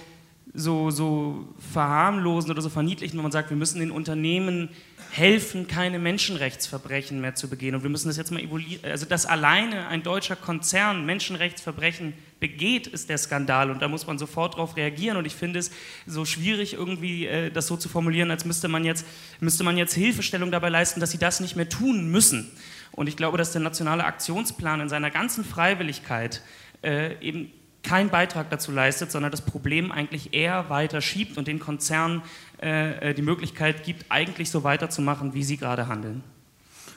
so, 0.54 0.90
so 0.90 1.48
verharmlosen 1.72 2.52
oder 2.52 2.62
so 2.62 2.70
verniedlichen, 2.70 3.18
wenn 3.18 3.24
man 3.24 3.32
sagt, 3.32 3.50
wir 3.50 3.58
müssen 3.58 3.80
den 3.80 3.92
Unternehmen 3.92 4.70
helfen, 5.12 5.68
keine 5.68 5.98
Menschenrechtsverbrechen 6.00 7.20
mehr 7.20 7.36
zu 7.36 7.50
begehen. 7.50 7.76
Und 7.76 7.84
wir 7.84 7.90
müssen 7.90 8.08
das 8.08 8.18
jetzt 8.18 8.32
mal 8.32 8.42
evaluieren. 8.42 8.84
Also, 8.84 9.06
dass 9.06 9.26
alleine 9.26 9.88
ein 9.88 10.04
deutscher 10.04 10.36
Konzern 10.36 11.06
Menschenrechtsverbrechen 11.06 12.14
begeht, 12.40 12.88
ist 12.88 13.10
der 13.10 13.18
Skandal. 13.18 13.72
Und 13.72 13.82
da 13.82 13.88
muss 13.88 14.06
man 14.06 14.18
sofort 14.18 14.56
darauf 14.56 14.76
reagieren. 14.78 15.18
Und 15.18 15.26
ich 15.26 15.36
finde 15.36 15.60
es 15.60 15.72
so 16.06 16.26
schwierig, 16.26 16.74
irgendwie 16.74 17.26
äh, 17.26 17.52
das 17.52 17.68
so 17.68 17.76
zu 17.76 17.90
formulieren, 17.90 18.30
als 18.32 18.46
müsste 18.46 18.68
man, 18.68 18.86
jetzt, 18.86 19.06
müsste 19.40 19.64
man 19.64 19.78
jetzt 19.78 19.94
Hilfestellung 19.94 20.52
dabei 20.52 20.70
leisten, 20.70 21.00
dass 21.00 21.12
sie 21.12 21.18
das 21.18 21.40
nicht 21.40 21.56
mehr 21.56 21.70
tun 21.70 22.12
müssen. 22.12 22.52
Und 22.92 23.08
ich 23.08 23.18
glaube, 23.18 23.38
dass 23.38 23.52
der 23.52 23.62
nationale 23.62 24.04
Aktionsplan 24.04 24.82
in 24.82 24.90
seiner 24.90 25.10
ganzen 25.10 25.44
Freiwilligkeit 25.44 26.42
äh, 26.84 27.16
eben 27.22 27.52
keinen 27.84 28.10
Beitrag 28.10 28.50
dazu 28.50 28.72
leistet, 28.72 29.12
sondern 29.12 29.32
das 29.32 29.42
Problem 29.42 29.92
eigentlich 29.92 30.34
eher 30.34 30.70
weiter 30.70 31.02
schiebt 31.02 31.38
und 31.38 31.48
den 31.48 31.60
Konzernen 31.60 32.22
äh, 32.62 33.12
äh, 33.12 33.14
die 33.14 33.22
Möglichkeit 33.22 33.84
gibt, 33.84 34.06
eigentlich 34.10 34.50
so 34.50 34.64
weiterzumachen, 34.64 35.34
wie 35.34 35.44
sie 35.44 35.58
gerade 35.58 35.88
handeln. 35.88 36.24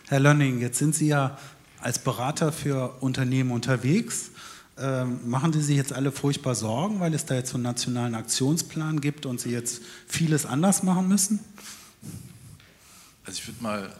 Herr 0.09 0.21
Lönning, 0.21 0.61
jetzt 0.61 0.79
sind 0.79 0.95
Sie 0.95 1.09
ja 1.09 1.38
als 1.81 1.99
Berater 1.99 2.53
für 2.53 2.97
Unternehmen 3.01 3.51
unterwegs. 3.51 4.31
Ähm, 4.79 5.21
machen 5.29 5.53
Sie 5.53 5.62
sich 5.62 5.77
jetzt 5.77 5.92
alle 5.92 6.12
furchtbar 6.12 6.55
Sorgen, 6.55 7.01
weil 7.01 7.14
es 7.14 7.27
da 7.27 7.35
jetzt 7.35 7.51
so 7.51 7.57
einen 7.57 7.64
nationalen 7.64 8.14
Aktionsplan 8.14 9.01
gibt 9.01 9.27
und 9.27 9.40
Sie 9.40 9.51
jetzt 9.51 9.83
vieles 10.07 10.47
anders 10.47 10.83
machen 10.83 11.09
müssen? 11.09 11.40
Also 13.25 13.38
ich 13.38 13.49
würde 13.49 13.62
mal 13.62 13.92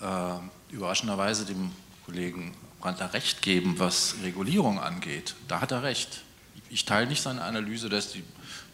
äh, 0.00 0.74
überraschenderweise 0.74 1.44
dem 1.44 1.70
Kollegen 2.06 2.52
Brandler 2.82 3.14
recht 3.14 3.42
geben, 3.42 3.78
was 3.78 4.16
Regulierung 4.24 4.80
angeht. 4.80 5.36
Da 5.48 5.60
hat 5.60 5.70
er 5.70 5.84
recht. 5.84 6.22
Ich 6.68 6.84
teile 6.84 7.06
nicht 7.06 7.22
seine 7.22 7.42
Analyse, 7.42 7.88
dass 7.88 8.12
die 8.12 8.24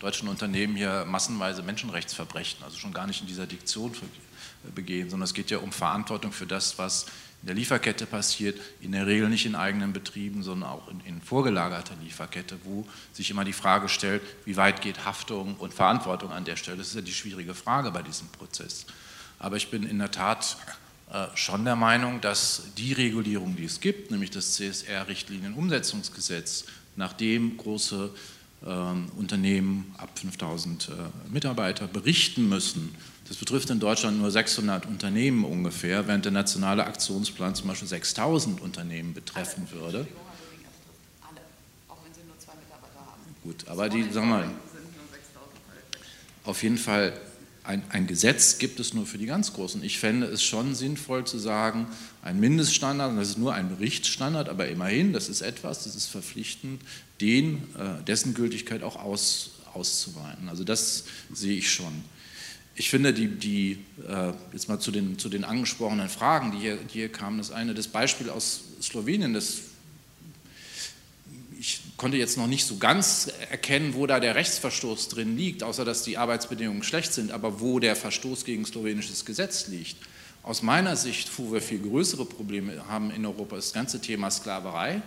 deutschen 0.00 0.28
Unternehmen 0.28 0.76
hier 0.76 1.04
massenweise 1.04 1.62
Menschenrechtsverbrechen, 1.62 2.64
also 2.64 2.78
schon 2.78 2.94
gar 2.94 3.06
nicht 3.06 3.20
in 3.20 3.26
dieser 3.26 3.46
Diktion 3.46 3.92
begehen, 4.74 5.10
sondern 5.10 5.24
es 5.24 5.34
geht 5.34 5.50
ja 5.50 5.58
um 5.58 5.72
Verantwortung 5.72 6.32
für 6.32 6.46
das, 6.46 6.78
was 6.78 7.06
in 7.42 7.46
der 7.46 7.54
Lieferkette 7.54 8.06
passiert, 8.06 8.58
in 8.80 8.92
der 8.92 9.06
Regel 9.06 9.28
nicht 9.28 9.46
in 9.46 9.54
eigenen 9.54 9.92
Betrieben, 9.92 10.42
sondern 10.42 10.70
auch 10.70 10.88
in, 10.88 11.00
in, 11.00 11.20
vorgelagerter 11.20 11.94
Lieferkette, 12.02 12.58
wo 12.64 12.86
sich 13.12 13.30
immer 13.30 13.44
die 13.44 13.52
Frage 13.52 13.88
stellt, 13.88 14.22
wie 14.44 14.56
weit 14.56 14.80
geht 14.80 15.04
Haftung 15.04 15.56
und 15.56 15.74
Verantwortung 15.74 16.32
an 16.32 16.44
der 16.44 16.56
Stelle. 16.56 16.78
Das 16.78 16.88
ist 16.88 16.94
ja 16.94 17.02
die 17.02 17.12
schwierige 17.12 17.54
Frage 17.54 17.90
bei 17.90 18.02
diesem 18.02 18.28
Prozess. 18.28 18.86
Aber 19.38 19.56
ich 19.56 19.70
bin 19.70 19.84
in 19.84 19.98
der 19.98 20.10
Tat 20.10 20.56
äh, 20.66 20.72
schon 21.34 21.64
der 21.64 21.76
Meinung, 21.76 22.20
dass 22.20 22.64
die 22.76 22.92
Regulierung, 22.92 23.56
die 23.56 23.64
es 23.64 23.80
gibt, 23.80 24.10
nämlich 24.10 24.30
das 24.30 24.54
CSR-Richtlinienumsetzungsgesetz, 24.54 26.64
nachdem 26.96 27.56
große 27.56 28.10
ähm, 28.66 29.06
Unternehmen 29.16 29.94
ab 29.98 30.18
5000 30.18 30.88
äh, 30.88 30.92
Mitarbeiter 31.32 31.86
berichten 31.86 32.48
müssen, 32.48 32.94
das 33.28 33.36
betrifft 33.36 33.68
in 33.68 33.78
Deutschland 33.78 34.18
nur 34.18 34.30
600 34.30 34.86
Unternehmen 34.86 35.44
ungefähr, 35.44 36.08
während 36.08 36.24
der 36.24 36.32
nationale 36.32 36.86
Aktionsplan 36.86 37.54
zum 37.54 37.68
Beispiel 37.68 37.86
6000 37.86 38.60
Unternehmen 38.60 39.12
betreffen 39.12 39.70
würde. 39.70 40.06
Gut, 43.44 43.68
aber 43.68 43.88
die, 43.88 44.02
sagen 44.04 44.28
wir 44.28 44.38
mal, 44.38 44.50
auf 46.44 46.62
jeden 46.62 46.78
Fall 46.78 47.12
ein, 47.68 47.82
ein, 47.90 48.06
Gesetz 48.06 48.58
gibt 48.58 48.80
es 48.80 48.94
nur 48.94 49.04
für 49.04 49.18
die 49.18 49.26
ganz 49.26 49.52
Großen. 49.52 49.84
Ich 49.84 49.98
fände 49.98 50.26
es 50.26 50.42
schon 50.42 50.74
sinnvoll 50.74 51.26
zu 51.26 51.38
sagen, 51.38 51.86
ein 52.22 52.40
Mindeststandard, 52.40 53.16
das 53.18 53.28
ist 53.28 53.38
nur 53.38 53.52
ein 53.52 53.68
Berichtsstandard, 53.68 54.48
aber 54.48 54.68
immerhin, 54.68 55.12
das 55.12 55.28
ist 55.28 55.42
etwas, 55.42 55.84
das 55.84 55.94
ist 55.94 56.06
verpflichtend, 56.06 56.80
den, 57.20 57.64
äh, 57.76 58.02
dessen 58.06 58.32
Gültigkeit 58.32 58.82
auch 58.82 58.96
aus, 58.96 59.50
auszuweiten. 59.74 60.48
Also 60.48 60.64
das 60.64 61.04
sehe 61.32 61.58
ich 61.58 61.70
schon. 61.70 61.92
Ich 62.74 62.88
finde, 62.88 63.12
die, 63.12 63.28
die, 63.28 63.84
äh, 64.08 64.32
jetzt 64.52 64.68
mal 64.68 64.80
zu 64.80 64.90
den, 64.90 65.18
zu 65.18 65.28
den 65.28 65.44
angesprochenen 65.44 66.08
Fragen, 66.08 66.52
die 66.52 66.58
hier, 66.58 66.76
die 66.76 66.94
hier 66.94 67.12
kamen, 67.12 67.36
das 67.36 67.50
eine, 67.50 67.74
das 67.74 67.88
Beispiel 67.88 68.30
aus 68.30 68.62
Slowenien, 68.80 69.34
das 69.34 69.58
konnte 71.98 72.16
jetzt 72.16 72.38
noch 72.38 72.46
nicht 72.46 72.64
so 72.64 72.76
ganz 72.76 73.30
erkennen, 73.50 73.92
wo 73.94 74.06
da 74.06 74.20
der 74.20 74.36
Rechtsverstoß 74.36 75.08
drin 75.08 75.36
liegt, 75.36 75.62
außer 75.62 75.84
dass 75.84 76.04
die 76.04 76.16
Arbeitsbedingungen 76.16 76.84
schlecht 76.84 77.12
sind, 77.12 77.32
aber 77.32 77.60
wo 77.60 77.80
der 77.80 77.96
Verstoß 77.96 78.44
gegen 78.44 78.64
slowenisches 78.64 79.24
Gesetz 79.24 79.66
liegt. 79.66 79.96
Aus 80.44 80.62
meiner 80.62 80.96
Sicht, 80.96 81.28
wo 81.36 81.52
wir 81.52 81.60
viel 81.60 81.80
größere 81.80 82.24
Probleme 82.24 82.88
haben 82.88 83.10
in 83.10 83.26
Europa, 83.26 83.58
ist 83.58 83.66
das 83.66 83.72
ganze 83.74 84.00
Thema 84.00 84.30
Sklaverei. 84.30 85.02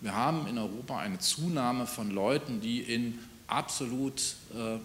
Wir 0.00 0.14
haben 0.14 0.46
in 0.46 0.56
Europa 0.56 0.98
eine 0.98 1.18
Zunahme 1.18 1.86
von 1.86 2.10
Leuten, 2.10 2.60
die 2.60 2.80
in 2.80 3.18
absolut 3.48 4.36
äh, 4.54 4.78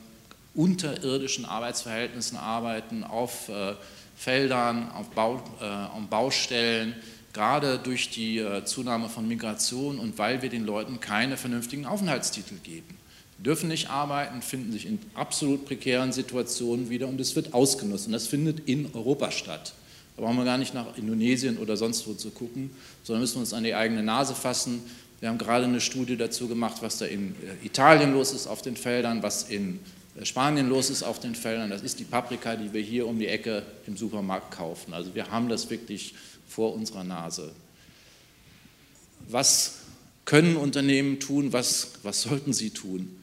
unterirdischen 0.55 1.45
Arbeitsverhältnissen 1.45 2.37
arbeiten, 2.37 3.03
auf 3.03 3.47
äh, 3.49 3.75
Feldern, 4.17 4.91
auf, 4.91 5.09
Bau, 5.11 5.43
äh, 5.61 5.65
auf 5.65 6.07
Baustellen, 6.09 6.95
gerade 7.33 7.79
durch 7.79 8.09
die 8.09 8.39
äh, 8.39 8.65
Zunahme 8.65 9.09
von 9.09 9.27
Migration 9.27 9.99
und 9.99 10.17
weil 10.17 10.41
wir 10.41 10.49
den 10.49 10.65
Leuten 10.65 10.99
keine 10.99 11.37
vernünftigen 11.37 11.85
Aufenthaltstitel 11.85 12.55
geben. 12.63 12.97
Die 13.37 13.43
dürfen 13.43 13.69
nicht 13.69 13.89
arbeiten, 13.89 14.41
finden 14.41 14.71
sich 14.71 14.85
in 14.85 14.99
absolut 15.15 15.65
prekären 15.65 16.11
Situationen 16.11 16.89
wieder 16.89 17.07
und 17.07 17.19
es 17.19 17.35
wird 17.35 17.53
ausgenutzt. 17.53 18.07
Und 18.07 18.13
das 18.13 18.27
findet 18.27 18.67
in 18.67 18.93
Europa 18.93 19.31
statt. 19.31 19.73
Da 20.15 20.23
brauchen 20.23 20.37
wir 20.37 20.45
gar 20.45 20.57
nicht 20.57 20.73
nach 20.73 20.97
Indonesien 20.97 21.57
oder 21.57 21.77
sonst 21.77 22.07
wo 22.07 22.13
zu 22.13 22.31
gucken, 22.31 22.71
sondern 23.03 23.21
müssen 23.21 23.39
uns 23.39 23.53
an 23.53 23.63
die 23.63 23.73
eigene 23.73 24.03
Nase 24.03 24.35
fassen. 24.35 24.81
Wir 25.19 25.29
haben 25.29 25.37
gerade 25.37 25.65
eine 25.65 25.81
Studie 25.81 26.17
dazu 26.17 26.47
gemacht, 26.47 26.77
was 26.81 26.97
da 26.97 27.05
in 27.05 27.35
äh, 27.43 27.65
Italien 27.65 28.13
los 28.13 28.33
ist 28.33 28.47
auf 28.47 28.61
den 28.61 28.75
Feldern, 28.75 29.23
was 29.23 29.43
in 29.43 29.79
äh, 30.19 30.25
Spanien 30.25 30.67
los 30.67 30.89
ist 30.89 31.03
auf 31.03 31.19
den 31.19 31.35
Feldern. 31.35 31.69
Das 31.69 31.81
ist 31.81 31.99
die 31.99 32.03
Paprika, 32.03 32.55
die 32.55 32.73
wir 32.73 32.81
hier 32.81 33.07
um 33.07 33.17
die 33.19 33.27
Ecke 33.27 33.63
im 33.87 33.95
Supermarkt 33.95 34.51
kaufen. 34.51 34.93
Also 34.93 35.15
wir 35.15 35.29
haben 35.31 35.47
das 35.47 35.69
wirklich 35.69 36.15
vor 36.51 36.73
unserer 36.73 37.03
Nase. 37.03 37.53
Was 39.29 39.75
können 40.25 40.57
Unternehmen 40.57 41.19
tun? 41.19 41.53
Was, 41.53 41.93
was 42.03 42.23
sollten 42.23 42.51
sie 42.51 42.71
tun? 42.71 43.15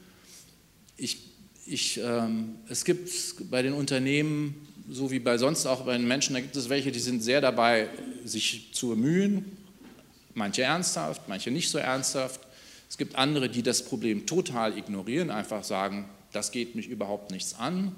Ich, 0.96 1.18
ich, 1.66 2.00
ähm, 2.02 2.56
es 2.68 2.84
gibt 2.84 3.10
bei 3.50 3.62
den 3.62 3.74
Unternehmen, 3.74 4.66
so 4.90 5.10
wie 5.10 5.18
bei 5.18 5.36
sonst 5.36 5.66
auch 5.66 5.84
bei 5.84 5.96
den 5.96 6.08
Menschen, 6.08 6.34
da 6.34 6.40
gibt 6.40 6.56
es 6.56 6.70
welche, 6.70 6.90
die 6.90 6.98
sind 6.98 7.22
sehr 7.22 7.42
dabei, 7.42 7.90
sich 8.24 8.70
zu 8.72 8.88
bemühen. 8.88 9.44
Manche 10.32 10.62
ernsthaft, 10.62 11.28
manche 11.28 11.50
nicht 11.50 11.68
so 11.68 11.76
ernsthaft. 11.78 12.40
Es 12.88 12.96
gibt 12.96 13.16
andere, 13.16 13.50
die 13.50 13.62
das 13.62 13.84
Problem 13.84 14.24
total 14.24 14.78
ignorieren, 14.78 15.30
einfach 15.30 15.64
sagen, 15.64 16.08
das 16.32 16.50
geht 16.50 16.74
mich 16.74 16.88
überhaupt 16.88 17.30
nichts 17.30 17.54
an. 17.54 17.94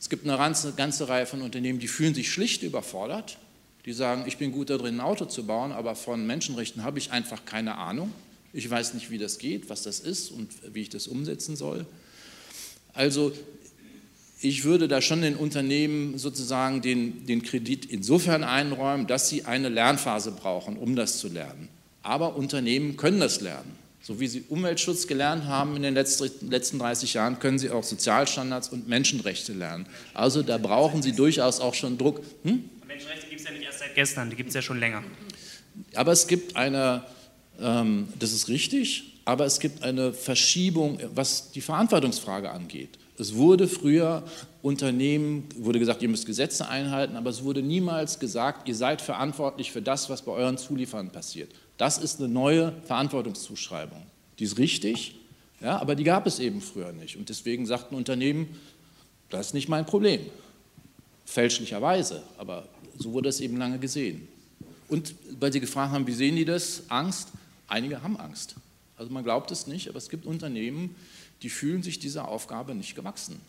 Es 0.00 0.08
gibt 0.08 0.26
eine 0.26 0.36
ganze, 0.36 0.72
ganze 0.72 1.08
Reihe 1.08 1.26
von 1.26 1.42
Unternehmen, 1.42 1.78
die 1.78 1.88
fühlen 1.88 2.14
sich 2.14 2.32
schlicht 2.32 2.64
überfordert 2.64 3.38
die 3.84 3.92
sagen, 3.92 4.24
ich 4.26 4.38
bin 4.38 4.52
gut 4.52 4.70
darin, 4.70 4.96
ein 4.96 5.00
Auto 5.00 5.26
zu 5.26 5.46
bauen, 5.46 5.72
aber 5.72 5.94
von 5.94 6.26
Menschenrechten 6.26 6.84
habe 6.84 6.98
ich 6.98 7.12
einfach 7.12 7.44
keine 7.44 7.76
Ahnung. 7.76 8.12
Ich 8.52 8.68
weiß 8.70 8.94
nicht, 8.94 9.10
wie 9.10 9.18
das 9.18 9.38
geht, 9.38 9.68
was 9.68 9.82
das 9.82 10.00
ist 10.00 10.30
und 10.30 10.48
wie 10.72 10.82
ich 10.82 10.88
das 10.88 11.06
umsetzen 11.06 11.56
soll. 11.56 11.86
Also 12.92 13.32
ich 14.40 14.64
würde 14.64 14.88
da 14.88 15.00
schon 15.00 15.22
den 15.22 15.36
Unternehmen 15.36 16.18
sozusagen 16.18 16.82
den, 16.82 17.26
den 17.26 17.42
Kredit 17.42 17.86
insofern 17.86 18.44
einräumen, 18.44 19.06
dass 19.06 19.28
sie 19.28 19.44
eine 19.44 19.68
Lernphase 19.68 20.32
brauchen, 20.32 20.76
um 20.76 20.96
das 20.96 21.18
zu 21.18 21.28
lernen. 21.28 21.68
Aber 22.02 22.36
Unternehmen 22.36 22.96
können 22.96 23.20
das 23.20 23.40
lernen. 23.40 23.72
So 24.02 24.20
wie 24.20 24.26
sie 24.28 24.44
Umweltschutz 24.50 25.06
gelernt 25.06 25.46
haben 25.46 25.76
in 25.76 25.82
den 25.82 25.94
letzten 25.94 26.78
30 26.78 27.14
Jahren, 27.14 27.38
können 27.38 27.58
sie 27.58 27.70
auch 27.70 27.82
Sozialstandards 27.82 28.68
und 28.68 28.86
Menschenrechte 28.86 29.54
lernen. 29.54 29.86
Also 30.12 30.42
da 30.42 30.58
brauchen 30.58 31.02
sie 31.02 31.12
durchaus 31.12 31.58
auch 31.58 31.72
schon 31.72 31.96
Druck. 31.96 32.20
Hm? 32.42 32.68
Menschenrechte 32.86 33.33
es 33.44 33.50
ja 33.50 33.56
nicht 33.56 33.66
erst 33.66 33.78
seit 33.80 33.94
gestern, 33.94 34.30
die 34.30 34.36
gibt 34.36 34.48
es 34.48 34.54
ja 34.54 34.62
schon 34.62 34.78
länger. 34.78 35.02
Aber 35.94 36.12
es 36.12 36.26
gibt 36.26 36.56
eine, 36.56 37.04
ähm, 37.60 38.08
das 38.18 38.32
ist 38.32 38.48
richtig, 38.48 39.20
aber 39.24 39.44
es 39.44 39.60
gibt 39.60 39.82
eine 39.82 40.12
Verschiebung, 40.12 40.98
was 41.14 41.50
die 41.50 41.60
Verantwortungsfrage 41.60 42.50
angeht. 42.50 42.98
Es 43.18 43.34
wurde 43.34 43.68
früher 43.68 44.24
Unternehmen, 44.62 45.44
wurde 45.56 45.78
gesagt, 45.78 46.02
ihr 46.02 46.08
müsst 46.08 46.26
Gesetze 46.26 46.68
einhalten, 46.68 47.16
aber 47.16 47.30
es 47.30 47.44
wurde 47.44 47.62
niemals 47.62 48.18
gesagt, 48.18 48.68
ihr 48.68 48.74
seid 48.74 49.00
verantwortlich 49.00 49.70
für 49.70 49.82
das, 49.82 50.10
was 50.10 50.22
bei 50.22 50.32
euren 50.32 50.58
Zulieferern 50.58 51.10
passiert. 51.10 51.52
Das 51.76 51.98
ist 51.98 52.18
eine 52.18 52.28
neue 52.28 52.72
Verantwortungszuschreibung. 52.86 54.02
Die 54.38 54.44
ist 54.44 54.58
richtig, 54.58 55.16
ja, 55.60 55.80
aber 55.80 55.94
die 55.94 56.04
gab 56.04 56.26
es 56.26 56.40
eben 56.40 56.60
früher 56.60 56.92
nicht. 56.92 57.16
Und 57.16 57.28
deswegen 57.28 57.66
sagten 57.66 57.94
Unternehmen, 57.94 58.58
das 59.30 59.48
ist 59.48 59.54
nicht 59.54 59.68
mein 59.68 59.86
Problem. 59.86 60.20
Fälschlicherweise, 61.24 62.22
aber 62.36 62.66
so 62.98 63.12
wurde 63.12 63.28
es 63.28 63.40
eben 63.40 63.56
lange 63.56 63.78
gesehen. 63.78 64.28
Und 64.88 65.14
weil 65.40 65.52
Sie 65.52 65.60
gefragt 65.60 65.92
haben, 65.92 66.06
wie 66.06 66.12
sehen 66.12 66.36
die 66.36 66.44
das? 66.44 66.82
Angst? 66.88 67.28
Einige 67.66 68.02
haben 68.02 68.16
Angst. 68.18 68.56
Also 68.96 69.10
man 69.12 69.24
glaubt 69.24 69.50
es 69.50 69.66
nicht, 69.66 69.88
aber 69.88 69.98
es 69.98 70.08
gibt 70.08 70.26
Unternehmen, 70.26 70.94
die 71.42 71.50
fühlen 71.50 71.82
sich 71.82 71.98
dieser 71.98 72.28
Aufgabe 72.28 72.74
nicht 72.74 72.94
gewachsen. 72.94 73.40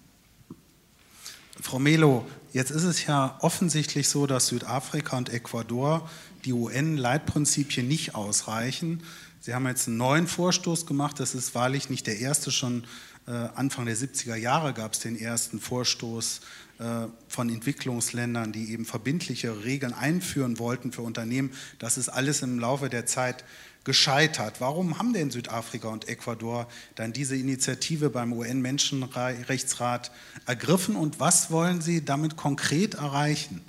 Frau 1.61 1.79
Melo, 1.79 2.25
jetzt 2.51 2.71
ist 2.71 2.83
es 2.83 3.05
ja 3.05 3.37
offensichtlich 3.41 4.09
so, 4.09 4.27
dass 4.27 4.47
Südafrika 4.47 5.17
und 5.17 5.29
Ecuador 5.29 6.09
die 6.43 6.51
UN-Leitprinzipien 6.51 7.87
nicht 7.87 8.13
ausreichen. 8.13 9.03
Sie 9.39 9.53
haben 9.53 9.65
jetzt 9.67 9.87
einen 9.87 9.97
neuen 9.97 10.27
Vorstoß 10.27 10.85
gemacht, 10.85 11.19
das 11.19 11.35
ist 11.35 11.55
wahrlich 11.55 11.89
nicht 11.89 12.07
der 12.07 12.19
erste, 12.19 12.51
schon 12.51 12.83
Anfang 13.31 13.85
der 13.85 13.97
70er 13.97 14.35
Jahre 14.35 14.73
gab 14.73 14.93
es 14.93 14.99
den 14.99 15.19
ersten 15.19 15.59
Vorstoß 15.59 16.41
äh, 16.77 17.07
von 17.27 17.49
Entwicklungsländern, 17.49 18.51
die 18.51 18.71
eben 18.71 18.85
verbindliche 18.85 19.63
Regeln 19.63 19.93
einführen 19.93 20.59
wollten 20.59 20.91
für 20.91 21.01
Unternehmen. 21.01 21.51
Das 21.79 21.97
ist 21.97 22.09
alles 22.09 22.43
im 22.43 22.59
Laufe 22.59 22.89
der 22.89 23.05
Zeit 23.05 23.43
gescheitert. 23.83 24.61
Warum 24.61 24.99
haben 24.99 25.13
denn 25.13 25.31
Südafrika 25.31 25.87
und 25.87 26.07
Ecuador 26.07 26.67
dann 26.95 27.13
diese 27.13 27.35
Initiative 27.35 28.09
beim 28.09 28.33
UN-Menschenrechtsrat 28.33 30.11
ergriffen 30.45 30.95
und 30.95 31.19
was 31.19 31.49
wollen 31.49 31.81
sie 31.81 32.03
damit 32.03 32.35
konkret 32.35 32.95
erreichen? 32.95 33.61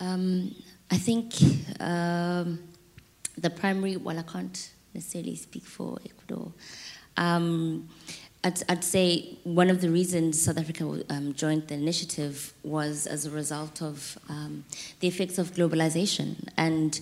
Um, 0.00 0.52
I 0.92 0.98
think 0.98 1.32
um, 1.78 2.58
the 3.40 3.48
primary, 3.50 3.96
I 3.96 4.22
can't 4.22 4.72
necessarily 4.94 5.36
speak 5.36 5.64
for 5.64 5.98
Ecuador. 6.04 6.52
Um, 7.16 7.88
I'd, 8.44 8.62
I'd, 8.68 8.82
say 8.82 9.38
one 9.44 9.70
of 9.70 9.80
the 9.80 9.88
reasons 9.88 10.42
South 10.42 10.58
Africa 10.58 11.02
um, 11.10 11.32
joined 11.34 11.68
the 11.68 11.74
initiative 11.74 12.52
was 12.64 13.06
as 13.06 13.24
a 13.24 13.30
result 13.30 13.80
of 13.80 14.18
um, 14.28 14.64
the 15.00 15.06
effects 15.06 15.38
of 15.38 15.54
globalization 15.54 16.48
and 16.56 17.00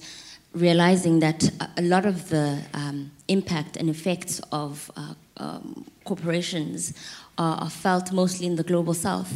realizing 0.52 1.20
that 1.20 1.50
a 1.76 1.82
lot 1.82 2.04
of 2.04 2.28
the 2.28 2.62
um, 2.74 3.10
impact 3.28 3.76
and 3.76 3.88
effects 3.88 4.40
of 4.52 4.90
uh, 4.96 5.14
um, 5.38 5.86
corporations 6.04 6.92
are, 7.38 7.56
are, 7.58 7.70
felt 7.70 8.12
mostly 8.12 8.46
in 8.46 8.56
the 8.56 8.64
global 8.64 8.92
south. 8.92 9.32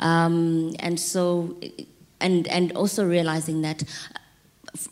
Um, 0.00 0.74
and 0.80 0.98
so, 0.98 1.56
and, 2.20 2.48
and 2.48 2.72
also 2.72 3.04
realizing 3.04 3.62
that 3.62 3.84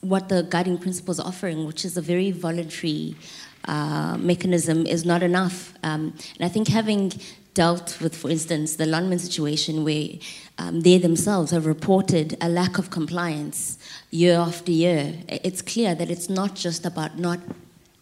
what 0.01 0.29
the 0.29 0.43
guiding 0.43 0.79
principles 0.79 1.21
offering, 1.21 1.67
which 1.67 1.85
is 1.85 1.97
a 1.97 2.03
very 2.03 2.31
voluntary 2.31 3.17
uh, 3.67 4.17
mechanism 4.19 4.87
is 4.87 5.05
not 5.05 5.23
enough. 5.23 5.75
Um, 5.83 6.15
and 6.37 6.45
I 6.45 6.49
think 6.49 6.69
having 6.69 7.13
dealt 7.55 8.01
with, 8.01 8.15
for 8.15 8.31
instance, 8.31 8.77
the 8.77 8.85
Lundman 8.85 9.19
situation 9.19 9.83
where 9.83 10.09
um, 10.59 10.83
they 10.83 10.99
themselves 10.99 11.51
have 11.53 11.67
reported 11.67 12.37
a 12.41 12.49
lack 12.49 12.79
of 12.79 12.91
compliance 12.91 13.79
year 14.11 14.37
after 14.37 14.71
year, 14.71 15.15
it's 15.29 15.63
clear 15.63 15.95
that 15.95 16.11
it's 16.11 16.29
not 16.29 16.55
just 16.55 16.85
about 16.85 17.19
not 17.19 17.41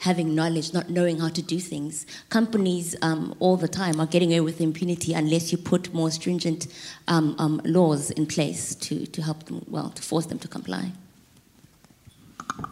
having 0.01 0.35
knowledge, 0.35 0.75
not 0.75 0.91
knowing 0.91 1.19
how 1.19 1.29
to 1.29 1.41
do 1.41 1.59
things. 1.59 2.05
Companies 2.29 2.95
um, 3.01 3.35
all 3.39 3.57
the 3.57 3.69
time 3.69 4.01
are 4.01 4.07
getting 4.07 4.33
away 4.33 4.41
with 4.41 4.61
impunity 4.61 5.15
unless 5.15 5.51
you 5.51 5.57
put 5.57 5.95
more 5.95 6.11
stringent 6.11 6.67
um, 7.09 7.35
um, 7.39 7.61
laws 7.65 8.11
in 8.11 8.27
place 8.27 8.75
to, 8.75 9.07
to 9.07 9.23
help 9.23 9.45
them, 9.45 9.65
well, 9.69 9.89
to 9.91 10.03
force 10.03 10.27
them 10.27 10.39
to 10.41 10.49
comply. 10.49 10.91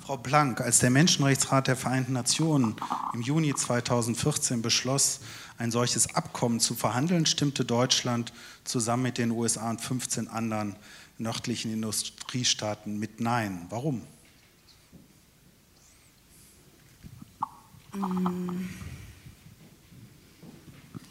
Frau 0.05 0.17
Blank, 0.17 0.61
als 0.61 0.79
der 0.79 0.91
Menschenrechtsrat 0.91 1.67
der 1.67 1.77
Vereinten 1.77 2.13
Nationen 2.13 2.77
im 3.15 3.23
Juni 3.23 3.55
2014 3.55 4.63
beschloss, 4.63 5.21
ein 5.59 5.71
solches 5.71 6.15
Abkommen 6.15 6.61
zu 6.61 6.75
verhandeln, 6.75 7.27
stimmte 7.27 7.65
Deutschland 7.65 8.33
zusammen 8.65 9.05
mit 9.05 9.19
den 9.19 9.31
USA 9.33 9.71
und 9.71 9.81
15 9.81 10.29
anderen 10.29 10.77
nördlichen 11.19 11.73
Industriestaaten 11.73 12.99
mit 12.99 13.21
Nein. 13.21 13.67
Warum? 13.71 14.03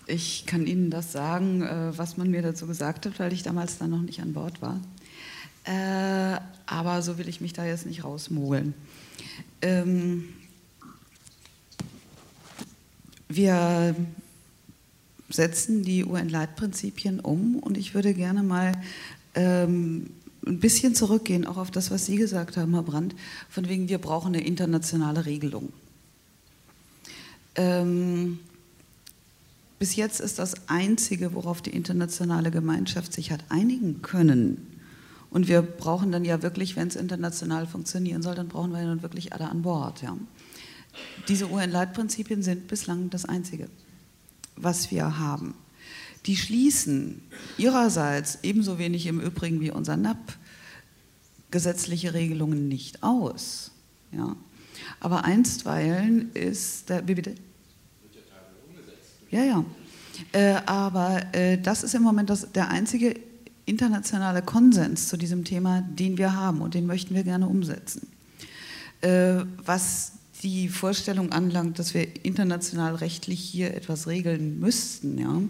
Ich 0.08 0.46
kann 0.46 0.66
Ihnen 0.66 0.90
das 0.90 1.12
sagen, 1.12 1.62
äh, 1.62 1.98
was 1.98 2.18
man 2.18 2.32
mir 2.32 2.42
dazu 2.42 2.68
gesagt 2.68 3.06
hat, 3.06 3.20
weil 3.20 3.34
ich 3.34 3.44
damals 3.44 3.78
dann 3.78 3.92
noch 3.92 4.02
nicht 4.02 4.22
an 4.22 4.34
Bord 4.34 4.62
war. 4.62 4.80
Äh, 5.64 6.40
aber 6.66 7.02
so 7.02 7.18
will 7.18 7.30
ich 7.30 7.42
mich 7.42 7.54
da 7.54 7.66
jetzt 7.66 7.86
nicht 7.86 8.04
rausmogeln. 8.04 8.74
Ähm, 9.62 10.30
wir 13.30 13.96
setzen 15.30 15.84
die 15.84 16.04
UN-Leitprinzipien 16.04 17.20
um 17.20 17.58
und 17.58 17.78
ich 17.78 17.94
würde 17.94 18.14
gerne 18.14 18.44
mal 18.44 18.74
ähm, 19.36 20.10
ein 20.46 20.60
bisschen 20.60 20.96
zurückgehen, 20.96 21.46
auch 21.46 21.58
auf 21.58 21.72
das, 21.72 21.92
was 21.92 22.06
Sie 22.06 22.16
gesagt 22.16 22.58
haben, 22.58 22.74
Herr 22.74 22.84
Brandt, 22.84 23.16
von 23.50 23.70
wegen, 23.70 23.90
wir 23.90 24.00
brauchen 24.00 24.34
eine 24.34 24.44
internationale 24.44 25.26
Regelung. 25.26 25.72
Ähm, 27.56 28.40
bis 29.78 29.96
jetzt 29.96 30.20
ist 30.20 30.40
das 30.40 30.70
Einzige, 30.70 31.34
worauf 31.34 31.62
die 31.62 31.72
internationale 31.72 32.52
Gemeinschaft 32.52 33.14
sich 33.14 33.32
hat 33.32 33.44
einigen 33.50 34.02
können, 34.02 34.71
und 35.32 35.48
wir 35.48 35.62
brauchen 35.62 36.12
dann 36.12 36.26
ja 36.26 36.44
wirklich, 36.44 36.76
wenn 36.76 36.90
es 36.90 36.98
international 36.98 37.66
funktionieren 37.66 38.22
soll, 38.22 38.36
dann 38.36 38.50
brauchen 38.50 38.74
wir 38.74 38.84
dann 38.84 39.02
wirklich 39.02 39.34
alle 39.34 39.50
an 39.50 39.62
Bord. 39.62 40.02
Ja. 40.02 40.16
Diese 41.30 41.50
UN-Leitprinzipien 41.50 42.44
sind 42.44 42.68
bislang 42.68 43.10
das 43.10 43.24
Einzige, 43.24 43.70
was 44.58 44.92
wir 44.92 45.18
haben. 45.18 45.56
Die 46.26 46.36
schließen 46.36 47.22
ihrerseits 47.58 48.40
ebenso 48.44 48.78
wenig 48.78 49.08
im 49.08 49.22
Übrigen 49.22 49.62
wie 49.62 49.72
unser 49.72 49.96
NAP 49.96 50.38
gesetzliche 51.50 52.14
Regelungen 52.14 52.68
nicht 52.68 53.02
aus. 53.02 53.72
Ja. 54.12 54.36
Aber 55.00 55.24
einstweilen 55.24 56.32
ist, 56.34 56.90
der, 56.90 57.08
wie 57.08 57.16
bitte? 57.16 57.36
Ja, 59.30 59.44
ja. 59.46 59.66
Äh, 60.34 60.62
aber 60.66 61.34
äh, 61.34 61.58
das 61.58 61.84
ist 61.84 61.96
im 61.96 62.04
Moment 62.04 62.30
das, 62.30 62.52
der 62.52 62.68
einzige 62.68 63.16
internationale 63.72 64.42
Konsens 64.42 65.08
zu 65.08 65.16
diesem 65.16 65.46
Thema, 65.46 65.82
den 65.82 66.18
wir 66.18 66.36
haben 66.36 66.62
und 66.62 66.74
den 66.74 66.86
möchten 66.86 67.16
wir 67.16 67.24
gerne 67.24 67.48
umsetzen. 67.48 68.08
Äh, 69.00 69.46
was 69.66 70.12
die 70.44 70.68
Vorstellung 70.68 71.32
anlangt, 71.32 71.80
dass 71.80 71.94
wir 71.94 72.06
international 72.26 72.96
rechtlich 72.96 73.40
hier 73.40 73.74
etwas 73.74 74.08
regeln 74.08 74.60
müssten, 74.60 75.18
ja, 75.18 75.42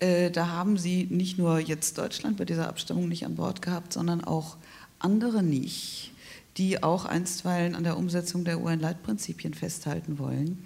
äh, 0.00 0.30
da 0.30 0.48
haben 0.48 0.76
Sie 0.76 1.06
nicht 1.08 1.38
nur 1.38 1.60
jetzt 1.60 1.96
Deutschland 1.96 2.36
bei 2.36 2.44
dieser 2.44 2.68
Abstimmung 2.68 3.08
nicht 3.08 3.24
an 3.24 3.36
Bord 3.36 3.62
gehabt, 3.62 3.92
sondern 3.92 4.24
auch 4.24 4.56
andere 4.98 5.42
nicht, 5.42 6.12
die 6.56 6.82
auch 6.82 7.04
einstweilen 7.04 7.74
an 7.76 7.84
der 7.84 7.96
Umsetzung 7.96 8.44
der 8.44 8.60
UN-Leitprinzipien 8.60 9.54
festhalten 9.54 10.18
wollen. 10.18 10.58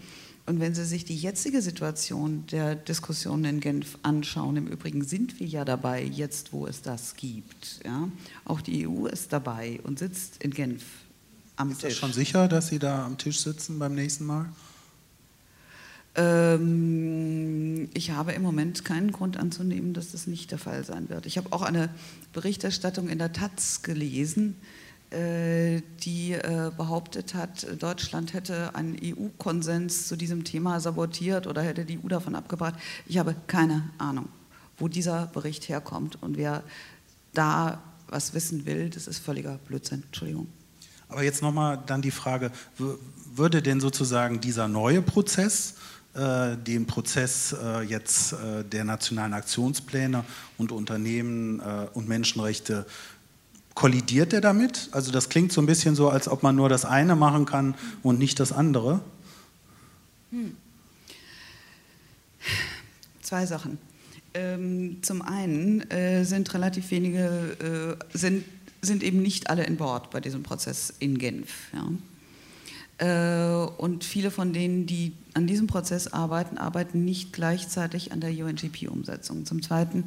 Und 0.51 0.59
wenn 0.59 0.75
Sie 0.75 0.85
sich 0.85 1.05
die 1.05 1.15
jetzige 1.15 1.63
Situation 1.63 2.45
der 2.51 2.75
Diskussionen 2.75 3.45
in 3.45 3.61
Genf 3.61 3.97
anschauen, 4.03 4.57
im 4.57 4.67
Übrigen 4.67 5.05
sind 5.05 5.39
wir 5.39 5.47
ja 5.47 5.65
dabei, 5.65 6.03
jetzt 6.03 6.53
wo 6.53 6.67
es 6.67 6.83
das 6.83 7.15
gibt. 7.15 7.79
Ja? 7.85 8.09
Auch 8.45 8.61
die 8.61 8.89
EU 8.89 9.07
ist 9.07 9.33
dabei 9.33 9.79
und 9.85 10.01
sitzt 10.01 10.43
in 10.43 10.51
Genf 10.51 10.83
am 11.55 11.71
ist 11.71 11.83
Tisch. 11.83 11.93
Ist 11.93 11.99
schon 11.99 12.13
sicher, 12.13 12.49
dass 12.49 12.67
Sie 12.67 12.81
da 12.81 13.07
am 13.07 13.17
Tisch 13.17 13.39
sitzen 13.39 13.79
beim 13.79 13.95
nächsten 13.95 14.27
Mal? 14.27 14.47
Ähm, 16.17 17.89
ich 17.95 18.11
habe 18.11 18.33
im 18.33 18.43
Moment 18.43 18.85
keinen 18.85 19.13
Grund 19.13 19.37
anzunehmen, 19.37 19.95
dass 19.95 20.11
das 20.11 20.27
nicht 20.27 20.51
der 20.51 20.59
Fall 20.59 20.83
sein 20.85 21.11
wird. 21.11 21.27
Ich 21.27 21.39
habe 21.39 21.53
auch 21.53 21.63
eine 21.63 21.91
Berichterstattung 22.33 23.09
in 23.09 23.19
der 23.19 23.33
Taz 23.33 23.83
gelesen, 23.83 24.57
die 25.13 26.33
äh, 26.33 26.71
behauptet 26.77 27.35
hat, 27.35 27.67
Deutschland 27.83 28.33
hätte 28.33 28.75
einen 28.77 28.97
EU-Konsens 29.03 30.07
zu 30.07 30.15
diesem 30.15 30.45
Thema 30.45 30.79
sabotiert 30.79 31.49
oder 31.49 31.63
hätte 31.63 31.85
die 31.85 31.99
EU 31.99 32.07
davon 32.07 32.37
abgebracht. 32.37 32.75
Ich 33.07 33.19
habe 33.19 33.35
keine 33.49 33.91
Ahnung, 33.99 34.29
wo 34.79 34.87
dieser 34.87 35.27
Bericht 35.27 35.69
herkommt 35.69 36.23
und 36.23 36.37
wer 36.37 36.63
da 37.33 37.83
was 38.07 38.35
wissen 38.35 38.67
will, 38.67 38.91
das 38.91 39.07
ist 39.07 39.19
völliger 39.19 39.59
Blödsinn. 39.67 40.03
Entschuldigung. 40.07 40.49
Aber 41.09 41.23
jetzt 41.23 41.43
nochmal 41.43 41.83
dann 41.87 42.03
die 42.03 42.11
Frage, 42.11 42.53
würde 43.35 43.63
denn 43.63 43.81
sozusagen 43.81 44.41
dieser 44.41 44.69
neue 44.69 45.03
Prozess 45.03 45.75
äh, 46.15 46.57
den 46.57 46.87
Prozess 46.87 47.53
äh, 47.53 47.83
jetzt 47.83 48.33
äh, 48.33 48.65
der 48.65 48.85
nationalen 48.85 49.33
Aktionspläne 49.33 50.25
und 50.59 50.73
Unternehmen 50.73 51.61
äh, 51.61 51.87
und 51.95 52.09
Menschenrechte 52.09 52.87
kollidiert 53.75 54.33
der 54.33 54.41
damit? 54.41 54.89
Also 54.93 55.13
das 55.13 55.29
klingt 55.29 55.53
so 55.53 55.61
ein 55.61 55.67
bisschen 55.67 55.95
so, 55.95 56.09
als 56.09 56.29
ob 56.29 56.43
man 56.43 56.57
nur 56.57 56.69
das 56.69 56.85
eine 56.85 57.17
machen 57.17 57.47
kann 57.47 57.75
und 58.03 58.19
nicht 58.19 58.41
das 58.41 58.53
andere. 58.53 59.01
Hm. 60.31 60.57
Zwei 63.23 63.47
Sachen. 63.47 63.79
Ähm, 64.33 64.99
zum 65.03 65.23
einen 65.23 65.89
äh, 65.91 66.25
sind 66.25 66.53
relativ 66.55 66.91
wenige, 66.91 67.97
äh, 68.13 68.17
sind, 68.17 68.45
sind 68.81 69.03
eben 69.03 69.23
nicht 69.23 69.51
alle 69.51 69.65
in 69.65 69.77
Bord 69.77 70.11
bei 70.11 70.21
diesem 70.21 70.43
Prozess 70.43 70.93
in 71.01 71.19
Genf. 71.19 71.69
Ja? 71.73 71.89
Äh, 73.01 73.67
und 73.79 74.05
viele 74.05 74.31
von 74.31 74.53
denen, 74.53 74.87
die 74.87 75.13
an 75.35 75.47
diesem 75.47 75.67
Prozess 75.67 76.09
arbeiten, 76.09 76.59
arbeiten 76.59 77.05
nicht 77.05 77.33
gleichzeitig 77.33 78.13
an 78.13 78.21
der 78.21 78.31
UNGP-Umsetzung. 78.31 79.47
Zum 79.47 79.63
Zweiten 79.63 80.05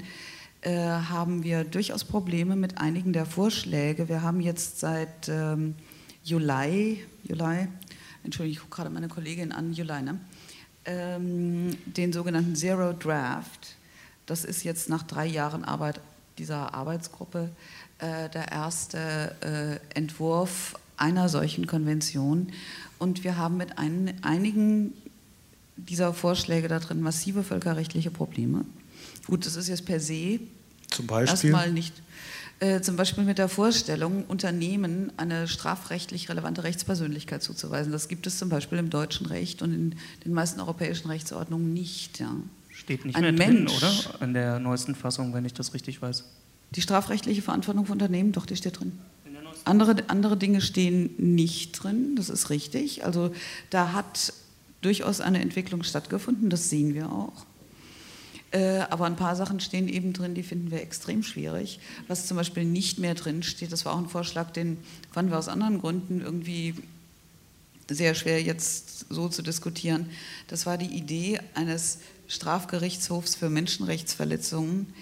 äh, 0.64 0.78
haben 0.78 1.44
wir 1.44 1.64
durchaus 1.66 2.04
Probleme 2.04 2.56
mit 2.56 2.78
einigen 2.78 3.12
der 3.12 3.26
Vorschläge. 3.26 4.08
Wir 4.08 4.22
haben 4.22 4.40
jetzt 4.40 4.80
seit 4.80 5.28
ähm, 5.28 5.76
Juli, 6.24 7.04
Juli, 7.24 7.68
Entschuldigung, 8.24 8.54
ich 8.54 8.60
gucke 8.60 8.76
gerade 8.78 8.90
meine 8.90 9.10
Kollegin 9.10 9.52
an, 9.52 9.74
Juli, 9.74 10.02
ne? 10.02 10.20
ähm, 10.86 11.78
den 11.86 12.14
sogenannten 12.14 12.56
Zero 12.56 12.94
Draft. 12.94 13.76
Das 14.26 14.46
ist 14.46 14.64
jetzt 14.64 14.88
nach 14.88 15.04
drei 15.04 15.26
Jahren 15.26 15.66
Arbeit 15.66 16.00
dieser 16.38 16.74
Arbeitsgruppe 16.74 17.50
äh, 18.00 18.30
der 18.30 18.52
erste 18.52 19.36
äh, 19.42 19.98
Entwurf 19.98 20.76
einer 20.96 21.28
solchen 21.28 21.68
Konvention. 21.68 22.54
Und 23.00 23.24
wir 23.26 23.38
haben 23.38 23.58
mit 23.58 23.78
ein, 23.78 24.14
einigen 24.22 24.94
dieser 25.76 26.14
Vorschläge 26.14 26.70
da 26.70 26.80
drin 26.80 27.02
massive 27.02 27.44
völkerrechtliche 27.44 28.12
Probleme. 28.12 28.64
Gut, 29.28 29.46
das 29.46 29.56
ist 29.56 29.68
jetzt 29.68 29.86
per 29.86 30.00
se 30.00 30.40
zum 30.90 31.08
Beispiel? 31.08 31.50
erstmal 31.52 31.72
nicht. 31.72 31.94
Äh, 32.60 32.82
zum 32.82 32.96
Beispiel 32.96 33.24
mit 33.24 33.40
der 33.40 33.50
Vorstellung, 33.50 34.26
Unternehmen 34.26 35.12
eine 35.18 35.48
strafrechtlich 35.48 36.30
relevante 36.30 36.64
Rechtspersönlichkeit 36.64 37.42
zuzuweisen. 37.44 37.92
Das 37.92 38.08
gibt 38.08 38.28
es 38.28 38.38
zum 38.38 38.50
Beispiel 38.50 38.78
im 38.78 38.90
deutschen 38.90 39.26
Recht 39.26 39.62
und 39.62 39.74
in 39.74 39.96
den 40.24 40.34
meisten 40.34 40.62
europäischen 40.62 41.10
Rechtsordnungen 41.10 41.74
nicht. 41.74 42.20
Ja. 42.20 42.34
Steht 42.70 43.06
nicht 43.06 43.16
Ein 43.16 43.24
mehr 43.24 43.34
drin, 43.34 43.66
Mensch, 43.66 43.74
oder? 43.76 44.22
In 44.22 44.34
der 44.34 44.60
neuesten 44.60 44.96
Fassung, 44.96 45.34
wenn 45.34 45.46
ich 45.46 45.54
das 45.54 45.74
richtig 45.74 46.02
weiß. 46.02 46.24
Die 46.76 46.82
strafrechtliche 46.82 47.42
Verantwortung 47.42 47.86
von 47.86 47.94
Unternehmen, 47.94 48.32
doch, 48.32 48.46
die 48.46 48.56
steht 48.56 48.80
drin. 48.80 48.98
Andere, 49.66 49.96
andere 50.08 50.38
Dinge 50.38 50.62
stehen 50.62 51.12
nicht 51.18 51.72
drin, 51.72 52.16
das 52.16 52.30
ist 52.30 52.50
richtig. 52.50 53.06
Also 53.06 53.34
da 53.70 53.94
hat 53.94 54.34
durchaus 54.82 55.22
eine 55.22 55.42
Entwicklung 55.42 55.84
stattgefunden, 55.84 56.50
das 56.50 56.70
sehen 56.70 56.94
wir 56.94 57.12
auch. 57.12 57.46
Äh, 58.54 58.86
aber 58.92 59.06
ein 59.06 59.16
paar 59.16 59.36
Sachen 59.36 59.60
stehen 59.60 59.88
eben 59.88 60.14
drin, 60.14 60.36
die 60.36 60.44
finden 60.44 60.70
wir 60.70 60.80
extrem 60.80 61.24
schwierig. 61.24 61.80
Was 62.08 62.28
zum 62.28 62.38
Beispiel 62.38 62.66
nicht 62.66 63.00
mehr 63.00 63.16
drin 63.16 63.42
steht, 63.42 63.72
das 63.72 63.84
war 63.84 63.94
auch 63.94 63.98
ein 63.98 64.10
Vorschlag, 64.10 64.52
den 64.52 64.78
fanden 65.12 65.32
wir 65.32 65.40
aus 65.40 65.48
anderen 65.48 65.82
Gründen 65.82 66.22
irgendwie 66.22 66.76
sehr 67.90 68.14
schwer 68.14 68.42
jetzt 68.44 69.08
so 69.10 69.28
zu 69.28 69.42
diskutieren. 69.42 70.10
Das 70.48 70.68
war 70.68 70.78
die 70.78 70.96
Idee 70.96 71.40
eines 71.56 72.00
Strafgerichtshofs 72.28 73.36
für 73.36 73.50
Menschenrechtsverletzungen, 73.50 74.94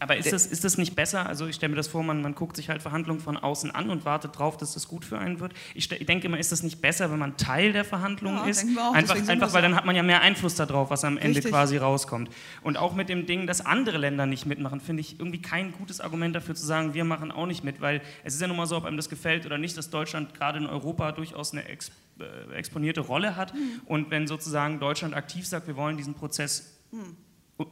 aber 0.00 0.16
ist 0.16 0.32
das, 0.32 0.46
ist 0.46 0.64
das 0.64 0.78
nicht 0.78 0.94
besser? 0.94 1.26
Also 1.26 1.46
ich 1.46 1.56
stelle 1.56 1.70
mir 1.70 1.76
das 1.76 1.88
vor, 1.88 2.04
man, 2.04 2.22
man 2.22 2.34
guckt 2.34 2.54
sich 2.56 2.68
halt 2.68 2.82
Verhandlungen 2.82 3.20
von 3.20 3.36
außen 3.36 3.72
an 3.72 3.90
und 3.90 4.04
wartet 4.04 4.38
drauf, 4.38 4.56
dass 4.56 4.74
das 4.74 4.86
gut 4.86 5.04
für 5.04 5.18
einen 5.18 5.40
wird. 5.40 5.54
Ich, 5.74 5.90
ich 5.90 6.06
denke 6.06 6.26
immer, 6.26 6.38
ist 6.38 6.52
das 6.52 6.62
nicht 6.62 6.80
besser, 6.80 7.10
wenn 7.10 7.18
man 7.18 7.36
Teil 7.36 7.72
der 7.72 7.84
Verhandlungen 7.84 8.38
ja, 8.38 8.46
ist? 8.46 8.64
Auch, 8.78 8.94
einfach, 8.94 9.28
einfach 9.28 9.52
weil 9.52 9.62
dann 9.62 9.74
hat 9.74 9.86
man 9.86 9.96
ja 9.96 10.04
mehr 10.04 10.20
Einfluss 10.20 10.54
darauf, 10.54 10.90
was 10.90 11.04
am 11.04 11.14
Richtig. 11.14 11.36
Ende 11.36 11.48
quasi 11.48 11.76
rauskommt. 11.78 12.30
Und 12.62 12.76
auch 12.76 12.94
mit 12.94 13.08
dem 13.08 13.26
Ding, 13.26 13.46
dass 13.48 13.64
andere 13.64 13.98
Länder 13.98 14.26
nicht 14.26 14.46
mitmachen, 14.46 14.80
finde 14.80 15.00
ich 15.00 15.18
irgendwie 15.18 15.42
kein 15.42 15.72
gutes 15.72 16.00
Argument 16.00 16.36
dafür 16.36 16.54
zu 16.54 16.64
sagen, 16.64 16.94
wir 16.94 17.04
machen 17.04 17.32
auch 17.32 17.46
nicht 17.46 17.64
mit, 17.64 17.80
weil 17.80 18.00
es 18.22 18.34
ist 18.34 18.40
ja 18.40 18.46
nun 18.46 18.56
mal 18.56 18.66
so, 18.66 18.76
ob 18.76 18.84
einem 18.84 18.96
das 18.96 19.08
gefällt 19.08 19.46
oder 19.46 19.58
nicht, 19.58 19.76
dass 19.76 19.90
Deutschland 19.90 20.32
gerade 20.34 20.58
in 20.58 20.66
Europa 20.66 21.10
durchaus 21.10 21.52
eine 21.52 21.64
Ex, 21.64 21.90
äh, 22.20 22.54
exponierte 22.54 23.00
Rolle 23.00 23.34
hat. 23.34 23.52
Mhm. 23.52 23.80
Und 23.86 24.10
wenn 24.10 24.28
sozusagen 24.28 24.78
Deutschland 24.78 25.14
aktiv 25.14 25.44
sagt, 25.46 25.66
wir 25.66 25.76
wollen 25.76 25.96
diesen 25.96 26.14
Prozess 26.14 26.78
mhm 26.92 27.16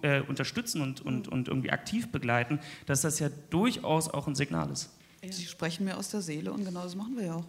äh, 0.02 0.20
unterstützen 0.20 0.82
und, 0.82 1.00
und, 1.00 1.28
und 1.28 1.48
irgendwie 1.48 1.70
aktiv 1.70 2.10
begleiten, 2.10 2.60
dass 2.86 3.02
das 3.02 3.18
ja 3.18 3.28
durchaus 3.50 4.08
auch 4.08 4.26
ein 4.26 4.34
Signal 4.34 4.70
ist. 4.70 4.90
Sie 5.28 5.46
sprechen 5.46 5.84
mir 5.84 5.96
aus 5.96 6.10
der 6.10 6.20
Seele 6.20 6.52
und 6.52 6.64
genau 6.64 6.82
das 6.82 6.94
machen 6.94 7.16
wir 7.16 7.24
ja 7.24 7.34
auch. 7.34 7.44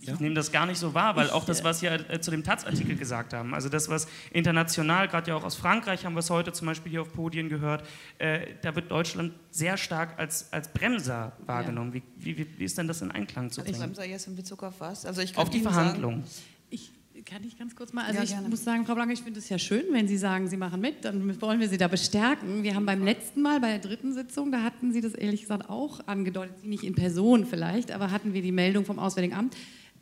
Ich 0.00 0.08
ja. 0.08 0.16
nehme 0.18 0.34
das 0.34 0.52
gar 0.52 0.66
nicht 0.66 0.78
so 0.78 0.94
wahr, 0.94 1.16
weil 1.16 1.30
auch 1.30 1.44
das, 1.44 1.64
was 1.64 1.80
Sie 1.80 1.86
äh, 1.86 2.20
zu 2.20 2.30
dem 2.30 2.44
Taz-Artikel 2.44 2.96
gesagt 2.96 3.32
haben, 3.32 3.54
also 3.54 3.68
das, 3.68 3.88
was 3.88 4.06
international, 4.30 5.08
gerade 5.08 5.30
ja 5.30 5.36
auch 5.36 5.44
aus 5.44 5.54
Frankreich 5.54 6.04
haben 6.04 6.14
wir 6.14 6.20
es 6.20 6.30
heute 6.30 6.52
zum 6.52 6.66
Beispiel 6.66 6.90
hier 6.90 7.02
auf 7.02 7.12
Podien 7.12 7.48
gehört, 7.48 7.84
äh, 8.18 8.46
da 8.62 8.74
wird 8.74 8.90
Deutschland 8.90 9.32
sehr 9.50 9.76
stark 9.76 10.18
als, 10.18 10.52
als 10.52 10.72
Bremser 10.72 11.32
wahrgenommen. 11.46 11.92
Ja. 11.94 12.02
Wie, 12.18 12.38
wie, 12.38 12.46
wie, 12.58 12.64
ist 12.64 12.76
denn 12.76 12.86
das 12.86 13.02
in 13.02 13.10
Einklang 13.10 13.50
zu 13.50 13.62
bringen? 13.62 13.74
Als 13.74 13.82
Bremser 13.82 14.04
jetzt 14.04 14.26
in 14.26 14.36
Bezug 14.36 14.62
auf 14.62 14.74
was? 14.78 15.06
Also 15.06 15.22
ich 15.22 15.36
auf 15.36 15.50
die 15.50 15.60
Verhandlungen. 15.60 16.24
Ich 16.68 16.92
kann 17.26 17.42
ich 17.42 17.58
ganz 17.58 17.74
kurz 17.74 17.92
mal? 17.92 18.04
Also 18.04 18.18
ja, 18.18 18.22
ich 18.22 18.30
gerne. 18.30 18.48
muss 18.48 18.62
sagen, 18.62 18.86
Frau 18.86 18.94
Blanke, 18.94 19.12
ich 19.12 19.20
finde 19.20 19.40
es 19.40 19.48
ja 19.48 19.58
schön, 19.58 19.84
wenn 19.90 20.06
Sie 20.06 20.16
sagen, 20.16 20.48
Sie 20.48 20.56
machen 20.56 20.80
mit, 20.80 21.04
dann 21.04 21.40
wollen 21.42 21.58
wir 21.58 21.68
Sie 21.68 21.76
da 21.76 21.88
bestärken. 21.88 22.62
Wir 22.62 22.76
haben 22.76 22.86
beim 22.86 23.04
letzten 23.04 23.42
Mal, 23.42 23.60
bei 23.60 23.70
der 23.70 23.80
dritten 23.80 24.12
Sitzung, 24.12 24.52
da 24.52 24.62
hatten 24.62 24.92
Sie 24.92 25.00
das 25.00 25.12
ehrlich 25.12 25.42
gesagt 25.42 25.68
auch 25.68 26.06
angedeutet, 26.06 26.60
Sie 26.60 26.68
nicht 26.68 26.84
in 26.84 26.94
Person 26.94 27.44
vielleicht, 27.44 27.90
aber 27.90 28.12
hatten 28.12 28.32
wir 28.32 28.42
die 28.42 28.52
Meldung 28.52 28.84
vom 28.84 29.00
Auswärtigen 29.00 29.34
Amt, 29.34 29.56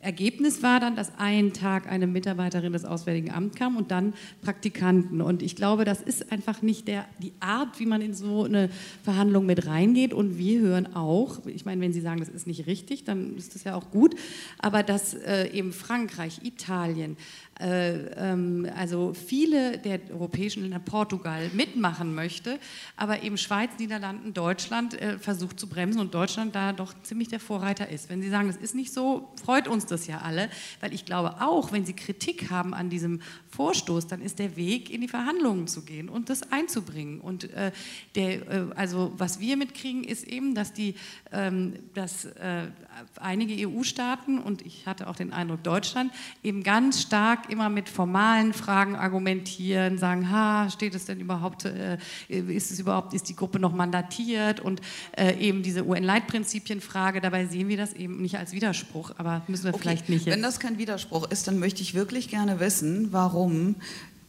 Ergebnis 0.05 0.61
war 0.61 0.79
dann, 0.79 0.95
dass 0.95 1.17
einen 1.17 1.51
Tag 1.51 1.91
eine 1.91 2.05
Mitarbeiterin 2.05 2.73
des 2.73 2.85
Auswärtigen 2.85 3.31
Amts 3.31 3.55
kam 3.57 3.75
und 3.75 3.89
dann 3.89 4.13
Praktikanten. 4.43 5.21
Und 5.21 5.41
ich 5.41 5.55
glaube, 5.55 5.83
das 5.83 6.01
ist 6.01 6.31
einfach 6.31 6.61
nicht 6.61 6.87
der, 6.87 7.05
die 7.19 7.33
Art, 7.39 7.79
wie 7.79 7.87
man 7.87 8.01
in 8.01 8.13
so 8.13 8.43
eine 8.43 8.69
Verhandlung 9.03 9.45
mit 9.45 9.65
reingeht. 9.65 10.13
Und 10.13 10.37
wir 10.37 10.59
hören 10.59 10.95
auch, 10.95 11.45
ich 11.47 11.65
meine, 11.65 11.81
wenn 11.81 11.91
Sie 11.91 12.01
sagen, 12.01 12.19
das 12.19 12.29
ist 12.29 12.45
nicht 12.45 12.67
richtig, 12.67 13.03
dann 13.03 13.35
ist 13.35 13.55
das 13.55 13.63
ja 13.63 13.75
auch 13.75 13.89
gut, 13.89 14.15
aber 14.59 14.83
dass 14.83 15.15
äh, 15.15 15.49
eben 15.49 15.73
Frankreich, 15.73 16.41
Italien, 16.43 17.17
also 17.57 19.13
viele 19.13 19.77
der 19.77 19.99
europäischen 20.11 20.63
Länder, 20.63 20.79
Portugal 20.79 21.49
mitmachen 21.53 22.13
möchte, 22.13 22.59
aber 22.97 23.23
eben 23.23 23.37
Schweiz, 23.37 23.71
Niederlanden, 23.79 24.33
Deutschland 24.33 24.99
äh, 25.01 25.17
versucht 25.19 25.59
zu 25.59 25.67
bremsen 25.67 25.99
und 25.99 26.13
Deutschland 26.13 26.55
da 26.55 26.73
doch 26.73 26.93
ziemlich 27.03 27.29
der 27.29 27.39
Vorreiter 27.39 27.89
ist. 27.89 28.09
Wenn 28.09 28.21
Sie 28.21 28.29
sagen, 28.29 28.47
das 28.47 28.57
ist 28.57 28.75
nicht 28.75 28.93
so, 28.93 29.29
freut 29.43 29.67
uns 29.67 29.85
das 29.85 30.07
ja 30.07 30.19
alle, 30.19 30.49
weil 30.81 30.93
ich 30.93 31.05
glaube 31.05 31.41
auch, 31.41 31.71
wenn 31.71 31.85
Sie 31.85 31.93
Kritik 31.93 32.49
haben 32.49 32.73
an 32.73 32.89
diesem 32.89 33.21
Vorstoß, 33.49 34.07
dann 34.07 34.21
ist 34.21 34.39
der 34.39 34.55
Weg, 34.55 34.89
in 34.89 35.01
die 35.01 35.07
Verhandlungen 35.07 35.67
zu 35.67 35.83
gehen 35.83 36.09
und 36.09 36.29
das 36.29 36.51
einzubringen. 36.51 37.21
Und 37.21 37.51
äh, 37.53 37.71
der, 38.15 38.47
äh, 38.47 38.65
also 38.75 39.13
was 39.17 39.39
wir 39.39 39.57
mitkriegen, 39.57 40.03
ist 40.03 40.27
eben, 40.27 40.55
dass, 40.55 40.73
die, 40.73 40.95
ähm, 41.31 41.73
dass 41.93 42.25
äh, 42.25 42.67
einige 43.19 43.67
EU-Staaten 43.67 44.39
und 44.39 44.65
ich 44.65 44.85
hatte 44.85 45.07
auch 45.07 45.15
den 45.15 45.31
Eindruck 45.31 45.63
Deutschland 45.63 46.11
eben 46.43 46.63
ganz 46.63 47.01
stark 47.01 47.44
immer 47.49 47.69
mit 47.69 47.89
formalen 47.89 48.53
Fragen 48.53 48.95
argumentieren, 48.95 49.97
sagen, 49.97 50.29
ha, 50.31 50.69
steht 50.69 50.95
es 50.95 51.05
denn 51.05 51.19
überhaupt, 51.19 51.65
äh, 51.65 51.97
ist 52.27 52.71
es 52.71 52.79
überhaupt, 52.79 53.13
ist 53.13 53.29
die 53.29 53.35
Gruppe 53.35 53.59
noch 53.59 53.73
mandatiert 53.73 54.59
und 54.59 54.81
äh, 55.17 55.37
eben 55.37 55.63
diese 55.63 55.85
UN-Leitprinzipienfrage, 55.85 57.21
dabei 57.21 57.45
sehen 57.45 57.67
wir 57.67 57.77
das 57.77 57.93
eben 57.93 58.21
nicht 58.21 58.37
als 58.37 58.51
Widerspruch, 58.53 59.11
aber 59.17 59.43
müssen 59.47 59.65
wir 59.65 59.73
okay. 59.73 59.81
vielleicht 59.81 60.09
nicht. 60.09 60.25
Jetzt. 60.25 60.35
Wenn 60.35 60.43
das 60.43 60.59
kein 60.59 60.77
Widerspruch 60.77 61.29
ist, 61.29 61.47
dann 61.47 61.59
möchte 61.59 61.81
ich 61.81 61.93
wirklich 61.93 62.29
gerne 62.29 62.59
wissen, 62.59 63.11
warum 63.11 63.75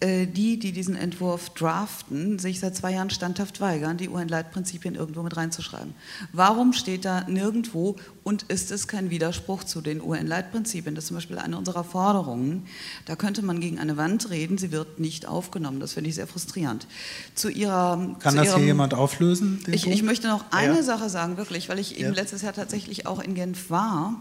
die, 0.03 0.59
die 0.59 0.73
diesen 0.73 0.95
Entwurf 0.95 1.51
draften, 1.51 2.39
sich 2.39 2.61
seit 2.61 2.77
zwei 2.77 2.93
Jahren 2.93 3.09
standhaft 3.09 3.63
weigern, 3.63 3.97
die 3.97 4.11
UN-Leitprinzipien 4.11 4.95
irgendwo 4.95 5.23
mit 5.23 5.35
reinzuschreiben. 5.39 5.95
Warum 6.33 6.75
steht 6.75 7.07
da 7.07 7.23
nirgendwo 7.27 7.97
und 8.23 8.43
ist 8.45 8.71
es 8.71 8.89
kein 8.89 9.09
Widerspruch 9.09 9.65
zu 9.65 9.81
den 9.81 10.03
UN-Leitprinzipien? 10.03 10.95
Das 10.95 11.05
ist 11.05 11.09
zum 11.09 11.17
Beispiel 11.17 11.39
eine 11.39 11.57
unserer 11.57 11.83
Forderungen. 11.83 12.67
Da 13.07 13.17
könnte 13.17 13.41
man 13.41 13.59
gegen 13.59 13.79
eine 13.79 13.97
Wand 13.97 14.29
reden, 14.29 14.59
sie 14.59 14.71
wird 14.71 15.01
nicht 15.01 15.27
aufgenommen. 15.27 15.81
Das 15.81 15.95
finde 15.95 16.11
ich 16.11 16.17
sehr 16.17 16.27
frustrierend. 16.27 16.87
Zu 17.35 17.49
ihrer, 17.49 18.17
Kann 18.19 18.33
zu 18.33 18.37
das 18.37 18.49
ihrem, 18.49 18.59
hier 18.59 18.67
jemand 18.67 18.93
auflösen? 18.93 19.65
Ich, 19.69 19.87
ich, 19.87 20.03
möchte 20.03 20.29
noch 20.29 20.45
eine 20.51 20.77
ja. 20.77 20.83
Sache 20.83 21.09
sagen, 21.09 21.39
wirklich, 21.39 21.71
weil 21.71 21.79
ich 21.79 21.99
eben 21.99 22.11
ja. 22.11 22.15
letztes 22.15 22.43
Jahr 22.43 22.53
tatsächlich 22.53 23.07
auch 23.07 23.19
in 23.19 23.35
Genf 23.35 23.71
war. 23.71 24.15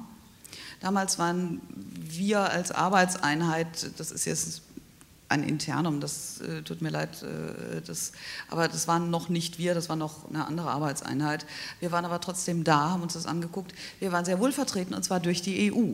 Damals 0.80 1.20
waren 1.20 1.60
wir 1.98 2.50
als 2.50 2.72
Arbeitseinheit, 2.72 3.92
das 3.98 4.12
ist 4.12 4.24
jetzt 4.24 4.62
ein 5.30 5.44
Internum, 5.44 6.00
das 6.00 6.40
äh, 6.42 6.62
tut 6.62 6.82
mir 6.82 6.90
leid, 6.90 7.24
äh, 7.24 7.82
das, 7.82 8.12
aber 8.50 8.68
das 8.68 8.88
waren 8.88 9.10
noch 9.10 9.30
nicht 9.30 9.58
wir, 9.58 9.74
das 9.74 9.90
war 9.90 9.96
noch 9.96 10.30
eine 10.30 10.46
andere 10.46 10.70
Arbeitseinheit. 10.70 11.46
Wir 11.80 11.92
waren 11.92 12.06
aber 12.06 12.22
trotzdem 12.22 12.64
da, 12.64 12.92
haben 12.92 13.04
uns 13.04 13.14
das 13.14 13.26
angeguckt. 13.26 13.74
Wir 14.00 14.12
waren 14.12 14.26
sehr 14.26 14.40
wohl 14.40 14.52
vertreten 14.52 14.94
und 14.94 15.04
zwar 15.04 15.20
durch 15.20 15.42
die 15.42 15.72
EU. 15.72 15.94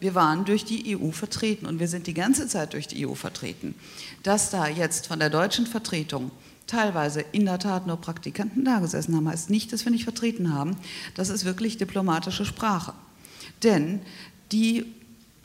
Wir 0.00 0.14
waren 0.14 0.44
durch 0.44 0.64
die 0.64 0.96
EU 0.98 1.10
vertreten 1.12 1.66
und 1.66 1.78
wir 1.78 1.88
sind 1.88 2.06
die 2.06 2.14
ganze 2.14 2.46
Zeit 2.46 2.74
durch 2.74 2.86
die 2.86 3.06
EU 3.06 3.14
vertreten. 3.14 3.74
Dass 4.22 4.50
da 4.50 4.68
jetzt 4.68 5.06
von 5.06 5.18
der 5.18 5.30
deutschen 5.30 5.66
Vertretung 5.66 6.30
teilweise 6.66 7.20
in 7.32 7.46
der 7.46 7.58
Tat 7.58 7.86
nur 7.86 7.96
Praktikanten 7.96 8.64
da 8.64 8.80
gesessen 8.80 9.16
haben, 9.16 9.28
heißt 9.28 9.50
nicht, 9.50 9.72
dass 9.72 9.84
wir 9.84 9.92
nicht 9.92 10.04
vertreten 10.04 10.52
haben. 10.52 10.76
Das 11.14 11.28
ist 11.28 11.44
wirklich 11.44 11.78
diplomatische 11.78 12.44
Sprache. 12.44 12.92
Denn 13.62 14.00
die 14.52 14.84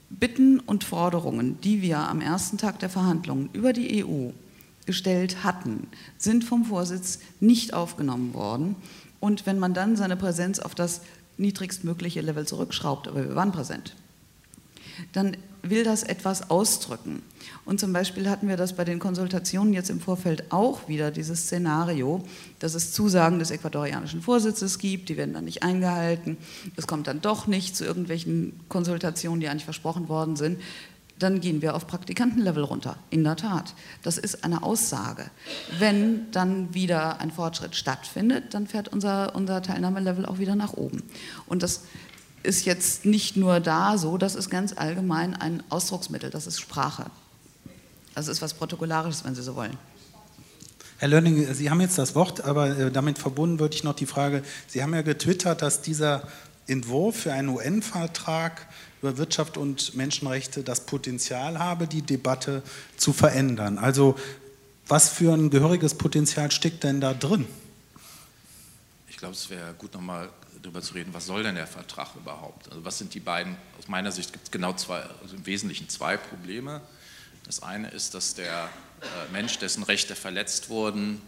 Bitten 0.09 0.59
und 0.59 0.83
Forderungen, 0.83 1.61
die 1.61 1.81
wir 1.81 1.99
am 1.99 2.21
ersten 2.21 2.57
Tag 2.57 2.79
der 2.79 2.89
Verhandlungen 2.89 3.49
über 3.53 3.73
die 3.73 4.03
EU 4.03 4.31
gestellt 4.85 5.43
hatten, 5.43 5.87
sind 6.17 6.43
vom 6.43 6.65
Vorsitz 6.65 7.19
nicht 7.39 7.73
aufgenommen 7.73 8.33
worden. 8.33 8.75
Und 9.19 9.45
wenn 9.45 9.59
man 9.59 9.73
dann 9.73 9.95
seine 9.95 10.15
Präsenz 10.15 10.59
auf 10.59 10.73
das 10.73 11.01
niedrigstmögliche 11.37 12.21
Level 12.21 12.47
zurückschraubt, 12.47 13.07
aber 13.07 13.27
wir 13.27 13.35
waren 13.35 13.51
präsent, 13.51 13.95
dann 15.13 15.37
will 15.61 15.83
das 15.83 16.03
etwas 16.03 16.49
ausdrücken. 16.49 17.21
Und 17.65 17.79
zum 17.79 17.93
Beispiel 17.93 18.29
hatten 18.29 18.47
wir 18.47 18.57
das 18.57 18.73
bei 18.73 18.83
den 18.83 18.99
Konsultationen 18.99 19.73
jetzt 19.73 19.89
im 19.89 19.99
Vorfeld 19.99 20.51
auch 20.51 20.87
wieder, 20.87 21.11
dieses 21.11 21.43
Szenario, 21.43 22.23
dass 22.59 22.73
es 22.73 22.93
Zusagen 22.93 23.39
des 23.39 23.51
ecuadorianischen 23.51 24.21
Vorsitzes 24.21 24.79
gibt, 24.79 25.09
die 25.09 25.17
werden 25.17 25.33
dann 25.33 25.45
nicht 25.45 25.63
eingehalten, 25.63 26.37
es 26.75 26.87
kommt 26.87 27.07
dann 27.07 27.21
doch 27.21 27.47
nicht 27.47 27.75
zu 27.75 27.85
irgendwelchen 27.85 28.59
Konsultationen, 28.69 29.39
die 29.39 29.49
eigentlich 29.49 29.65
versprochen 29.65 30.09
worden 30.09 30.35
sind. 30.35 30.59
Dann 31.19 31.41
gehen 31.41 31.61
wir 31.61 31.75
auf 31.75 31.85
Praktikantenlevel 31.85 32.63
runter. 32.63 32.97
In 33.09 33.25
der 33.25 33.35
Tat. 33.35 33.73
Das 34.03 34.17
ist 34.17 34.45
eine 34.45 34.63
Aussage. 34.63 35.29
Wenn 35.77 36.31
dann 36.31 36.73
wieder 36.73 37.19
ein 37.19 37.29
Fortschritt 37.29 37.75
stattfindet, 37.75 38.53
dann 38.53 38.67
fährt 38.67 38.87
unser, 38.87 39.35
unser 39.35 39.61
Teilnahmelevel 39.61 40.25
auch 40.25 40.39
wieder 40.39 40.55
nach 40.55 40.73
oben. 40.73 41.03
Und 41.45 41.61
das 41.61 41.81
ist 42.43 42.65
jetzt 42.65 43.05
nicht 43.05 43.35
nur 43.37 43.59
da 43.59 43.97
so, 43.97 44.17
das 44.17 44.35
ist 44.35 44.49
ganz 44.49 44.73
allgemein 44.73 45.35
ein 45.35 45.63
Ausdrucksmittel, 45.69 46.29
das 46.29 46.47
ist 46.47 46.59
Sprache. 46.59 47.05
Also 48.15 48.31
ist 48.31 48.41
was 48.41 48.53
Protokollarisches, 48.53 49.23
wenn 49.23 49.35
Sie 49.35 49.43
so 49.43 49.55
wollen. 49.55 49.77
Herr 50.97 51.07
Lörning, 51.07 51.53
Sie 51.53 51.69
haben 51.69 51.79
jetzt 51.79 51.97
das 51.97 52.15
Wort, 52.15 52.41
aber 52.41 52.77
äh, 52.77 52.91
damit 52.91 53.19
verbunden 53.19 53.59
würde 53.59 53.75
ich 53.75 53.83
noch 53.83 53.95
die 53.95 54.05
Frage, 54.05 54.43
Sie 54.67 54.83
haben 54.83 54.93
ja 54.93 55.01
getwittert, 55.01 55.61
dass 55.61 55.81
dieser 55.81 56.27
Entwurf 56.67 57.21
für 57.21 57.33
einen 57.33 57.49
UN-Vertrag 57.49 58.67
über 59.01 59.17
Wirtschaft 59.17 59.57
und 59.57 59.95
Menschenrechte 59.95 60.63
das 60.63 60.81
Potenzial 60.81 61.57
habe, 61.57 61.87
die 61.87 62.01
Debatte 62.01 62.63
zu 62.97 63.13
verändern. 63.13 63.77
Also 63.77 64.15
was 64.87 65.09
für 65.09 65.33
ein 65.33 65.49
gehöriges 65.49 65.95
Potenzial 65.95 66.51
steckt 66.51 66.83
denn 66.83 66.99
da 66.99 67.13
drin? 67.13 67.47
Ich 69.07 69.17
glaube, 69.17 69.35
es 69.35 69.49
wäre 69.49 69.73
gut, 69.77 69.93
nochmal 69.93 70.29
darüber 70.61 70.81
zu 70.81 70.93
reden, 70.93 71.13
was 71.13 71.25
soll 71.25 71.43
denn 71.43 71.55
der 71.55 71.67
Vertrag 71.67 72.15
überhaupt? 72.15 72.69
Also 72.69 72.83
was 72.83 72.97
sind 72.97 73.13
die 73.13 73.19
beiden, 73.19 73.55
aus 73.77 73.87
meiner 73.87 74.11
Sicht 74.11 74.33
gibt 74.33 74.45
es 74.45 74.51
genau 74.51 74.73
zwei, 74.73 75.01
also 75.21 75.35
im 75.35 75.45
Wesentlichen 75.45 75.89
zwei 75.89 76.17
Probleme. 76.17 76.81
Das 77.45 77.63
eine 77.63 77.89
ist, 77.89 78.13
dass 78.13 78.35
der 78.35 78.69
äh, 79.01 79.31
Mensch, 79.31 79.57
dessen 79.59 79.83
Rechte 79.83 80.15
verletzt 80.15 80.69
wurden, 80.69 81.21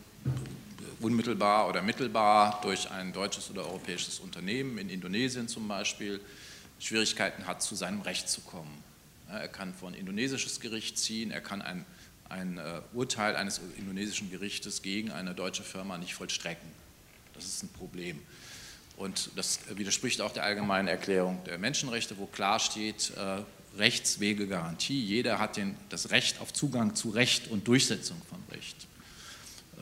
unmittelbar 0.99 1.67
oder 1.67 1.81
mittelbar 1.81 2.61
durch 2.61 2.91
ein 2.91 3.13
deutsches 3.13 3.49
oder 3.49 3.65
europäisches 3.65 4.19
Unternehmen, 4.19 4.77
in 4.77 4.89
Indonesien 4.89 5.47
zum 5.47 5.67
Beispiel, 5.67 6.21
Schwierigkeiten 6.79 7.45
hat, 7.47 7.61
zu 7.61 7.75
seinem 7.75 8.01
Recht 8.01 8.29
zu 8.29 8.41
kommen. 8.41 8.83
er 9.29 9.47
kann 9.47 9.73
vor 9.73 9.89
ein 9.89 9.93
indonesisches 9.93 10.59
Gericht 10.59 10.97
ziehen, 10.97 11.31
er 11.31 11.41
kann 11.41 11.61
ein, 11.61 11.85
ein 12.29 12.57
äh, 12.57 12.81
Urteil 12.93 13.35
eines 13.35 13.61
indonesischen 13.77 14.31
Gerichtes 14.31 14.81
gegen 14.81 15.11
eine 15.11 15.33
deutsche 15.33 15.63
Firma 15.63 15.97
nicht 15.97 16.13
vollstrecken. 16.13 16.69
Das 17.33 17.45
ist 17.45 17.63
ein 17.63 17.69
Problem. 17.69 18.19
Und 18.97 19.31
das 19.35 19.59
widerspricht 19.75 20.21
auch 20.21 20.31
der 20.31 20.43
allgemeinen 20.43 20.87
Erklärung 20.87 21.43
der 21.45 21.57
Menschenrechte, 21.57 22.17
wo 22.17 22.25
klar 22.27 22.59
steht, 22.59 23.11
äh, 23.17 23.41
Rechtswegegarantie. 23.77 24.99
Jeder 25.01 25.39
hat 25.39 25.57
den, 25.57 25.75
das 25.89 26.11
Recht 26.11 26.39
auf 26.41 26.53
Zugang 26.53 26.95
zu 26.95 27.09
Recht 27.09 27.49
und 27.49 27.67
Durchsetzung 27.67 28.21
von 28.29 28.37
Recht. 28.55 28.75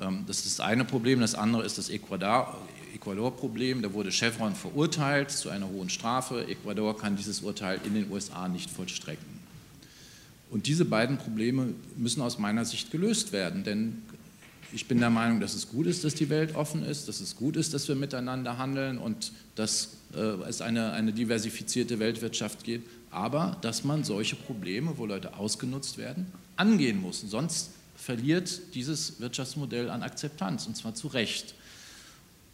Ähm, 0.01 0.24
das 0.28 0.45
ist 0.45 0.60
das 0.60 0.66
eine 0.66 0.86
Problem. 0.86 1.20
Das 1.20 1.36
andere 1.36 1.64
ist 1.66 1.78
das 1.78 1.89
Ecuador-Problem. 1.89 3.82
Da 3.82 3.93
wurde 3.93 4.12
Chevron 4.12 4.55
verurteilt 4.55 5.32
zu 5.32 5.49
einer 5.49 5.68
hohen 5.68 5.89
Strafe. 5.89 6.47
Ecuador 6.47 6.97
kann 6.97 7.16
dieses 7.16 7.41
Urteil 7.41 7.80
in 7.84 7.95
den 7.95 8.12
USA 8.12 8.47
nicht 8.47 8.70
vollstrecken. 8.70 9.39
Und 10.49 10.66
diese 10.68 10.86
beiden 10.86 11.18
Probleme 11.18 11.74
müssen 11.95 12.22
aus 12.22 12.39
meiner 12.39 12.66
Sicht 12.66 12.89
gelöst 12.91 13.32
werden, 13.32 13.64
denn 13.64 14.01
ich 14.72 14.88
bin 14.88 15.00
der 15.00 15.10
Meinung, 15.10 15.40
dass 15.40 15.54
es 15.54 15.70
gut 15.70 15.88
ist, 15.88 16.04
dass 16.04 16.16
die 16.16 16.30
Welt 16.30 16.56
offen 16.56 16.84
ist, 16.84 17.08
dass 17.08 17.20
es 17.20 17.36
gut 17.36 17.56
ist, 17.56 17.74
dass 17.74 17.88
wir 17.88 17.96
miteinander 17.96 18.58
handeln 18.58 18.98
und 18.98 19.32
dass 19.56 19.90
äh, 20.16 20.20
es 20.48 20.62
eine, 20.62 20.92
eine 20.92 21.12
diversifizierte 21.14 22.00
Weltwirtschaft 22.00 22.64
gibt, 22.64 22.90
aber 23.12 23.58
dass 23.62 23.84
man 23.84 24.04
solche 24.04 24.36
Probleme, 24.36 24.98
wo 24.98 25.06
Leute 25.06 25.36
ausgenutzt 25.38 25.98
werden, 25.98 26.32
angehen 26.56 27.02
muss. 27.02 27.22
Sonst 27.22 27.72
verliert 27.96 28.76
dieses 28.76 29.20
Wirtschaftsmodell 29.20 29.90
an 29.90 30.04
Akzeptanz 30.04 30.68
und 30.68 30.78
zwar 30.78 30.96
zu 30.96 31.08
Recht. 31.08 31.56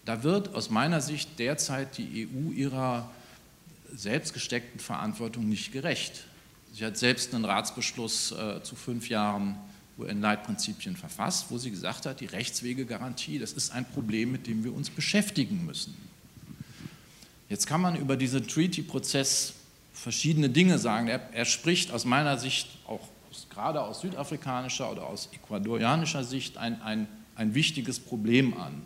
Da 0.06 0.24
wird 0.24 0.54
aus 0.54 0.70
meiner 0.70 1.02
Sicht 1.02 1.40
derzeit 1.40 1.98
die 1.98 2.28
EU 2.28 2.52
ihrer 2.52 3.12
selbstgesteckten 3.94 4.80
Verantwortung 4.80 5.50
nicht 5.50 5.72
gerecht. 5.72 6.26
Sie 6.74 6.86
hat 6.86 6.98
selbst 6.98 7.34
einen 7.34 7.46
Ratsbeschluss 7.46 8.32
äh, 8.32 8.62
zu 8.64 8.76
fünf 8.76 9.10
Jahren 9.10 9.56
UN-Leitprinzipien 9.98 10.96
verfasst, 10.96 11.48
wo 11.50 11.58
sie 11.58 11.72
gesagt 11.72 12.06
hat, 12.06 12.20
die 12.20 12.26
Rechtswegegarantie, 12.26 13.40
das 13.40 13.54
ist 13.54 13.72
ein 13.72 13.86
Problem, 13.86 14.32
mit 14.32 14.48
dem 14.48 14.64
wir 14.64 14.74
uns 14.74 14.90
beschäftigen 14.90 15.66
müssen. 15.66 15.96
Jetzt 17.50 17.68
kann 17.68 17.82
man 17.82 17.96
über 17.96 18.18
diesen 18.18 18.48
Treaty-Prozess 18.48 19.54
verschiedene 19.94 20.50
Dinge 20.50 20.80
sagen. 20.80 21.08
Er, 21.08 21.34
er, 21.34 21.46
spricht 21.46 21.92
aus 21.92 22.06
meiner 22.06 22.38
Sicht, 22.38 22.68
auch 22.88 23.08
aus, 23.30 23.48
gerade 23.50 23.82
aus 23.82 24.02
südafrikanischer 24.02 24.92
oder 24.92 25.08
aus 25.08 25.30
ecuadorianischer 25.32 26.24
Sicht, 26.24 26.58
ein, 26.58 26.82
ein, 26.82 27.08
ein 27.36 27.54
wichtiges 27.54 28.00
Problem 28.00 28.58
an. 28.60 28.82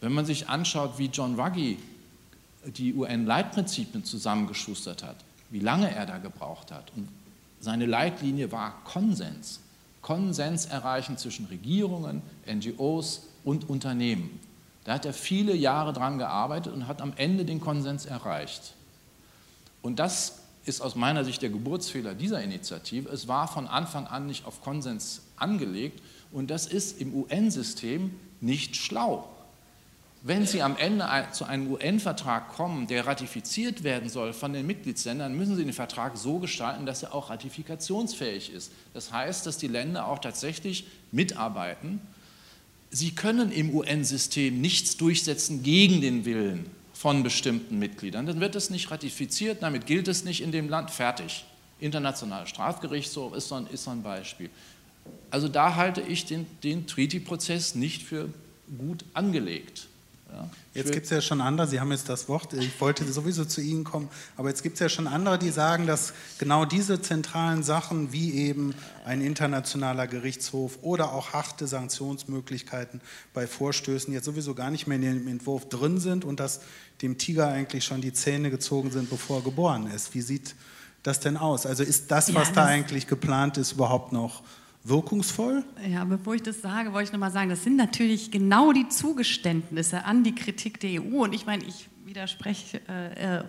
Wenn 0.00 0.12
man 0.12 0.26
sich 0.26 0.48
anschaut, 0.48 0.98
wie 0.98 1.06
John 1.06 1.38
Ruggie 1.38 1.78
die 2.66 2.94
UN-Leitprinzipien 2.94 4.04
zusammengeschustert 4.04 5.02
hat, 5.02 5.16
wie 5.50 5.60
lange 5.60 5.94
er 5.94 6.06
da 6.06 6.18
gebraucht 6.18 6.70
hat 6.72 6.92
und 6.96 7.08
seine 7.60 7.86
Leitlinie 7.86 8.50
war 8.52 8.82
Konsens. 8.84 9.60
Konsens 10.02 10.66
erreichen 10.66 11.18
zwischen 11.18 11.46
Regierungen, 11.46 12.22
NGOs 12.46 13.28
und 13.44 13.68
Unternehmen. 13.68 14.40
Da 14.84 14.94
hat 14.94 15.04
er 15.04 15.12
viele 15.12 15.54
Jahre 15.54 15.92
dran 15.92 16.18
gearbeitet 16.18 16.72
und 16.72 16.86
hat 16.86 17.02
am 17.02 17.12
Ende 17.16 17.44
den 17.44 17.60
Konsens 17.60 18.06
erreicht. 18.06 18.74
Und 19.82 19.98
das 19.98 20.38
ist 20.64 20.80
aus 20.80 20.94
meiner 20.94 21.24
Sicht 21.24 21.42
der 21.42 21.50
Geburtsfehler 21.50 22.14
dieser 22.14 22.42
Initiative. 22.42 23.08
Es 23.08 23.28
war 23.28 23.48
von 23.48 23.66
Anfang 23.66 24.06
an 24.06 24.26
nicht 24.26 24.46
auf 24.46 24.62
Konsens 24.62 25.22
angelegt 25.36 26.02
und 26.32 26.50
das 26.50 26.66
ist 26.66 27.00
im 27.00 27.14
UN-System 27.14 28.14
nicht 28.40 28.76
schlau. 28.76 29.28
Wenn 30.22 30.46
Sie 30.46 30.60
am 30.60 30.76
Ende 30.76 31.06
zu 31.32 31.46
einem 31.46 31.72
UN-Vertrag 31.72 32.50
kommen, 32.50 32.86
der 32.86 33.06
ratifiziert 33.06 33.84
werden 33.84 34.10
soll 34.10 34.34
von 34.34 34.52
den 34.52 34.66
Mitgliedsländern, 34.66 35.34
müssen 35.34 35.56
Sie 35.56 35.64
den 35.64 35.72
Vertrag 35.72 36.18
so 36.18 36.38
gestalten, 36.38 36.84
dass 36.84 37.02
er 37.02 37.14
auch 37.14 37.30
ratifikationsfähig 37.30 38.52
ist. 38.52 38.70
Das 38.92 39.12
heißt, 39.12 39.46
dass 39.46 39.56
die 39.56 39.68
Länder 39.68 40.06
auch 40.06 40.18
tatsächlich 40.18 40.86
mitarbeiten. 41.10 42.02
Sie 42.90 43.14
können 43.14 43.50
im 43.50 43.74
UN-System 43.74 44.60
nichts 44.60 44.98
durchsetzen 44.98 45.62
gegen 45.62 46.02
den 46.02 46.26
Willen 46.26 46.66
von 46.92 47.22
bestimmten 47.22 47.78
Mitgliedern. 47.78 48.26
Dann 48.26 48.40
wird 48.40 48.56
es 48.56 48.68
nicht 48.68 48.90
ratifiziert, 48.90 49.62
damit 49.62 49.86
gilt 49.86 50.06
es 50.06 50.24
nicht 50.24 50.42
in 50.42 50.52
dem 50.52 50.68
Land. 50.68 50.90
Fertig. 50.90 51.46
Internationaler 51.78 52.46
Strafgerichtshof 52.46 53.34
ist 53.34 53.48
so 53.48 53.54
ein, 53.54 53.66
ist 53.68 53.84
so 53.84 53.90
ein 53.90 54.02
Beispiel. 54.02 54.50
Also 55.30 55.48
da 55.48 55.76
halte 55.76 56.02
ich 56.02 56.26
den, 56.26 56.46
den 56.62 56.86
Treaty-Prozess 56.86 57.74
nicht 57.74 58.02
für 58.02 58.28
gut 58.76 59.02
angelegt. 59.14 59.86
Ja, 60.32 60.48
jetzt 60.74 60.92
gibt 60.92 61.04
es 61.04 61.10
ja 61.10 61.20
schon 61.20 61.40
andere, 61.40 61.66
Sie 61.66 61.80
haben 61.80 61.90
jetzt 61.90 62.08
das 62.08 62.28
Wort, 62.28 62.52
ich 62.52 62.80
wollte 62.80 63.04
sowieso 63.10 63.44
zu 63.44 63.60
Ihnen 63.60 63.84
kommen, 63.84 64.08
aber 64.36 64.48
jetzt 64.48 64.62
gibt 64.62 64.74
es 64.74 64.80
ja 64.80 64.88
schon 64.88 65.06
andere, 65.06 65.38
die 65.38 65.50
sagen, 65.50 65.86
dass 65.86 66.12
genau 66.38 66.64
diese 66.64 67.02
zentralen 67.02 67.62
Sachen 67.62 68.12
wie 68.12 68.34
eben 68.34 68.74
ein 69.04 69.22
internationaler 69.22 70.06
Gerichtshof 70.06 70.78
oder 70.82 71.12
auch 71.12 71.32
harte 71.32 71.66
Sanktionsmöglichkeiten 71.66 73.00
bei 73.34 73.46
Vorstößen 73.46 74.12
jetzt 74.12 74.24
sowieso 74.24 74.54
gar 74.54 74.70
nicht 74.70 74.86
mehr 74.86 74.96
in 74.96 75.02
dem 75.02 75.28
Entwurf 75.28 75.68
drin 75.68 75.98
sind 75.98 76.24
und 76.24 76.38
dass 76.38 76.60
dem 77.02 77.18
Tiger 77.18 77.48
eigentlich 77.48 77.84
schon 77.84 78.00
die 78.00 78.12
Zähne 78.12 78.50
gezogen 78.50 78.90
sind, 78.90 79.10
bevor 79.10 79.38
er 79.38 79.42
geboren 79.42 79.90
ist. 79.90 80.14
Wie 80.14 80.22
sieht 80.22 80.54
das 81.02 81.18
denn 81.18 81.36
aus? 81.36 81.66
Also 81.66 81.82
ist 81.82 82.10
das, 82.10 82.28
was 82.28 82.34
ja, 82.34 82.40
das 82.40 82.52
da 82.52 82.64
eigentlich 82.66 83.06
geplant 83.06 83.56
ist, 83.56 83.72
überhaupt 83.72 84.12
noch 84.12 84.42
wirkungsvoll? 84.84 85.64
Ja, 85.88 86.04
bevor 86.04 86.34
ich 86.34 86.42
das 86.42 86.62
sage, 86.62 86.92
wollte 86.92 87.08
ich 87.08 87.12
nochmal 87.12 87.30
sagen, 87.30 87.50
das 87.50 87.64
sind 87.64 87.76
natürlich 87.76 88.30
genau 88.30 88.72
die 88.72 88.88
Zugeständnisse 88.88 90.04
an 90.04 90.24
die 90.24 90.34
Kritik 90.34 90.80
der 90.80 91.02
EU. 91.02 91.24
Und 91.24 91.34
ich 91.34 91.46
meine, 91.46 91.64
ich 91.64 91.88
widerspreche 92.04 92.80
äh, 92.88 93.38
äh 93.38 93.44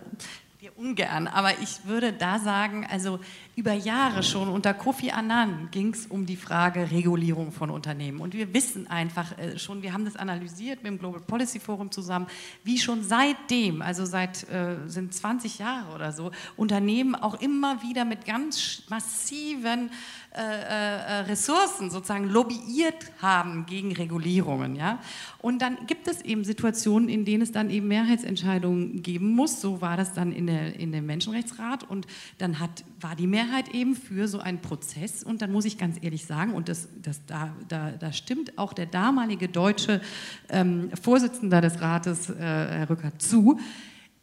dir 0.62 0.78
ungern, 0.78 1.28
aber 1.28 1.60
ich 1.60 1.86
würde 1.86 2.14
da 2.14 2.38
sagen, 2.38 2.86
also 2.88 3.20
über 3.56 3.74
Jahre 3.74 4.22
schon 4.22 4.48
unter 4.48 4.76
Kofi 4.76 5.10
Annan 5.10 5.70
ging 5.72 5.92
es 5.92 6.06
um 6.06 6.28
die 6.28 6.36
Frage 6.36 6.92
Regulierung 6.92 7.52
von 7.52 7.72
Unternehmen. 7.72 8.22
Und 8.22 8.36
wir 8.36 8.54
wissen 8.54 8.86
einfach 8.86 9.36
äh, 9.40 9.58
schon, 9.58 9.82
wir 9.82 9.92
haben 9.92 10.06
das 10.06 10.16
analysiert 10.16 10.84
mit 10.84 10.92
dem 10.92 11.00
Global 11.00 11.20
Policy 11.20 11.60
Forum 11.60 11.90
zusammen, 11.90 12.28
wie 12.64 12.78
schon 12.78 13.04
seitdem, 13.04 13.82
also 13.82 14.06
seit 14.06 14.48
äh, 14.50 14.76
sind 14.86 15.16
20 15.16 15.58
Jahre 15.58 15.96
oder 15.96 16.12
so, 16.12 16.30
Unternehmen 16.58 17.16
auch 17.16 17.42
immer 17.42 17.82
wieder 17.82 18.06
mit 18.06 18.26
ganz 18.26 18.84
massiven 18.88 19.90
äh, 20.34 20.40
äh, 20.40 21.14
Ressourcen 21.24 21.90
sozusagen 21.90 22.30
lobbyiert 22.30 23.12
haben 23.22 23.66
gegen 23.66 23.92
Regulierungen. 23.92 24.78
Ja? 24.78 25.00
Und 25.40 25.62
dann 25.62 25.86
gibt 25.88 26.08
es 26.08 26.22
eben 26.22 26.46
Situationen, 26.46 27.10
in 27.10 27.26
denen 27.26 27.42
es 27.42 27.52
dann 27.52 27.70
eben 27.70 27.90
Mehrheitsentscheidungen 27.90 29.04
geben 29.04 29.32
muss. 29.36 29.60
So 29.60 29.82
war 29.82 29.98
das 29.98 30.14
dann 30.14 30.32
in, 30.32 30.48
der, 30.48 30.80
in 30.80 30.94
dem 30.94 31.06
Menschenrechtsrat 31.06 31.84
und 31.84 32.08
dann 32.38 32.60
hat, 32.60 32.86
war 33.02 33.18
die 33.18 33.28
Mehrheit 33.28 33.76
eben 33.76 33.94
für 33.94 34.30
so 34.30 34.40
einen 34.40 34.62
Prozess. 34.62 35.22
Und 35.22 35.42
dann 35.42 35.52
muss 35.52 35.66
ich 35.66 35.78
ganz 35.78 35.98
ehrlich 36.02 36.26
sagen, 36.26 36.54
und 36.54 36.70
das, 36.70 36.88
das, 37.02 37.26
da, 37.26 37.54
da, 37.68 37.92
da 37.92 38.14
stimmt 38.14 38.58
auch 38.58 38.72
der 38.72 38.86
damalige 38.86 39.50
deutsche 39.50 40.00
ähm, 40.48 40.92
Vorsitzende 41.02 41.60
des 41.60 41.82
Rates, 41.82 42.30
äh, 42.30 42.36
Herr 42.38 42.90
Rückert, 42.90 43.22
zu, 43.22 43.60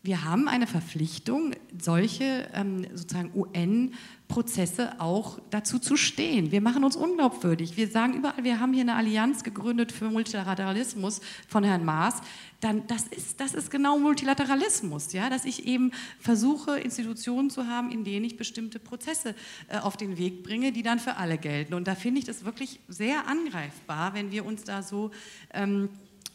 wir 0.03 0.25
haben 0.25 0.47
eine 0.47 0.69
Verpflichtung, 0.69 1.53
solche 1.77 2.49
ähm, 2.55 2.87
sozusagen 2.95 3.33
UN-Prozesse 3.35 5.01
auch 5.01 5.41
dazu 5.51 5.81
zu 5.81 5.97
stehen. 5.97 6.53
Wir 6.53 6.61
machen 6.61 6.85
uns 6.85 6.95
unglaubwürdig. 6.95 7.77
Wir 7.77 7.89
sagen 7.89 8.15
überall, 8.15 8.45
wir 8.45 8.61
haben 8.61 8.73
hier 8.73 8.83
eine 8.83 8.95
Allianz 8.95 9.43
gegründet 9.43 9.91
für 9.91 10.09
Multilateralismus 10.09 11.21
von 11.49 11.65
Herrn 11.65 11.85
Maas. 11.85 12.23
Dann, 12.61 12.87
das, 12.87 13.09
ist, 13.09 13.41
das 13.41 13.55
ist 13.55 13.73
genau 13.73 13.99
Multilateralismus, 13.99 15.13
ja? 15.13 15.29
dass 15.31 15.45
ich 15.45 15.67
eben 15.67 15.91
versuche, 16.21 16.79
Institutionen 16.79 17.51
zu 17.51 17.67
haben, 17.67 17.91
in 17.91 18.05
denen 18.05 18.25
ich 18.25 18.37
bestimmte 18.37 18.79
Prozesse 18.79 19.35
äh, 19.69 19.79
auf 19.79 19.97
den 19.97 20.17
Weg 20.17 20.45
bringe, 20.45 20.71
die 20.71 20.85
dann 20.85 21.01
für 21.01 21.17
alle 21.17 21.39
gelten. 21.39 21.75
Und 21.75 21.89
da 21.89 21.97
finde 21.97 22.21
ich 22.21 22.25
das 22.25 22.45
wirklich 22.45 22.79
sehr 22.87 23.27
angreifbar, 23.27 24.15
wenn 24.15 24.31
wir 24.31 24.47
uns 24.47 24.63
da 24.63 24.83
so 24.83 25.11
ähm, 25.53 25.89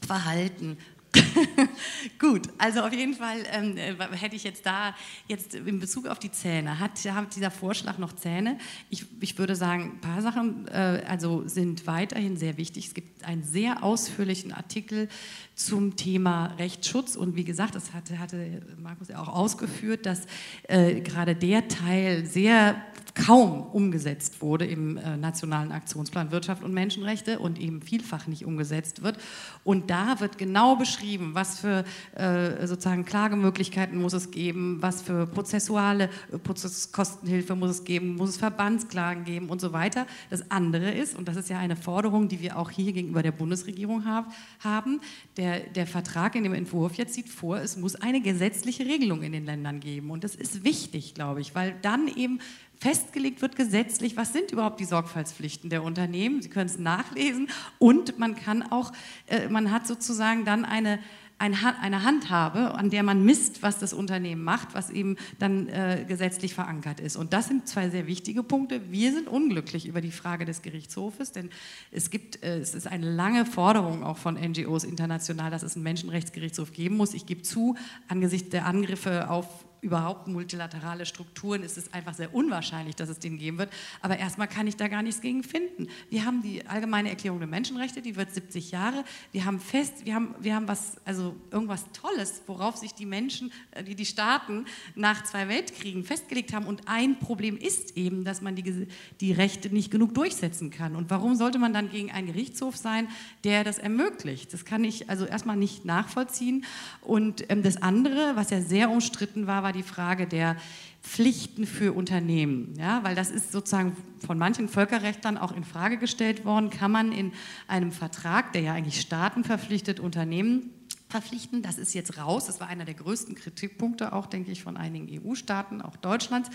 verhalten. 0.05 0.78
Gut, 2.20 2.49
also 2.57 2.82
auf 2.82 2.93
jeden 2.93 3.14
Fall 3.14 3.43
ähm, 3.51 3.78
äh, 3.78 3.95
hätte 4.16 4.36
ich 4.36 4.43
jetzt 4.43 4.66
da, 4.66 4.95
jetzt 5.28 5.53
in 5.55 5.80
Bezug 5.80 6.07
auf 6.07 6.20
die 6.20 6.32
Zähne, 6.32 6.80
hat, 6.80 6.97
hat 7.05 7.36
dieser 7.36 7.51
Vorschlag 7.51 7.97
noch 7.97 8.14
Zähne? 8.14 8.57
Ich, 8.89 9.05
ich 9.20 9.38
würde 9.38 9.55
sagen, 9.55 9.93
ein 9.95 10.01
paar 10.01 10.22
Sachen 10.22 10.68
äh, 10.68 11.03
also 11.07 11.47
sind 11.47 11.86
weiterhin 11.88 12.38
sehr 12.38 12.57
wichtig. 12.57 12.88
Es 12.88 12.93
gibt 12.93 13.24
einen 13.24 13.43
sehr 13.43 13.84
ausführlichen 13.84 14.51
Artikel 14.51 15.09
zum 15.55 15.95
Thema 15.95 16.47
Rechtsschutz 16.57 17.16
und 17.16 17.36
wie 17.36 17.43
gesagt, 17.43 17.76
das 17.76 17.93
hatte, 17.93 18.20
hatte 18.20 18.61
Markus 18.82 19.09
ja 19.09 19.22
auch 19.22 19.30
ausgeführt, 19.30 20.05
dass 20.05 20.26
äh, 20.68 21.01
gerade 21.01 21.36
der 21.36 21.68
Teil 21.68 22.26
sehr 22.26 22.76
kaum 23.16 23.61
umgesetzt 23.61 24.41
wurde 24.41 24.66
im 24.66 24.97
äh, 24.97 25.18
Nationalen 25.18 25.72
Aktionsplan 25.72 26.32
Wirtschaft 26.32 26.64
und 26.64 26.74
Menschenrechte 26.74 27.39
und 27.39 27.59
eben 27.59 27.82
vielfach 27.82 28.26
nicht 28.28 28.45
umgesetzt 28.45 29.03
wird. 29.03 29.18
Und 29.64 29.89
da 29.91 30.20
wird 30.20 30.38
genau 30.38 30.76
beschrieben, 30.76 31.32
was 31.34 31.59
für 31.59 31.84
äh, 32.16 32.66
sozusagen 32.66 33.05
Klagemöglichkeiten 33.05 34.01
muss 34.01 34.14
es 34.14 34.32
geben, 34.32 34.78
was 34.82 35.03
für 35.03 35.28
prozessuale 35.28 36.09
äh, 36.32 36.39
Prozesskostenhilfe 36.39 37.55
muss 37.55 37.70
es 37.70 37.84
geben, 37.84 38.16
muss 38.16 38.30
es 38.30 38.38
Verbandsklagen 38.38 39.26
geben 39.26 39.49
und 39.49 39.61
so 39.61 39.74
weiter. 39.74 40.07
Das 40.32 40.49
andere 40.49 40.91
ist, 40.91 41.16
und 41.16 41.28
das 41.28 41.36
ist 41.36 41.49
ja 41.49 41.59
eine 41.59 41.76
Forderung, 41.76 42.28
die 42.28 42.41
wir 42.41 42.57
auch 42.57 42.72
hier 42.72 42.93
gegenüber 42.93 43.22
der 43.22 43.32
Bundesregierung 43.32 44.05
haben, 44.05 45.01
der, 45.38 45.59
der 45.61 45.86
Vertrag 45.86 46.36
in 46.36 46.43
dem 46.43 46.53
Entwurf 46.53 46.95
jetzt 46.95 47.14
sieht 47.14 47.30
vor, 47.30 47.57
es 47.57 47.78
muss 47.78 47.95
eine 47.95 48.22
gesetzliche 48.22 48.86
Regelung 48.86 49.22
in 49.22 49.32
den 49.32 49.45
Ländern 49.45 49.80
geben. 49.80 50.09
Und 50.09 50.24
das 50.24 50.36
ist 50.36 50.64
wichtig, 50.64 51.14
glaube 51.14 51.41
ich, 51.41 51.53
weil 51.53 51.76
dann 51.82 52.07
eben 52.07 52.39
festgelegt 52.80 53.41
wird 53.41 53.55
gesetzlich, 53.55 54.17
was 54.17 54.34
sind 54.34 54.51
überhaupt 54.51 54.80
die 54.80 54.86
Sorgfaltspflichten 54.86 55.69
der 55.69 55.84
Unternehmen. 55.84 56.41
Sie 56.41 56.49
können 56.49 56.69
es 56.69 56.78
nachlesen 56.78 57.47
und 57.80 58.19
man 58.19 58.36
kann 58.36 58.63
auch, 58.63 58.91
äh, 59.28 59.47
man 59.47 59.71
hat 59.71 59.88
sozusagen 59.88 60.43
dann 60.43 60.65
eine, 60.65 60.99
eine 61.38 62.03
Handhabe, 62.03 62.74
an 62.76 62.89
der 62.89 63.03
man 63.03 63.26
misst, 63.26 63.63
was 63.63 63.80
das 63.80 63.93
Unternehmen 63.93 64.43
macht, 64.43 64.74
was 64.74 64.89
eben 64.89 65.17
dann 65.39 65.67
äh, 65.67 66.05
gesetzlich 66.07 66.53
verankert 66.53 66.99
ist. 66.99 67.15
Und 67.15 67.34
das 67.34 67.47
sind 67.47 67.67
zwei 67.67 67.89
sehr 67.89 68.07
wichtige 68.07 68.43
Punkte. 68.43 68.91
Wir 68.91 69.11
sind 69.11 69.28
unglücklich 69.28 69.86
über 69.86 69.99
die 69.99 70.11
Frage 70.11 70.45
des 70.45 70.61
Gerichtshofes, 70.61 71.32
denn 71.32 71.49
es 71.91 72.09
gibt, 72.09 72.43
äh, 72.43 72.59
es 72.59 72.76
ist 72.76 72.88
eine 72.88 73.09
lange 73.09 73.45
Forderung 73.45 74.03
auch 74.03 74.17
von 74.17 74.36
NGOs 74.36 74.84
international, 74.84 75.51
dass 75.51 75.63
es 75.63 75.76
einen 75.76 75.84
Menschenrechtsgerichtshof 75.84 76.71
geben 76.71 76.95
muss. 76.95 77.13
Ich 77.13 77.26
gebe 77.26 77.41
zu, 77.41 77.76
angesichts 78.07 78.49
der 78.49 78.65
Angriffe 78.65 79.30
auf 79.30 79.47
überhaupt 79.84 80.27
multilaterale 80.27 81.05
Strukturen 81.05 81.61
ist 81.61 81.77
es 81.77 81.93
einfach 81.93 82.13
sehr 82.13 82.34
unwahrscheinlich, 82.34 82.95
dass 82.95 83.09
es 83.09 83.19
den 83.19 83.38
geben 83.38 83.57
wird. 83.57 83.69
Aber 84.01 84.17
erstmal 84.17 84.47
kann 84.47 84.65
ich 84.65 84.77
da 84.77 84.88
gar 84.88 85.03
nichts 85.03 85.21
gegen 85.21 85.43
finden. 85.43 85.88
Wir 86.09 86.25
haben 86.25 86.41
die 86.41 86.65
Allgemeine 86.65 87.09
Erklärung 87.09 87.39
der 87.39 87.49
Menschenrechte, 87.49 88.01
die 88.01 88.15
wird 88.15 88.34
70 88.34 88.71
Jahre. 88.71 89.03
Wir 89.34 89.43
haben 89.43 89.59
fest, 89.59 90.05
wir 90.05 90.15
haben, 90.15 90.36
wir 90.39 90.55
haben 90.55 90.67
was, 90.67 90.97
also 91.03 91.36
irgendwas 91.51 91.86
Tolles, 91.91 92.41
worauf 92.47 92.77
sich 92.77 92.93
die 92.93 93.05
Menschen, 93.05 93.51
äh, 93.71 93.84
die, 93.84 93.95
die 93.95 94.05
Staaten 94.05 94.65
nach 94.95 95.23
zwei 95.25 95.49
Weltkriegen 95.49 96.03
festgelegt 96.03 96.53
haben. 96.53 96.65
Und 96.65 96.88
ein 96.88 97.19
Problem 97.19 97.57
ist 97.57 97.97
eben, 97.97 98.23
dass 98.23 98.41
man 98.41 98.55
die, 98.55 98.88
die 99.19 99.34
Rechte 99.34 99.69
nicht 99.69 99.91
genug 99.91 100.13
durchsetzen 100.13 100.71
kann. 100.71 100.95
Und 100.95 101.09
warum 101.09 101.36
sollte 101.36 101.59
man 101.59 101.73
dann 101.73 101.89
gegen 101.89 102.09
einen 102.09 102.27
Gerichtshof 102.27 102.77
sein, 102.77 103.09
der 103.43 103.65
das 103.65 103.79
ermöglicht? 103.79 104.53
Das 104.53 104.63
kann 104.63 104.86
ich 104.86 105.09
also 105.09 105.25
erstmal 105.25 105.57
nicht 105.57 105.84
nachvollziehen. 105.84 106.63
Und 107.01 107.49
ähm, 107.49 107.63
das 107.63 107.81
andere, 107.81 108.36
was 108.36 108.49
ja 108.49 108.61
sehr 108.61 108.89
umstritten 108.89 109.45
war, 109.45 109.61
war 109.63 109.72
die 109.74 109.84
Frage 109.84 110.28
der 110.28 110.55
Pflichten 111.01 111.65
für 111.65 111.93
Unternehmen, 111.93 112.74
ja, 112.78 113.03
weil 113.03 113.13
das 113.13 113.30
ist 113.30 113.51
sozusagen 113.51 113.95
von 114.26 114.38
manchen 114.38 114.69
Völkerrechtlern 114.69 115.38
auch 115.38 115.51
in 115.51 115.65
Frage 115.65 115.97
gestellt 115.97 116.45
worden. 116.45 116.69
Kann 116.69 116.91
man 116.91 117.11
in 117.11 117.34
einem 117.67 117.91
Vertrag, 117.91 118.53
der 118.53 118.61
ja 118.61 118.74
eigentlich 118.74 119.01
Staaten 119.01 119.43
verpflichtet, 119.43 119.99
Unternehmen 119.99 120.69
verpflichten? 121.09 121.61
Das 121.61 121.78
ist 121.78 121.93
jetzt 121.93 122.17
raus. 122.17 122.45
Das 122.45 122.61
war 122.61 122.67
einer 122.67 122.86
der 122.86 122.93
größten 122.93 123.36
Kritikpunkte, 123.36 124.13
auch 124.13 124.28
denke 124.28 124.51
ich, 124.51 124.63
von 124.63 124.78
einigen 124.78 125.09
EU-Staaten, 125.21 125.82
auch 125.82 125.97
Deutschlands. 125.97 126.49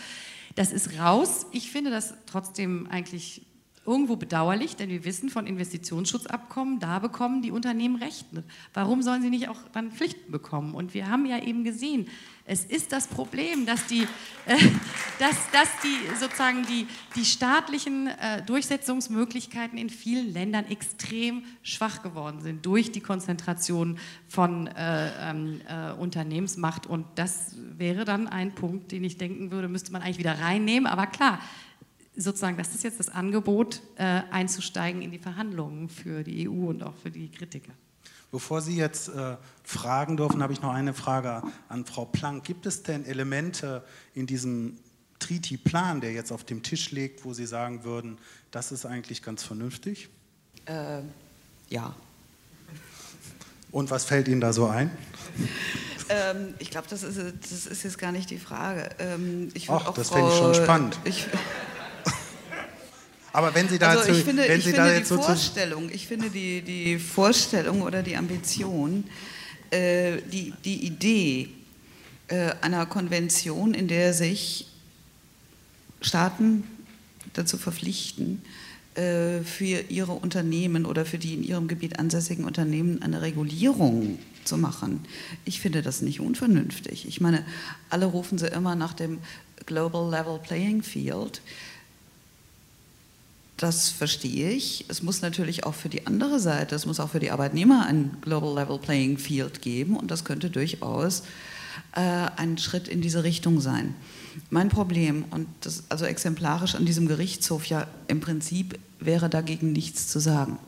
Das 0.54 0.72
ist 0.72 0.98
raus. 0.98 1.46
Ich 1.52 1.70
finde 1.70 1.90
das 1.90 2.14
trotzdem 2.24 2.86
eigentlich 2.90 3.46
irgendwo 3.88 4.16
bedauerlich, 4.16 4.76
denn 4.76 4.90
wir 4.90 5.04
wissen 5.06 5.30
von 5.30 5.46
Investitionsschutzabkommen, 5.46 6.78
da 6.78 6.98
bekommen 6.98 7.40
die 7.40 7.50
Unternehmen 7.50 7.96
Rechte. 7.96 8.44
Warum 8.74 9.00
sollen 9.00 9.22
sie 9.22 9.30
nicht 9.30 9.48
auch 9.48 9.60
dann 9.72 9.90
Pflichten 9.90 10.30
bekommen? 10.30 10.74
Und 10.74 10.92
wir 10.92 11.08
haben 11.08 11.24
ja 11.24 11.42
eben 11.42 11.64
gesehen, 11.64 12.06
es 12.44 12.64
ist 12.64 12.92
das 12.92 13.06
Problem, 13.06 13.66
dass 13.66 13.86
die, 13.86 14.02
äh, 14.46 14.56
dass, 15.18 15.36
dass 15.52 15.68
die 15.82 16.16
sozusagen 16.18 16.66
die, 16.66 16.86
die 17.16 17.24
staatlichen 17.24 18.08
äh, 18.08 18.42
Durchsetzungsmöglichkeiten 18.42 19.78
in 19.78 19.88
vielen 19.88 20.32
Ländern 20.32 20.66
extrem 20.66 21.44
schwach 21.62 22.02
geworden 22.02 22.40
sind 22.40 22.66
durch 22.66 22.92
die 22.92 23.00
Konzentration 23.00 23.98
von 24.28 24.66
äh, 24.66 25.30
ähm, 25.30 25.60
äh, 25.66 25.92
Unternehmensmacht. 25.92 26.86
Und 26.86 27.06
das 27.14 27.54
wäre 27.76 28.04
dann 28.04 28.28
ein 28.28 28.54
Punkt, 28.54 28.92
den 28.92 29.04
ich 29.04 29.16
denken 29.16 29.50
würde, 29.50 29.68
müsste 29.68 29.92
man 29.92 30.02
eigentlich 30.02 30.18
wieder 30.18 30.38
reinnehmen. 30.38 30.86
Aber 30.86 31.06
klar, 31.06 31.40
sozusagen, 32.18 32.56
das 32.56 32.74
ist 32.74 32.84
jetzt 32.84 32.98
das 32.98 33.08
Angebot, 33.08 33.80
äh, 33.96 34.22
einzusteigen 34.30 35.02
in 35.02 35.10
die 35.10 35.18
Verhandlungen 35.18 35.88
für 35.88 36.24
die 36.24 36.48
EU 36.48 36.68
und 36.68 36.82
auch 36.82 36.94
für 37.02 37.10
die 37.10 37.30
Kritiker. 37.30 37.72
Bevor 38.30 38.60
Sie 38.60 38.76
jetzt 38.76 39.08
äh, 39.08 39.36
fragen 39.64 40.18
dürfen, 40.18 40.42
habe 40.42 40.52
ich 40.52 40.60
noch 40.60 40.72
eine 40.74 40.92
Frage 40.92 41.42
an 41.68 41.86
Frau 41.86 42.04
Planck. 42.04 42.44
Gibt 42.44 42.66
es 42.66 42.82
denn 42.82 43.06
Elemente 43.06 43.82
in 44.14 44.26
diesem 44.26 44.76
Treaty-Plan, 45.18 46.00
der 46.00 46.12
jetzt 46.12 46.30
auf 46.30 46.44
dem 46.44 46.62
Tisch 46.62 46.90
liegt, 46.90 47.24
wo 47.24 47.32
Sie 47.32 47.46
sagen 47.46 47.84
würden, 47.84 48.18
das 48.50 48.70
ist 48.70 48.84
eigentlich 48.84 49.22
ganz 49.22 49.42
vernünftig? 49.44 50.10
Äh, 50.66 51.00
ja. 51.70 51.94
Und 53.70 53.90
was 53.90 54.04
fällt 54.04 54.28
Ihnen 54.28 54.40
da 54.40 54.52
so 54.52 54.66
ein? 54.66 54.90
Ähm, 56.10 56.54
ich 56.58 56.70
glaube, 56.70 56.86
das 56.88 57.02
ist, 57.02 57.18
das 57.18 57.66
ist 57.66 57.82
jetzt 57.82 57.98
gar 57.98 58.12
nicht 58.12 58.30
die 58.30 58.38
Frage. 58.38 58.90
Ähm, 58.98 59.50
Ach, 59.68 59.92
das 59.94 60.10
fände 60.10 60.30
ich 60.30 60.36
schon 60.36 60.54
spannend. 60.54 60.98
Ich, 61.04 61.26
aber 63.32 63.54
wenn 63.54 63.68
Sie 63.68 63.78
da 63.78 63.90
also 63.90 64.10
ich 64.12 64.24
finde, 64.24 64.48
wenn 64.48 64.58
ich 64.58 64.64
Sie 64.64 64.72
finde 64.72 64.88
da 64.88 64.92
jetzt 64.92 65.10
die 65.10 65.14
so 65.14 65.22
Vorstellung, 65.22 65.90
ich 65.92 66.06
finde 66.06 66.30
die, 66.30 66.62
die 66.62 66.98
Vorstellung 66.98 67.82
oder 67.82 68.02
die 68.02 68.16
Ambition, 68.16 69.04
äh, 69.70 70.18
die, 70.32 70.54
die 70.64 70.86
Idee 70.86 71.48
äh, 72.28 72.52
einer 72.60 72.86
Konvention, 72.86 73.74
in 73.74 73.88
der 73.88 74.14
sich 74.14 74.66
Staaten 76.00 76.64
dazu 77.34 77.58
verpflichten, 77.58 78.42
äh, 78.94 79.40
für 79.44 79.84
ihre 79.88 80.12
Unternehmen 80.12 80.86
oder 80.86 81.04
für 81.04 81.18
die 81.18 81.34
in 81.34 81.44
ihrem 81.44 81.68
Gebiet 81.68 81.98
ansässigen 81.98 82.44
Unternehmen 82.44 83.02
eine 83.02 83.22
Regulierung 83.22 84.18
zu 84.44 84.56
machen. 84.56 85.04
Ich 85.44 85.60
finde 85.60 85.82
das 85.82 86.02
nicht 86.02 86.20
unvernünftig. 86.20 87.06
Ich 87.06 87.20
meine, 87.20 87.44
alle 87.90 88.06
rufen 88.06 88.38
sie 88.38 88.48
immer 88.48 88.74
nach 88.74 88.94
dem 88.94 89.18
Global 89.66 90.10
Level 90.10 90.38
Playing 90.38 90.82
Field. 90.82 91.42
Das 93.58 93.90
verstehe 93.90 94.50
ich. 94.50 94.84
Es 94.86 95.02
muss 95.02 95.20
natürlich 95.20 95.64
auch 95.64 95.74
für 95.74 95.88
die 95.88 96.06
andere 96.06 96.38
Seite, 96.38 96.76
es 96.76 96.86
muss 96.86 97.00
auch 97.00 97.10
für 97.10 97.18
die 97.18 97.32
Arbeitnehmer 97.32 97.86
ein 97.86 98.16
Global 98.20 98.54
Level 98.54 98.78
Playing 98.78 99.18
Field 99.18 99.60
geben 99.62 99.96
und 99.96 100.12
das 100.12 100.24
könnte 100.24 100.48
durchaus 100.48 101.24
äh, 101.96 102.28
ein 102.36 102.56
Schritt 102.58 102.86
in 102.86 103.00
diese 103.00 103.24
Richtung 103.24 103.60
sein. 103.60 103.96
Mein 104.50 104.68
Problem, 104.68 105.24
und 105.30 105.48
das 105.62 105.82
also 105.88 106.04
exemplarisch 106.04 106.76
an 106.76 106.86
diesem 106.86 107.08
Gerichtshof 107.08 107.66
ja 107.66 107.88
im 108.06 108.20
Prinzip 108.20 108.78
wäre 109.00 109.28
dagegen 109.28 109.72
nichts 109.72 110.06
zu 110.06 110.20
sagen. 110.20 110.58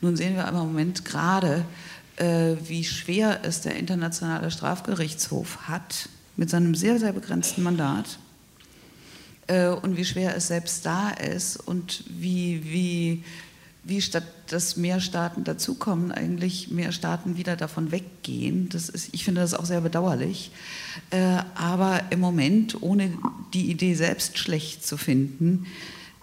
Nun 0.00 0.16
sehen 0.16 0.34
wir 0.34 0.48
im 0.48 0.54
Moment 0.54 1.04
gerade, 1.04 1.64
äh, 2.16 2.56
wie 2.66 2.82
schwer 2.82 3.44
es 3.44 3.60
der 3.60 3.76
Internationale 3.76 4.50
Strafgerichtshof 4.50 5.68
hat 5.68 6.08
mit 6.36 6.50
seinem 6.50 6.74
sehr, 6.74 6.98
sehr 6.98 7.12
begrenzten 7.12 7.62
Mandat 7.62 8.18
äh, 9.46 9.68
und 9.68 9.96
wie 9.96 10.04
schwer 10.04 10.36
es 10.36 10.48
selbst 10.48 10.84
da 10.86 11.10
ist 11.10 11.56
und 11.56 12.04
wie, 12.08 12.62
wie, 12.64 13.24
wie 13.82 14.00
statt 14.00 14.24
dass 14.48 14.76
mehr 14.76 15.00
Staaten 15.00 15.44
dazukommen, 15.44 16.12
eigentlich 16.12 16.70
mehr 16.70 16.92
Staaten 16.92 17.36
wieder 17.36 17.56
davon 17.56 17.90
weggehen. 17.92 18.68
Das 18.68 18.88
ist, 18.88 19.12
ich 19.12 19.24
finde 19.24 19.40
das 19.40 19.54
auch 19.54 19.64
sehr 19.64 19.80
bedauerlich. 19.80 20.50
Äh, 21.10 21.38
aber 21.54 22.02
im 22.10 22.20
Moment, 22.20 22.82
ohne 22.82 23.16
die 23.52 23.70
Idee 23.70 23.94
selbst 23.94 24.38
schlecht 24.38 24.86
zu 24.86 24.96
finden, 24.96 25.66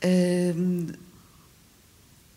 ähm, 0.02 0.94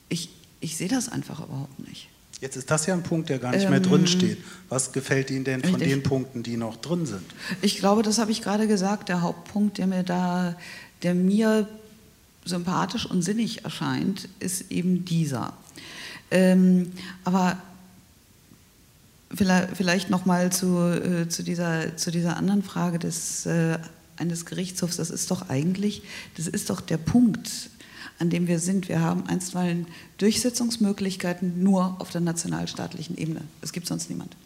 ich, 0.09 0.31
ich 0.61 0.77
sehe 0.77 0.89
das 0.89 1.09
einfach 1.09 1.45
überhaupt 1.45 1.87
nicht. 1.87 2.09
Jetzt 2.41 2.57
ist 2.57 2.71
das 2.71 2.87
ja 2.87 2.95
ein 2.95 3.03
Punkt, 3.03 3.31
der 3.31 3.39
gar 3.39 3.53
nicht 3.53 3.65
ähm, 3.65 3.71
mehr 3.71 3.81
drin 3.81 4.07
steht. 4.07 4.39
Was 4.69 4.93
gefällt 4.93 5.31
Ihnen 5.31 5.45
denn 5.45 5.63
von 5.63 5.75
richtig. 5.77 5.93
den 5.93 6.03
Punkten, 6.03 6.43
die 6.43 6.57
noch 6.57 6.77
drin 6.77 7.07
sind? 7.07 7.25
Ich 7.63 7.79
glaube, 7.79 8.03
das 8.03 8.19
habe 8.19 8.33
ich 8.33 8.43
gerade 8.43 8.67
gesagt. 8.67 9.09
Der 9.09 9.23
Hauptpunkt, 9.23 9.79
der 9.79 9.87
mir 9.87 10.03
da, 10.03 10.57
der 11.03 11.15
mir 11.15 11.69
sympathisch 12.45 13.07
und 13.07 13.23
sinnig 13.23 13.65
erscheint, 13.65 14.29
ist 14.41 14.71
eben 14.71 15.05
dieser. 15.05 15.55
Ähm, 16.31 16.93
aber 17.25 17.57
vielleicht, 19.33 19.77
vielleicht 19.77 20.11
noch 20.11 20.27
mal 20.27 20.53
zu, 20.53 20.79
äh, 20.79 21.29
zu, 21.29 21.43
dieser, 21.43 21.97
zu 21.97 22.11
dieser 22.11 22.37
anderen 22.37 22.63
Frage 22.63 22.99
des 22.99 23.47
äh, 23.47 23.79
eines 24.17 24.47
Gerichtshofs. 24.47 24.97
Das 24.97 25.11
ist 25.11 25.31
doch 25.31 25.49
eigentlich, 25.49 26.03
das 26.37 26.47
ist 26.47 26.71
doch 26.71 26.81
der 26.81 26.99
Punkt 26.99 27.71
an 28.19 28.31
dem 28.31 28.47
wir 28.47 28.59
sind. 28.59 28.89
Wir 28.89 29.01
haben 29.01 29.27
einstweilen 29.27 29.87
Durchsetzungsmöglichkeiten 30.19 31.63
nur 31.63 31.97
auf 31.99 32.11
der 32.11 32.21
nationalstaatlichen 32.21 33.17
Ebene. 33.17 33.43
Es 33.61 33.73
gibt 33.73 33.87
sonst 33.87 34.09
niemand. 34.09 34.37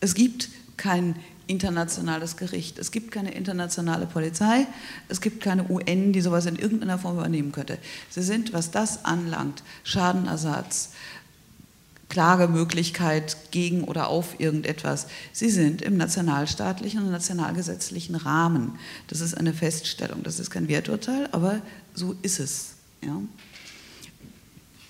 Es 0.00 0.14
gibt 0.14 0.48
kein 0.76 1.16
internationales 1.46 2.36
Gericht. 2.36 2.78
Es 2.78 2.90
gibt 2.90 3.10
keine 3.10 3.32
internationale 3.32 4.06
Polizei. 4.06 4.66
Es 5.08 5.20
gibt 5.20 5.42
keine 5.42 5.68
UN, 5.68 6.12
die 6.12 6.20
sowas 6.20 6.46
in 6.46 6.56
irgendeiner 6.56 6.98
Form 6.98 7.18
übernehmen 7.18 7.52
könnte. 7.52 7.78
Sie 8.08 8.22
sind, 8.22 8.52
was 8.52 8.70
das 8.70 9.04
anlangt, 9.04 9.62
Schadenersatz, 9.82 10.90
Klagemöglichkeit 12.10 13.36
gegen 13.52 13.84
oder 13.84 14.08
auf 14.08 14.38
irgendetwas. 14.38 15.06
Sie 15.32 15.48
sind 15.48 15.80
im 15.80 15.96
nationalstaatlichen 15.96 17.02
und 17.02 17.10
nationalgesetzlichen 17.10 18.16
Rahmen. 18.16 18.78
Das 19.06 19.20
ist 19.20 19.34
eine 19.34 19.54
Feststellung, 19.54 20.22
das 20.22 20.38
ist 20.38 20.50
kein 20.50 20.68
Werturteil, 20.68 21.28
aber 21.32 21.62
so 21.94 22.14
ist 22.20 22.40
es. 22.40 22.74
Ja. 23.02 23.16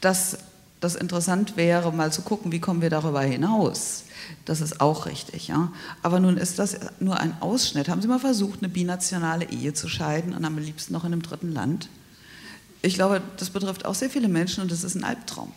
Dass 0.01 0.39
das 0.81 0.97
interessant 0.97 1.57
wäre, 1.57 1.93
mal 1.93 2.11
zu 2.11 2.23
gucken, 2.23 2.53
wie 2.53 2.61
kommen 2.61 2.81
wir 2.81 2.91
darüber 2.91 3.21
hinaus. 3.21 4.05
Das 4.47 4.62
ist 4.62 4.81
auch 4.81 5.07
richtig. 5.07 5.49
Ja. 5.49 5.73
Aber 6.03 6.21
nun 6.21 6.39
ist 6.39 6.59
das 6.59 6.77
nur 7.01 7.21
ein 7.21 7.37
Ausschnitt. 7.41 7.89
Haben 7.89 8.01
Sie 8.01 8.09
mal 8.09 8.18
versucht, 8.18 8.61
eine 8.62 8.71
binationale 8.71 9.51
Ehe 9.51 9.75
zu 9.75 9.89
scheiden 9.89 10.33
und 10.33 10.45
am 10.45 10.57
liebsten 10.57 10.95
noch 10.95 11.05
in 11.05 11.12
einem 11.12 11.23
dritten 11.23 11.53
Land? 11.53 11.89
Ich 12.83 12.95
glaube, 12.95 13.21
das 13.37 13.51
betrifft 13.51 13.85
auch 13.85 13.95
sehr 13.95 14.09
viele 14.09 14.29
Menschen 14.29 14.62
und 14.62 14.73
das 14.73 14.85
ist 14.85 14.95
ein 14.95 15.05
Albtraum. 15.05 15.53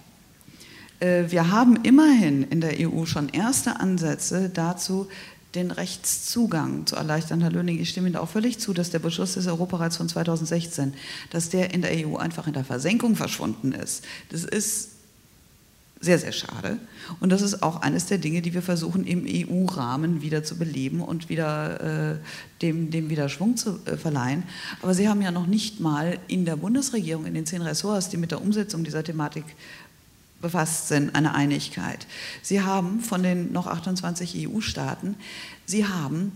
Äh, 1.03 1.31
wir 1.31 1.51
haben 1.51 1.83
immerhin 1.83 2.43
in 2.43 2.61
der 2.61 2.75
EU 2.79 3.05
schon 3.05 3.29
erste 3.29 3.79
Ansätze 3.79 4.49
dazu, 4.49 5.07
den 5.53 5.69
Rechtszugang 5.69 6.87
zu 6.87 6.95
erleichtern. 6.95 7.41
Herr 7.41 7.51
Löning, 7.51 7.79
ich 7.79 7.89
stimme 7.89 8.07
Ihnen 8.07 8.15
auch 8.15 8.29
völlig 8.29 8.57
zu, 8.57 8.73
dass 8.73 8.89
der 8.89 8.99
Beschluss 8.99 9.33
des 9.33 9.45
Europarats 9.45 9.97
von 9.97 10.09
2016, 10.09 10.93
dass 11.29 11.49
der 11.49 11.73
in 11.73 11.81
der 11.81 11.91
EU 12.07 12.15
einfach 12.15 12.47
in 12.47 12.53
der 12.53 12.63
Versenkung 12.63 13.15
verschwunden 13.15 13.71
ist. 13.71 14.03
Das 14.29 14.45
ist 14.45 14.89
sehr, 16.03 16.19
sehr 16.19 16.33
schade. 16.33 16.79
Und 17.21 17.31
das 17.31 17.41
ist 17.41 17.63
auch 17.63 17.81
eines 17.81 18.07
der 18.07 18.17
Dinge, 18.17 18.41
die 18.41 18.53
wir 18.53 18.61
versuchen 18.61 19.05
im 19.05 19.25
EU-Rahmen 19.25 20.21
wieder 20.21 20.43
zu 20.43 20.57
beleben 20.57 21.01
und 21.01 21.29
wieder 21.29 22.15
äh, 22.15 22.15
dem, 22.61 22.91
dem 22.91 23.09
wieder 23.09 23.29
Schwung 23.29 23.55
zu 23.55 23.79
äh, 23.85 23.95
verleihen. 23.95 24.43
Aber 24.81 24.93
Sie 24.93 25.07
haben 25.07 25.21
ja 25.21 25.31
noch 25.31 25.47
nicht 25.47 25.79
mal 25.79 26.17
in 26.27 26.43
der 26.43 26.57
Bundesregierung, 26.57 27.25
in 27.25 27.35
den 27.35 27.45
zehn 27.45 27.61
Ressorts, 27.61 28.09
die 28.09 28.17
mit 28.17 28.31
der 28.31 28.41
Umsetzung 28.41 28.83
dieser 28.83 29.03
Thematik 29.03 29.45
befasst 30.43 30.89
sind, 30.89 31.15
eine 31.15 31.33
Einigkeit. 31.33 32.05
Sie 32.43 32.61
haben 32.61 32.99
von 32.99 33.23
den 33.23 33.51
noch 33.51 33.65
28 33.65 34.47
EU-Staaten, 34.47 35.15
sie 35.65 35.87
haben 35.87 36.33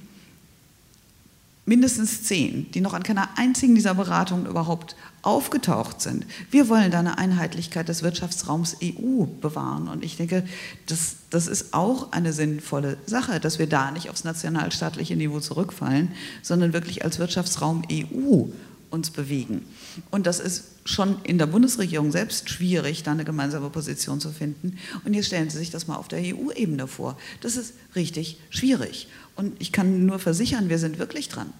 mindestens 1.68 2.24
zehn, 2.24 2.72
die 2.72 2.82
noch 2.82 2.94
an 2.94 3.04
keiner 3.04 3.38
einzigen 3.38 3.76
dieser 3.76 3.94
Beratungen 3.94 4.46
überhaupt 4.46 4.96
aufgetaucht 5.22 6.02
sind. 6.02 6.26
Wir 6.50 6.70
wollen 6.70 6.90
da 6.92 7.00
eine 7.00 7.18
Einheitlichkeit 7.18 7.90
des 7.90 8.04
Wirtschaftsraums 8.04 8.78
EU 8.82 9.26
bewahren. 9.42 9.90
Und 9.90 10.04
ich 10.04 10.16
denke, 10.16 10.46
das, 10.86 11.18
das 11.30 11.48
ist 11.48 11.74
auch 11.74 12.14
eine 12.14 12.32
sinnvolle 12.32 12.98
Sache, 13.06 13.42
dass 13.42 13.60
wir 13.60 13.68
da 13.68 13.92
nicht 13.92 14.10
aufs 14.10 14.24
nationalstaatliche 14.24 15.18
Niveau 15.18 15.42
zurückfallen, 15.42 16.14
sondern 16.42 16.72
wirklich 16.72 17.04
als 17.04 17.20
Wirtschaftsraum 17.20 17.84
EU 17.92 18.46
uns 18.90 19.12
bewegen. 19.12 19.66
Und 20.10 20.26
das 20.26 20.40
ist 20.40 20.77
schon 20.88 21.22
in 21.24 21.38
der 21.38 21.48
Bundesregierung 21.48 22.12
selbst 22.12 22.50
schwierig, 22.50 23.04
da 23.04 23.12
eine 23.12 23.26
gemeinsame 23.26 23.70
Position 23.70 24.22
zu 24.22 24.32
finden. 24.32 24.78
Und 25.04 25.14
jetzt 25.14 25.28
stellen 25.28 25.50
Sie 25.50 25.58
sich 25.58 25.70
das 25.70 25.88
mal 25.88 25.98
auf 25.98 26.08
der 26.08 26.20
EU-Ebene 26.20 26.88
vor. 26.88 27.18
Das 27.42 27.58
ist 27.58 27.74
richtig 27.96 28.40
schwierig. 28.50 29.10
Und 29.36 29.62
ich 29.62 29.72
kann 29.72 30.06
nur 30.06 30.18
versichern, 30.20 30.70
wir 30.70 30.80
sind 30.80 30.98
wirklich 30.98 31.28
dran. 31.28 31.54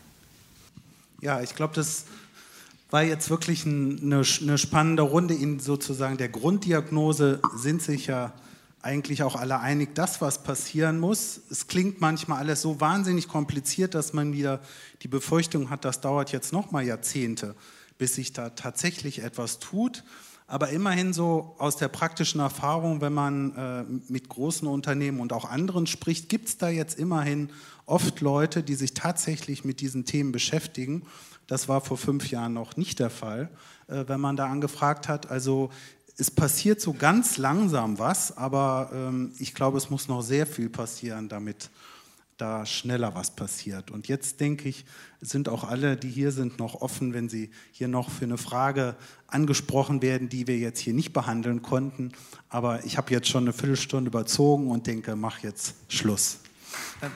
Ja, 1.22 1.42
ich 1.42 1.56
glaube, 1.56 1.76
das 1.76 2.06
war 2.90 3.04
jetzt 3.04 3.30
wirklich 3.30 3.66
eine, 3.66 4.24
eine 4.42 4.58
spannende 4.58 5.04
Runde 5.04 5.34
in 5.34 5.60
sozusagen 5.60 6.18
der 6.18 6.30
Grunddiagnose 6.30 7.42
sind 7.56 7.82
sich 7.82 8.08
ja 8.08 8.34
eigentlich 8.82 9.24
auch 9.24 9.36
alle 9.36 9.60
einig, 9.60 9.94
das, 9.96 10.22
was 10.22 10.44
passieren 10.44 11.00
muss. 11.00 11.42
Es 11.50 11.68
klingt 11.68 12.00
manchmal 12.00 12.40
alles 12.40 12.62
so 12.62 12.80
wahnsinnig 12.80 13.28
kompliziert, 13.28 13.94
dass 13.94 14.14
man 14.14 14.32
wieder 14.32 14.62
die 15.02 15.10
Befürchtung 15.10 15.70
hat, 15.70 15.84
das 15.84 16.00
dauert 16.00 16.32
jetzt 16.32 16.54
noch 16.54 16.72
mal 16.72 16.86
Jahrzehnte, 16.86 17.56
bis 17.98 18.16
sich 18.16 18.34
da 18.34 18.50
tatsächlich 18.52 19.24
etwas 19.24 19.60
tut. 19.60 20.04
Aber 20.50 20.70
immerhin 20.70 21.12
so 21.12 21.56
aus 21.58 21.76
der 21.76 21.90
praktischen 21.90 22.40
Erfahrung, 22.40 23.02
wenn 23.02 23.14
man 23.14 23.56
äh, 23.56 23.84
mit 24.12 24.30
großen 24.30 24.68
Unternehmen 24.68 25.20
und 25.20 25.34
auch 25.34 25.44
anderen 25.44 25.88
spricht, 25.88 26.30
gibt 26.30 26.48
es 26.48 26.58
da 26.58 26.70
jetzt 26.70 26.98
immerhin 26.98 27.50
oft 27.86 28.22
Leute, 28.22 28.64
die 28.64 28.76
sich 28.76 28.94
tatsächlich 28.94 29.66
mit 29.66 29.82
diesen 29.82 30.06
Themen 30.06 30.32
beschäftigen. 30.32 31.04
Das 31.48 31.68
war 31.68 31.82
vor 31.82 31.98
fünf 31.98 32.30
Jahren 32.32 32.54
noch 32.54 32.78
nicht 32.78 33.00
der 33.00 33.10
Fall, 33.10 33.50
äh, 33.88 34.06
wenn 34.08 34.22
man 34.22 34.38
da 34.38 34.48
angefragt 34.48 35.10
hat. 35.10 35.30
Also 35.30 35.70
es 36.18 36.32
passiert 36.32 36.80
so 36.82 36.94
ganz 36.94 37.38
langsam 37.38 38.00
was, 38.00 38.36
aber 38.36 38.90
ähm, 38.94 39.34
ich 39.40 39.54
glaube, 39.54 39.78
es 39.78 39.90
muss 39.90 40.08
noch 40.08 40.22
sehr 40.22 40.48
viel 40.48 40.70
passieren, 40.70 41.28
damit 41.28 41.70
da 42.38 42.66
schneller 42.66 43.16
was 43.16 43.32
passiert. 43.32 43.92
Und 43.92 44.08
jetzt 44.08 44.40
denke 44.40 44.70
ich, 44.70 44.86
sind 45.22 45.50
auch 45.50 45.64
alle, 45.64 45.98
die 45.98 46.10
hier 46.10 46.32
sind, 46.32 46.60
noch 46.60 46.82
offen, 46.82 47.14
wenn 47.14 47.30
sie 47.30 47.50
hier 47.72 47.88
noch 47.88 48.10
für 48.10 48.26
eine 48.26 48.38
Frage 48.38 48.96
angesprochen 49.28 50.02
werden, 50.02 50.30
die 50.30 50.48
wir 50.48 50.58
jetzt 50.58 50.80
hier 50.80 50.94
nicht 50.94 51.14
behandeln 51.14 51.62
konnten. 51.62 52.12
Aber 52.50 52.86
ich 52.86 52.98
habe 52.98 53.12
jetzt 53.12 53.28
schon 53.28 53.44
eine 53.44 53.54
Viertelstunde 53.54 54.10
überzogen 54.10 54.70
und 54.70 54.88
denke, 54.88 55.16
mach 55.16 55.40
jetzt 55.40 55.76
Schluss. 55.90 56.38
Dann 57.02 57.12